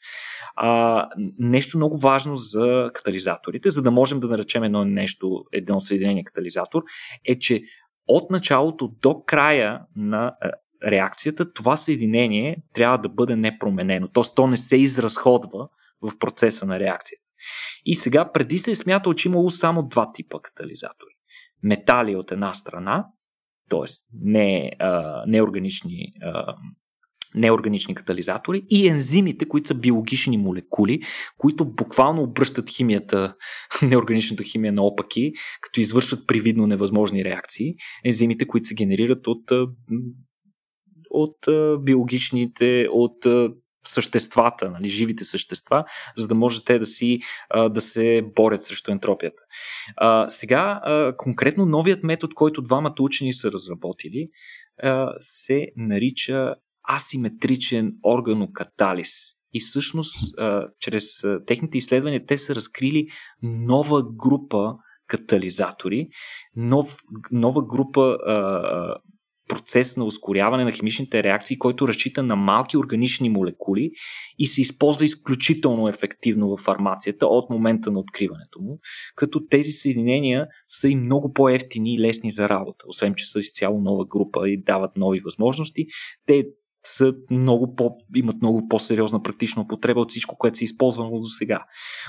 А, 0.57 1.09
нещо 1.39 1.76
много 1.76 1.97
важно 1.97 2.37
за 2.37 2.91
катализаторите, 2.95 3.70
за 3.70 3.83
да 3.83 3.91
можем 3.91 4.20
да 4.20 4.29
наречем 4.29 4.62
едно 4.62 4.85
нещо, 4.85 5.45
едно 5.53 5.81
съединение 5.81 6.24
катализатор, 6.24 6.83
е, 7.24 7.39
че 7.39 7.62
от 8.09 8.30
началото 8.30 8.88
до 9.02 9.22
края 9.26 9.80
на 9.96 10.36
реакцията, 10.86 11.52
това 11.52 11.76
съединение 11.76 12.56
трябва 12.74 12.98
да 12.98 13.09
бъде 13.09 13.36
непроменено. 13.36 14.09
Т.е. 14.09 14.22
то 14.36 14.46
не 14.46 14.56
се 14.56 14.76
изразходва 14.76 15.68
в 16.02 16.18
процеса 16.18 16.66
на 16.66 16.78
реакцията. 16.78 17.24
И 17.84 17.94
сега 17.94 18.32
преди 18.32 18.59
се 18.59 18.70
е 18.70 18.74
смятало, 18.74 19.14
че 19.14 19.28
имало 19.28 19.50
само 19.50 19.88
два 19.88 20.12
типа 20.12 20.38
катализатори. 20.42 21.14
Метали 21.62 22.16
от 22.16 22.32
една 22.32 22.54
страна, 22.54 23.06
т.е. 23.70 23.84
Не, 24.22 24.70
а, 24.78 25.22
неорганични, 25.26 26.12
а, 26.22 26.54
неорганични 27.35 27.95
катализатори 27.95 28.62
и 28.70 28.89
ензимите, 28.89 29.49
които 29.49 29.68
са 29.68 29.74
биологични 29.74 30.39
молекули, 30.39 31.01
които 31.39 31.64
буквално 31.64 32.22
обръщат 32.22 32.70
химията, 32.70 33.35
неорганичната 33.83 34.45
химия 34.45 34.72
на 34.72 34.83
опаки, 34.83 35.33
като 35.61 35.81
извършват 35.81 36.26
привидно 36.26 36.66
невъзможни 36.66 37.24
реакции. 37.24 37.74
Ензимите, 38.05 38.47
които 38.47 38.66
се 38.66 38.74
генерират 38.74 39.26
от 39.26 39.43
от 41.11 41.37
биологичните, 41.85 42.89
от 42.91 43.26
съществата, 43.87 44.70
нали, 44.70 44.89
живите 44.89 45.24
същества, 45.24 45.85
за 46.16 46.29
да 46.29 46.35
може 46.35 46.64
те 46.64 46.79
да, 46.79 46.87
си, 46.87 47.20
да 47.70 47.81
се 47.81 48.22
борят 48.37 48.64
срещу 48.64 48.91
ентропията. 48.91 49.43
Сега, 50.29 50.81
конкретно 51.18 51.66
новият 51.66 52.03
метод, 52.03 52.35
който 52.35 52.62
двамата 52.62 52.95
учени 53.01 53.33
са 53.33 53.53
разработили, 53.53 54.29
се 55.20 55.66
нарича 55.76 56.55
асиметричен 56.97 57.93
органокатализ. 58.05 59.11
И 59.53 59.61
всъщност, 59.61 60.14
чрез 60.80 61.05
техните 61.47 61.78
изследвания, 61.78 62.26
те 62.26 62.39
са 62.39 62.55
разкрили 62.55 63.07
нова 63.43 64.03
група 64.16 64.74
катализатори, 65.07 66.09
нов, 66.57 66.97
нова 67.32 67.66
група 67.66 68.01
а, 68.26 68.95
процес 69.49 69.97
на 69.97 70.05
ускоряване 70.05 70.64
на 70.64 70.72
химичните 70.72 71.22
реакции, 71.22 71.59
който 71.59 71.89
разчита 71.89 72.22
на 72.22 72.36
малки 72.36 72.76
органични 72.76 73.30
молекули 73.30 73.91
и 74.39 74.47
се 74.47 74.61
използва 74.61 75.05
изключително 75.05 75.89
ефективно 75.89 76.57
в 76.57 76.61
фармацията 76.61 77.26
от 77.26 77.51
момента 77.51 77.91
на 77.91 77.99
откриването 77.99 78.61
му, 78.61 78.78
като 79.16 79.47
тези 79.47 79.70
съединения 79.70 80.47
са 80.68 80.89
и 80.89 80.97
много 80.97 81.32
по-ефтини 81.32 81.95
и 81.95 82.01
лесни 82.01 82.30
за 82.30 82.49
работа. 82.49 82.84
Освен, 82.89 83.14
че 83.14 83.24
са 83.24 83.39
изцяло 83.39 83.80
нова 83.80 84.07
група 84.07 84.49
и 84.49 84.62
дават 84.62 84.97
нови 84.97 85.20
възможности, 85.20 85.86
те 86.26 86.45
са 86.89 87.14
много 87.30 87.74
по, 87.74 87.91
имат 88.16 88.43
много 88.43 88.68
по-сериозна 88.68 89.22
практична 89.22 89.62
употреба 89.62 90.01
от 90.01 90.11
всичко, 90.11 90.39
което 90.39 90.59
се 90.59 90.64
е 90.64 90.66
използвало 90.66 91.20
до 91.20 91.26
сега. 91.26 91.64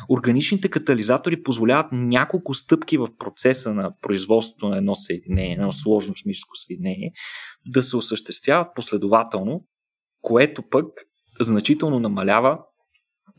Органичните 0.09 0.69
катализатори 0.69 1.43
позволяват 1.43 1.87
няколко 1.91 2.53
стъпки 2.53 2.97
в 2.97 3.07
процеса 3.19 3.73
на 3.73 3.91
производството 4.01 4.69
на 4.69 4.77
едно 4.77 4.95
съединение, 4.95 5.53
едно 5.53 5.71
сложно 5.71 6.13
химическо 6.13 6.55
съединение, 6.55 7.11
да 7.65 7.83
се 7.83 7.97
осъществяват 7.97 8.67
последователно, 8.75 9.65
което 10.21 10.63
пък 10.69 10.85
значително 11.41 11.99
намалява 11.99 12.59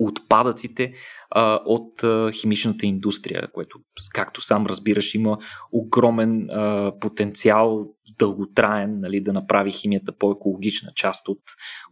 отпадъците 0.01 0.93
а, 1.31 1.61
от 1.65 2.05
а, 2.05 2.33
химичната 2.33 2.87
индустрия, 2.87 3.49
което, 3.53 3.79
както 4.15 4.41
сам 4.41 4.67
разбираш, 4.67 5.15
има 5.15 5.39
огромен 5.73 6.51
а, 6.51 6.93
потенциал 7.01 7.87
дълготраен 8.19 9.01
нали, 9.01 9.21
да 9.21 9.33
направи 9.33 9.73
химията 9.73 10.13
по-екологична, 10.19 10.89
част 10.97 11.29
от 11.29 11.43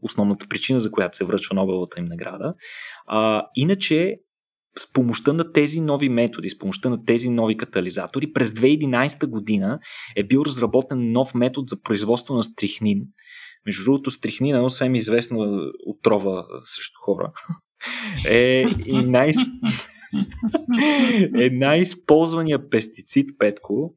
основната 0.03 0.47
причина, 0.49 0.81
за 0.81 0.91
която 0.91 1.17
се 1.17 1.25
връчва 1.25 1.55
Нобеловата 1.55 2.01
им 2.01 2.05
награда. 2.05 2.55
А, 3.07 3.47
иначе, 3.55 4.17
с 4.79 4.93
помощта 4.93 5.33
на 5.33 5.53
тези 5.53 5.81
нови 5.81 6.09
методи, 6.09 6.51
с 6.51 6.59
помощта 6.59 6.91
на 6.91 7.05
тези 7.05 7.31
нови 7.31 7.57
катализатори, 7.57 8.33
през 8.33 8.51
2011 8.51 9.27
година 9.27 9.79
е 10.17 10.25
бил 10.25 10.43
разработен 10.47 11.13
нов 11.13 11.35
метод 11.35 11.65
за 11.69 11.83
производство 11.83 12.35
на 12.35 12.43
стрихнин. 12.43 13.01
Между 13.67 13.85
другото, 13.85 14.11
стрихнина, 14.11 14.65
освен 14.65 14.95
известна 14.95 15.71
отрова 15.87 16.45
срещу 16.63 16.99
хора, 17.05 17.33
е 18.29 18.65
и 18.87 19.03
най- 19.05 19.33
е 21.39 21.51
най-използвания 21.51 22.71
пестицид, 22.71 23.31
Петко, 23.39 23.95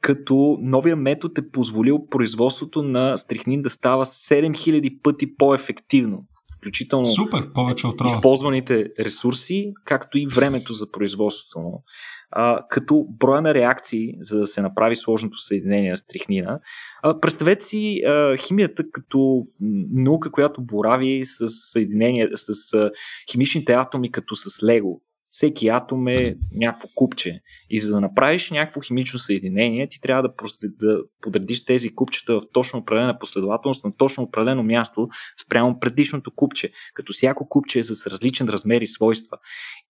като 0.00 0.58
новия 0.60 0.96
метод 0.96 1.34
е 1.38 1.50
позволил 1.50 2.06
производството 2.10 2.82
на 2.82 3.18
стрихнин 3.18 3.62
да 3.62 3.70
става 3.70 4.04
7000 4.04 5.02
пъти 5.02 5.36
по-ефективно 5.36 6.24
включително 6.62 7.06
Супер, 7.06 7.52
повече 7.52 7.86
от 7.86 8.00
използваните 8.06 8.86
ресурси, 9.00 9.72
както 9.84 10.18
и 10.18 10.26
времето 10.26 10.72
за 10.72 10.90
производството 10.90 11.58
му. 11.58 11.84
А, 12.32 12.66
като 12.68 13.06
броя 13.08 13.42
на 13.42 13.54
реакции, 13.54 14.14
за 14.20 14.38
да 14.38 14.46
се 14.46 14.62
направи 14.62 14.96
сложното 14.96 15.36
съединение 15.36 15.90
на 15.90 15.96
стрихнина. 15.96 16.60
А, 17.02 17.20
представете 17.20 17.64
си 17.64 18.02
а, 18.06 18.36
химията 18.36 18.90
като 18.92 19.46
наука, 19.92 20.32
която 20.32 20.62
борави 20.62 21.22
с 21.24 21.48
съединение, 21.48 22.28
с 22.34 22.74
а, 22.74 22.90
химичните 23.30 23.72
атоми 23.72 24.12
като 24.12 24.36
с 24.36 24.62
лего 24.62 25.00
всеки 25.32 25.68
атом 25.68 26.08
е 26.08 26.36
някакво 26.54 26.88
купче. 26.94 27.40
И 27.70 27.80
за 27.80 27.92
да 27.92 28.00
направиш 28.00 28.50
някакво 28.50 28.80
химично 28.80 29.18
съединение, 29.18 29.88
ти 29.88 30.00
трябва 30.00 30.22
да, 30.22 30.34
прослед, 30.34 30.70
да 30.78 30.98
подредиш 31.20 31.64
тези 31.64 31.94
купчета 31.94 32.40
в 32.40 32.42
точно 32.52 32.78
определена 32.78 33.18
последователност 33.18 33.84
на 33.84 33.92
точно 33.92 34.22
определено 34.24 34.62
място 34.62 35.08
спрямо 35.44 35.78
предишното 35.80 36.30
купче, 36.30 36.72
като 36.94 37.12
всяко 37.12 37.48
купче 37.48 37.78
е 37.78 37.82
с 37.82 38.06
различен 38.06 38.48
размер 38.48 38.80
и 38.80 38.86
свойства. 38.86 39.38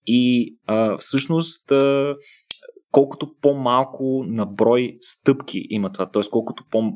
И 0.06 0.54
а, 0.66 0.98
всъщност 0.98 1.70
а, 1.70 2.14
колкото 2.90 3.34
по-малко 3.40 4.24
на 4.26 4.46
брой 4.46 4.98
стъпки 5.00 5.66
има 5.70 5.92
това, 5.92 6.10
т.е. 6.10 6.22
колкото 6.30 6.64
по- 6.70 6.92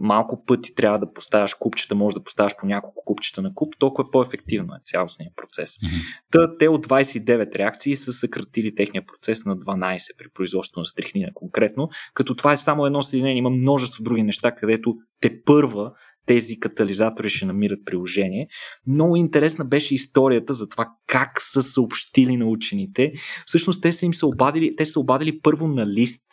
малко 0.00 0.44
пъти 0.44 0.74
трябва 0.74 0.98
да 0.98 1.12
поставяш 1.12 1.54
купчета, 1.54 1.94
може 1.94 2.14
да 2.14 2.22
поставяш 2.22 2.56
по 2.60 2.66
няколко 2.66 3.04
купчета 3.04 3.42
на 3.42 3.54
куп, 3.54 3.74
толкова 3.78 4.10
по-ефективно 4.10 4.74
е 4.74 4.80
цялостният 4.84 5.36
процес. 5.36 5.70
Mm-hmm. 5.70 6.22
Та, 6.32 6.56
те 6.58 6.68
от 6.68 6.86
29 6.86 7.56
реакции 7.56 7.96
са 7.96 8.12
съкратили 8.12 8.74
техния 8.74 9.06
процес 9.06 9.44
на 9.44 9.56
12 9.56 10.18
при 10.18 10.28
производството 10.34 10.80
на 10.80 10.86
стрихнина 10.86 11.28
конкретно, 11.34 11.88
като 12.14 12.34
това 12.34 12.52
е 12.52 12.56
само 12.56 12.86
едно 12.86 13.02
съединение. 13.02 13.38
Има 13.38 13.50
множество 13.50 14.04
други 14.04 14.22
неща, 14.22 14.52
където 14.52 14.94
те 15.20 15.42
първа 15.42 15.92
тези 16.26 16.60
катализатори 16.60 17.28
ще 17.28 17.46
намират 17.46 17.78
приложение. 17.84 18.48
Много 18.86 19.16
интересна 19.16 19.64
беше 19.64 19.94
историята 19.94 20.54
за 20.54 20.68
това 20.68 20.88
как 21.06 21.42
са 21.42 21.62
съобщили 21.62 22.36
на 22.36 22.46
учените. 22.46 23.12
Всъщност 23.46 23.82
те 23.82 23.92
са 23.92 24.06
им 24.06 24.14
се 24.14 24.26
обадили, 24.26 24.76
те 24.76 24.84
са 24.84 25.00
обадили 25.00 25.40
първо 25.40 25.68
на 25.68 25.86
лист 25.86 26.24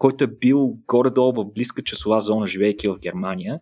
който 0.00 0.24
е 0.24 0.36
бил 0.40 0.78
горе-долу 0.86 1.32
в 1.32 1.52
близка 1.54 1.82
часова 1.82 2.20
зона, 2.20 2.46
живейки 2.46 2.88
в 2.88 2.98
Германия, 2.98 3.60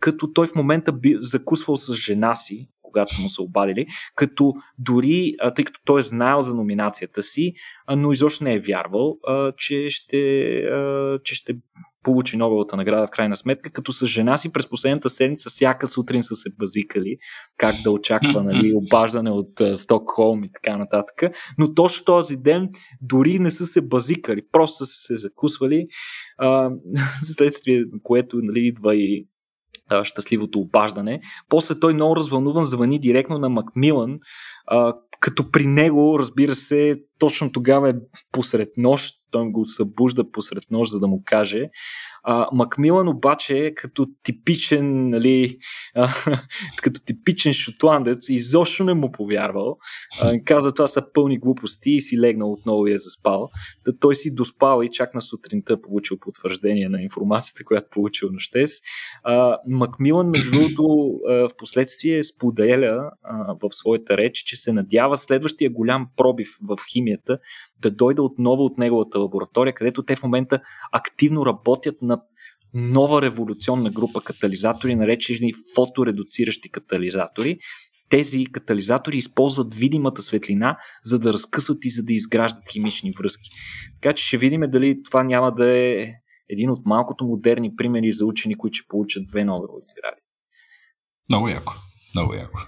като 0.00 0.32
той 0.32 0.46
в 0.46 0.54
момента 0.54 0.92
би 0.92 1.16
закусвал 1.20 1.76
с 1.76 1.94
жена 1.94 2.34
си, 2.34 2.68
когато 2.82 3.14
са 3.14 3.22
му 3.22 3.30
се 3.30 3.42
обадили, 3.42 3.86
като 4.14 4.54
дори, 4.78 5.34
тъй 5.56 5.64
като 5.64 5.80
той 5.84 6.00
е 6.00 6.02
знаел 6.02 6.40
за 6.40 6.54
номинацията 6.54 7.22
си, 7.22 7.52
но 7.96 8.12
изобщо 8.12 8.44
не 8.44 8.54
е 8.54 8.60
вярвал, 8.60 9.18
че 9.58 9.86
ще, 9.90 10.62
че 11.24 11.34
ще 11.34 11.52
получи 12.02 12.36
Нобелата 12.36 12.76
награда 12.76 13.06
в 13.06 13.10
крайна 13.10 13.36
сметка, 13.36 13.72
като 13.72 13.92
с 13.92 14.06
жена 14.06 14.36
си 14.36 14.52
през 14.52 14.68
последната 14.68 15.10
седмица 15.10 15.50
всяка 15.50 15.88
сутрин 15.88 16.22
са 16.22 16.34
се 16.34 16.50
базикали 16.58 17.16
как 17.56 17.74
да 17.84 17.90
очаква 17.90 18.42
нали, 18.42 18.72
обаждане 18.74 19.30
от 19.30 19.60
uh, 19.60 19.74
Стокхолм 19.74 20.44
и 20.44 20.50
така 20.52 20.76
нататък. 20.76 21.22
Но 21.58 21.74
точно 21.74 22.04
този 22.04 22.36
ден 22.36 22.68
дори 23.02 23.38
не 23.38 23.50
са 23.50 23.66
се 23.66 23.80
базикали, 23.80 24.42
просто 24.52 24.86
са 24.86 24.86
се 24.86 25.16
закусвали, 25.16 25.86
uh, 26.42 26.76
следствие 27.22 27.84
което 28.02 28.36
нали, 28.42 28.66
идва 28.66 28.96
и 28.96 29.26
щастливото 30.04 30.58
обаждане. 30.58 31.20
После 31.48 31.80
той 31.80 31.94
много 31.94 32.16
развълнуван 32.16 32.64
звъни 32.64 32.98
директно 32.98 33.38
на 33.38 33.48
Макмилан, 33.48 34.18
а, 34.66 34.94
като 35.20 35.50
при 35.50 35.66
него, 35.66 36.18
разбира 36.18 36.54
се, 36.54 37.02
точно 37.18 37.52
тогава 37.52 37.90
е 37.90 37.94
посред 38.32 38.68
нощ, 38.76 39.14
той 39.30 39.50
го 39.50 39.64
събужда 39.64 40.30
посред 40.30 40.64
нощ, 40.70 40.92
за 40.92 41.00
да 41.00 41.06
му 41.06 41.22
каже. 41.24 41.68
А, 42.22 42.48
Макмилан 42.52 43.08
обаче 43.08 43.72
като 43.76 44.06
типичен, 44.22 45.10
нали, 45.10 45.58
а, 45.94 46.08
като 46.82 47.00
типичен 47.06 47.52
шотландец, 47.52 48.28
изобщо 48.28 48.84
не 48.84 48.94
му 48.94 49.12
повярвал. 49.12 49.76
А, 50.22 50.32
каза 50.44 50.74
това 50.74 50.88
са 50.88 51.12
пълни 51.12 51.38
глупости 51.38 51.90
и 51.90 52.00
си 52.00 52.20
легнал 52.20 52.52
отново 52.52 52.86
и 52.86 52.92
е 52.92 52.98
заспал. 52.98 53.48
Да 53.84 53.98
той 53.98 54.14
си 54.14 54.34
доспал 54.34 54.82
и 54.82 54.88
чак 54.92 55.14
на 55.14 55.22
сутринта 55.22 55.82
получил 55.82 56.18
потвърждение 56.18 56.88
на 56.88 57.02
информацията, 57.02 57.64
която 57.64 57.88
получил 57.90 58.28
на 58.32 58.40
Щес. 58.40 58.72
А, 59.22 59.58
Макмилан, 59.68 60.30
между 60.30 60.50
другото, 60.50 60.82
в 61.26 61.50
последствие 61.58 62.24
споделя 62.24 63.10
а, 63.22 63.54
в 63.62 63.74
своята 63.74 64.16
реч, 64.16 64.32
че 64.34 64.56
се 64.56 64.72
надява 64.72 65.16
следващия 65.16 65.70
голям 65.70 66.06
пробив 66.16 66.48
в 66.68 66.76
химията 66.92 67.38
да 67.80 67.90
дойде 67.90 68.20
отново 68.20 68.64
от 68.64 68.78
неговата 68.78 69.18
лаборатория, 69.18 69.74
където 69.74 70.02
те 70.02 70.16
в 70.16 70.22
момента 70.22 70.60
активно 70.92 71.46
работят 71.46 72.02
над 72.02 72.20
нова 72.74 73.22
революционна 73.22 73.90
група 73.90 74.20
катализатори, 74.20 74.94
наречени 74.94 75.52
фоторедуциращи 75.74 76.70
катализатори. 76.70 77.58
Тези 78.08 78.46
катализатори 78.46 79.16
използват 79.16 79.74
видимата 79.74 80.22
светлина, 80.22 80.76
за 81.04 81.18
да 81.18 81.32
разкъсват 81.32 81.84
и 81.84 81.90
за 81.90 82.04
да 82.04 82.12
изграждат 82.12 82.62
химични 82.72 83.12
връзки. 83.18 83.50
Така 84.02 84.14
че 84.14 84.26
ще 84.26 84.36
видим 84.36 84.60
дали 84.60 85.02
това 85.02 85.24
няма 85.24 85.54
да 85.54 85.78
е 85.78 86.06
един 86.48 86.70
от 86.70 86.86
малкото 86.86 87.24
модерни 87.24 87.76
примери 87.76 88.12
за 88.12 88.26
учени, 88.26 88.54
които 88.54 88.74
ще 88.74 88.88
получат 88.88 89.26
две 89.26 89.44
Нобелови 89.44 89.82
награди. 89.88 90.20
Много 91.30 91.48
яко. 91.48 91.72
Много 92.14 92.34
яко. 92.34 92.58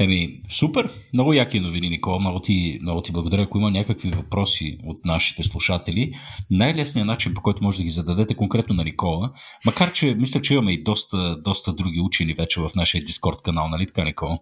Еми, 0.00 0.42
супер! 0.50 0.90
Много 1.12 1.32
яки 1.32 1.60
новини, 1.60 1.88
Никола. 1.88 2.18
Много 2.20 2.40
ти, 2.40 2.78
много 2.82 3.02
ти 3.02 3.12
благодаря. 3.12 3.42
Ако 3.42 3.58
има 3.58 3.70
някакви 3.70 4.10
въпроси 4.10 4.78
от 4.84 5.04
нашите 5.04 5.42
слушатели, 5.42 6.12
най-лесният 6.50 7.06
начин, 7.06 7.34
по 7.34 7.42
който 7.42 7.64
може 7.64 7.78
да 7.78 7.84
ги 7.84 7.90
зададете 7.90 8.34
конкретно 8.34 8.74
на 8.74 8.84
Никола, 8.84 9.30
макар 9.66 9.92
че 9.92 10.14
мисля, 10.14 10.42
че 10.42 10.54
имаме 10.54 10.72
и 10.72 10.82
доста, 10.82 11.36
доста 11.36 11.72
други 11.72 12.00
учени 12.00 12.34
вече 12.34 12.60
в 12.60 12.70
нашия 12.76 13.04
Дискорд 13.04 13.42
канал, 13.42 13.68
нали 13.68 13.86
така, 13.86 14.04
Никола? 14.04 14.38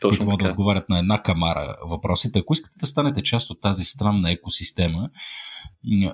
Точно 0.00 0.10
които 0.10 0.24
могат 0.24 0.44
да 0.44 0.50
отговарят 0.50 0.88
на 0.88 0.98
една 0.98 1.22
камара 1.22 1.76
въпросите. 1.86 2.38
Ако 2.38 2.52
искате 2.52 2.78
да 2.80 2.86
станете 2.86 3.22
част 3.22 3.50
от 3.50 3.60
тази 3.60 3.84
странна 3.84 4.30
екосистема, 4.30 5.08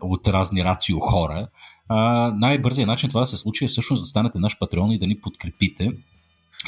от 0.03 0.29
разни 0.29 0.65
рацио 0.65 1.01
хора, 1.01 1.49
най-бързият 2.35 2.89
начин 2.89 3.09
това 3.09 3.21
да 3.21 3.27
се 3.27 3.37
случи 3.37 3.65
е 3.65 3.69
всъщност 3.69 4.03
да 4.03 4.07
станете 4.07 4.39
наш 4.39 4.59
патреон 4.59 4.93
и 4.93 4.99
да 4.99 5.07
ни 5.07 5.21
подкрепите 5.21 5.91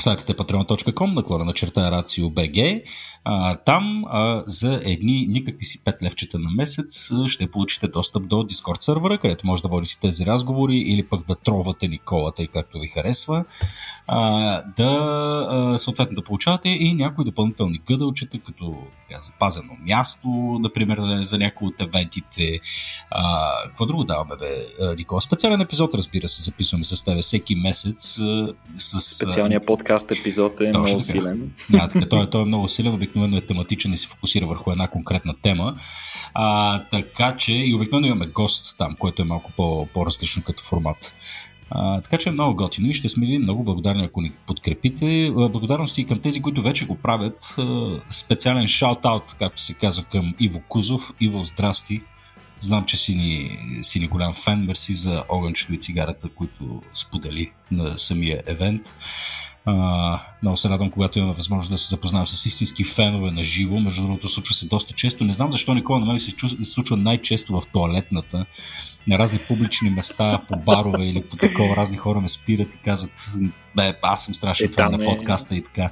сайтът 0.03 0.31
е 0.31 0.35
patreon.com, 0.35 1.15
наклона 1.15 1.45
на 1.45 1.53
черта 1.53 1.81
RACIO.BG. 1.81 2.83
А, 3.25 3.57
там 3.57 4.05
а, 4.09 4.43
за 4.47 4.81
едни 4.85 5.27
никакви 5.29 5.65
си 5.65 5.85
5 5.85 6.03
левчета 6.03 6.39
на 6.39 6.51
месец 6.51 7.11
ще 7.27 7.51
получите 7.51 7.89
достъп 7.89 8.29
до 8.29 8.37
Discord 8.37 8.81
сервера, 8.81 9.19
където 9.19 9.47
може 9.47 9.63
да 9.63 9.69
водите 9.69 9.99
тези 10.01 10.27
разговори 10.27 10.77
или 10.77 11.09
пък 11.09 11.27
да 11.27 11.35
тровате 11.35 11.89
Никола, 11.89 12.33
тъй 12.35 12.47
както 12.47 12.79
ви 12.79 12.89
харесва. 12.89 13.45
А, 14.07 14.63
да 14.77 14.93
а, 15.51 15.79
съответно 15.79 16.15
да 16.15 16.25
получавате 16.25 16.69
и 16.69 16.95
някои 16.95 17.25
допълнителни 17.25 17.81
гъдълчета, 17.87 18.39
като 18.39 18.77
я, 19.11 19.21
запазено 19.21 19.73
място, 19.83 20.29
например, 20.61 21.23
за 21.23 21.39
някои 21.39 21.69
от 21.69 21.81
евентите. 21.81 22.61
А, 23.11 23.51
какво 23.67 23.87
друго 23.87 24.05
даваме, 24.05 24.35
бе, 24.39 24.95
Никола? 24.97 25.21
Специален 25.21 25.61
епизод, 25.61 25.95
разбира 25.95 26.29
се, 26.29 26.43
записваме 26.43 26.85
с 26.85 27.05
тебе 27.05 27.23
всеки 27.23 27.55
месец. 27.55 28.21
С, 28.77 29.01
Специалният 29.01 29.67
подкаст 29.67 29.86
епизод 30.11 30.61
е 30.61 30.69
много 30.69 30.87
така. 30.87 31.01
силен. 31.01 31.51
Да, 31.71 31.89
така, 31.93 32.09
той, 32.09 32.31
той 32.31 32.43
е 32.43 32.45
много 32.45 32.69
силен, 32.69 32.95
обикновено 32.95 33.37
е 33.37 33.41
тематичен 33.41 33.93
и 33.93 33.97
се 33.97 34.09
фокусира 34.09 34.47
върху 34.47 34.71
една 34.71 34.89
конкретна 34.89 35.35
тема. 35.43 35.77
А, 36.35 36.83
така 36.85 37.37
че 37.37 37.53
и 37.53 37.75
обикновено 37.75 38.07
имаме 38.07 38.27
гост 38.27 38.79
там, 38.79 38.97
което 38.99 39.23
е 39.23 39.25
малко 39.25 39.53
по, 39.57 39.87
по-различно 39.95 40.43
като 40.43 40.63
формат. 40.63 41.15
А, 41.71 42.01
така 42.01 42.19
че 42.19 42.29
е 42.29 42.33
много 42.33 42.57
готино 42.57 42.89
и 42.89 42.93
ще 42.93 43.09
сме 43.09 43.27
ви 43.27 43.39
много 43.39 43.65
благодарни, 43.65 44.05
ако 44.05 44.21
ни 44.21 44.33
подкрепите. 44.47 45.31
Благодарности 45.35 46.01
и 46.01 46.07
към 46.07 46.19
тези, 46.19 46.43
които 46.43 46.63
вече 46.63 46.87
го 46.87 46.95
правят. 46.95 47.57
Специален 48.11 48.67
шаут-аут, 48.67 49.39
както 49.39 49.63
се 49.63 49.75
казва, 49.75 50.05
към 50.05 50.35
Иво 50.41 50.61
Кузов. 50.69 51.03
Иво, 51.21 51.45
здрасти! 51.45 52.01
Знам, 52.61 52.85
че 52.85 52.97
си 52.97 53.15
ни, 53.15 53.59
си 53.83 54.01
ни 54.01 54.09
голям 54.09 54.33
фен. 54.33 54.65
Мерси 54.65 54.95
за 54.95 55.25
огънчето 55.29 55.75
и 55.75 55.81
цигарата, 55.81 56.29
които 56.29 56.83
сподели 56.95 57.51
на 57.71 57.99
самия 57.99 58.43
евент. 58.47 58.95
Uh, 59.67 60.21
много 60.43 60.57
се 60.57 60.69
радвам, 60.69 60.91
когато 60.91 61.19
имаме 61.19 61.35
възможност 61.35 61.71
да 61.71 61.79
се 61.79 61.89
запознавам 61.89 62.27
с 62.27 62.47
истински 62.47 62.85
фенове 62.85 63.31
на 63.31 63.45
живо. 63.45 63.81
Между 63.81 64.03
другото, 64.03 64.29
случва 64.29 64.55
се 64.55 64.67
доста 64.67 64.95
често. 64.95 65.25
Не 65.25 65.33
знам 65.33 65.53
защо 65.53 65.75
Никола 65.75 66.01
на 66.01 66.07
мен 66.07 66.21
се 66.21 66.35
случва 66.63 66.97
най-често 66.97 67.61
в 67.61 67.67
туалетната, 67.73 68.47
на 69.07 69.19
разни 69.19 69.39
публични 69.39 69.91
места, 69.91 70.43
по 70.49 70.57
барове 70.57 71.05
или 71.05 71.23
по 71.23 71.37
такова. 71.37 71.77
Разни 71.77 71.97
хора 71.97 72.21
ме 72.21 72.29
спират 72.29 72.75
и 72.75 72.79
казват, 72.79 73.31
бе, 73.77 73.99
аз 74.03 74.25
съм 74.25 74.35
страшен 74.35 74.71
е, 74.71 74.73
фен 74.73 74.91
на 74.91 75.05
е- 75.05 75.07
подкаста 75.07 75.57
и 75.57 75.65
така. 75.65 75.91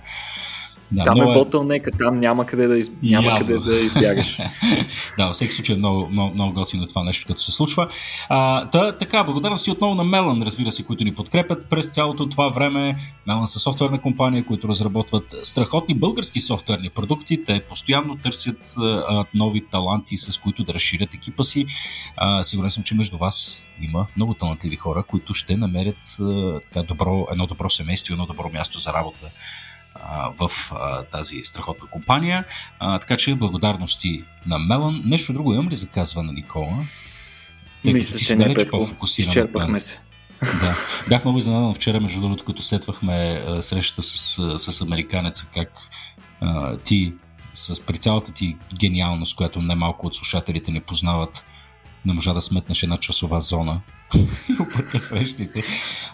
Да, 0.95 1.05
там 1.05 1.23
е 1.23 1.33
ботълнека, 1.33 1.91
там 1.99 2.15
няма 2.15 2.47
къде 2.47 2.67
да, 2.67 2.79
из... 2.79 2.93
няма 3.03 3.39
къде 3.39 3.59
да 3.59 3.77
избягаш. 3.77 4.37
да, 5.19 5.27
във 5.27 5.35
всеки 5.35 5.53
случай 5.53 5.75
е 5.75 5.79
много, 5.79 6.09
много, 6.11 6.35
много 6.35 6.53
готино 6.53 6.87
това 6.87 7.05
нещо, 7.05 7.27
като 7.27 7.41
се 7.41 7.53
случва. 7.53 7.89
А, 8.29 8.71
та, 8.71 8.93
така, 8.93 9.25
благодарности 9.25 9.71
отново 9.71 9.95
на 9.95 10.05
Мелан, 10.05 10.43
разбира 10.43 10.73
се, 10.73 10.85
които 10.85 11.05
ни 11.05 11.15
подкрепят 11.15 11.67
през 11.71 11.89
цялото 11.89 12.29
това 12.29 12.49
време. 12.49 12.95
Мелан 13.27 13.47
са 13.47 13.59
софтуерна 13.59 14.01
компания, 14.01 14.45
които 14.45 14.69
разработват 14.69 15.35
страхотни 15.43 15.95
български 15.95 16.41
софтуерни 16.41 16.91
продукти. 16.91 17.45
Те 17.45 17.61
постоянно 17.61 18.17
търсят 18.17 18.75
а, 18.79 19.25
нови 19.35 19.67
таланти, 19.67 20.17
с 20.17 20.39
които 20.39 20.65
да 20.65 20.75
разширят 20.75 21.15
екипа 21.15 21.45
си. 21.45 21.67
А, 22.17 22.45
сигурен 22.45 22.71
съм, 22.71 22.83
че 22.83 22.95
между 22.95 23.17
вас 23.17 23.65
има 23.83 24.07
много 24.17 24.35
талантливи 24.35 24.77
хора, 24.77 25.03
които 25.03 25.35
ще 25.35 25.57
намерят 25.57 26.17
а, 26.21 26.61
така, 26.61 26.83
добро, 26.83 27.27
едно 27.31 27.47
добро 27.47 27.71
семейство, 27.71 28.15
едно 28.15 28.27
добро 28.27 28.51
място 28.53 28.79
за 28.79 28.93
работа 28.93 29.31
в 30.41 30.51
тази 31.13 31.41
страхотна 31.43 31.87
компания. 31.91 32.45
Така 32.81 33.17
че 33.17 33.35
благодарности 33.35 34.25
на 34.47 34.59
Мелан. 34.59 35.03
Нещо 35.05 35.33
друго 35.33 35.55
имам 35.55 35.69
ли 35.69 35.77
за 35.77 35.89
казване, 35.89 36.33
Никола? 36.33 36.79
Тъй 37.85 37.93
Мисля, 37.93 38.19
че 38.19 38.37
не 38.37 38.45
е 38.45 38.55
Изчерпахме 39.19 39.81
се. 39.81 40.01
Да. 40.43 40.77
Бях 41.09 41.25
много 41.25 41.39
изненадан 41.39 41.75
вчера, 41.75 42.01
между 42.01 42.21
другото, 42.21 42.45
като 42.45 42.63
сетвахме 42.63 43.45
срещата 43.61 44.03
с, 44.03 44.59
с 44.59 44.81
американеца, 44.81 45.49
как 45.55 45.73
а, 46.41 46.77
ти 46.77 47.15
с, 47.53 47.87
при 47.87 47.99
цялата 47.99 48.33
ти 48.33 48.57
гениалност, 48.79 49.37
която 49.37 49.61
немалко 49.61 50.07
от 50.07 50.15
слушателите 50.15 50.73
не 50.73 50.81
познават, 50.81 51.47
не 52.07 52.13
можа 52.13 52.35
да 52.35 52.43
сметнеш 52.43 52.83
една 52.83 52.97
часова 52.97 53.41
зона 53.41 53.81
пътя 54.77 54.99
срещите. 54.99 55.63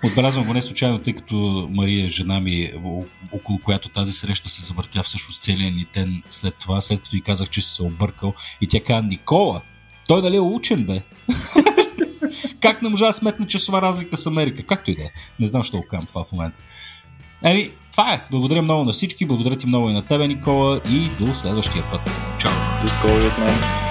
Отбелязвам 0.05 0.45
го 0.45 0.55
не 0.55 0.63
случайно, 0.63 0.99
тъй 0.99 1.13
като 1.13 1.69
Мария, 1.71 2.09
жена 2.09 2.41
ми, 2.41 2.73
около 3.33 3.59
която 3.59 3.89
тази 3.89 4.13
среща 4.13 4.49
се 4.49 4.63
завъртя 4.63 5.03
всъщност 5.03 5.43
целият 5.43 5.75
ни 5.75 5.87
ден 5.95 6.23
след 6.31 6.55
това, 6.55 6.81
след 6.81 7.03
като 7.03 7.17
и 7.17 7.23
казах, 7.23 7.49
че 7.49 7.63
се 7.63 7.83
объркал 7.83 8.35
и 8.61 8.69
тя 8.69 8.81
каза, 8.81 9.03
Никола, 9.03 9.61
той 10.09 10.23
дали 10.23 10.37
е 10.37 10.41
учен, 10.41 10.85
бе? 10.85 11.03
как 12.61 12.83
не 12.83 12.89
можа 12.89 13.07
да 13.07 13.13
сметне 13.13 13.47
часова 13.47 13.83
разлика 13.83 14.17
с 14.17 14.27
Америка? 14.27 14.63
Както 14.63 14.91
и 14.91 14.97
да 14.97 15.03
е. 15.03 15.11
Не 15.41 15.47
знам, 15.47 15.63
що 15.63 15.77
го 15.77 15.87
казвам 15.91 16.07
това 16.07 16.25
в 16.25 16.33
момента. 16.33 16.61
Еми, 17.45 17.67
това 17.93 18.15
е. 18.15 18.27
Благодаря 18.31 18.63
много 18.63 18.85
на 18.85 18.93
всички, 18.93 19.27
благодаря 19.27 19.57
ти 19.57 19.67
много 19.67 19.91
и 19.91 19.93
на 19.93 20.03
тебе, 20.03 20.29
Никола, 20.29 20.81
и 20.91 21.11
до 21.21 21.35
следващия 21.35 21.91
път. 21.91 22.01
Чао! 22.39 22.53
До 22.83 22.91
скоро 22.91 23.27
от 23.27 23.39
мен. 23.39 23.90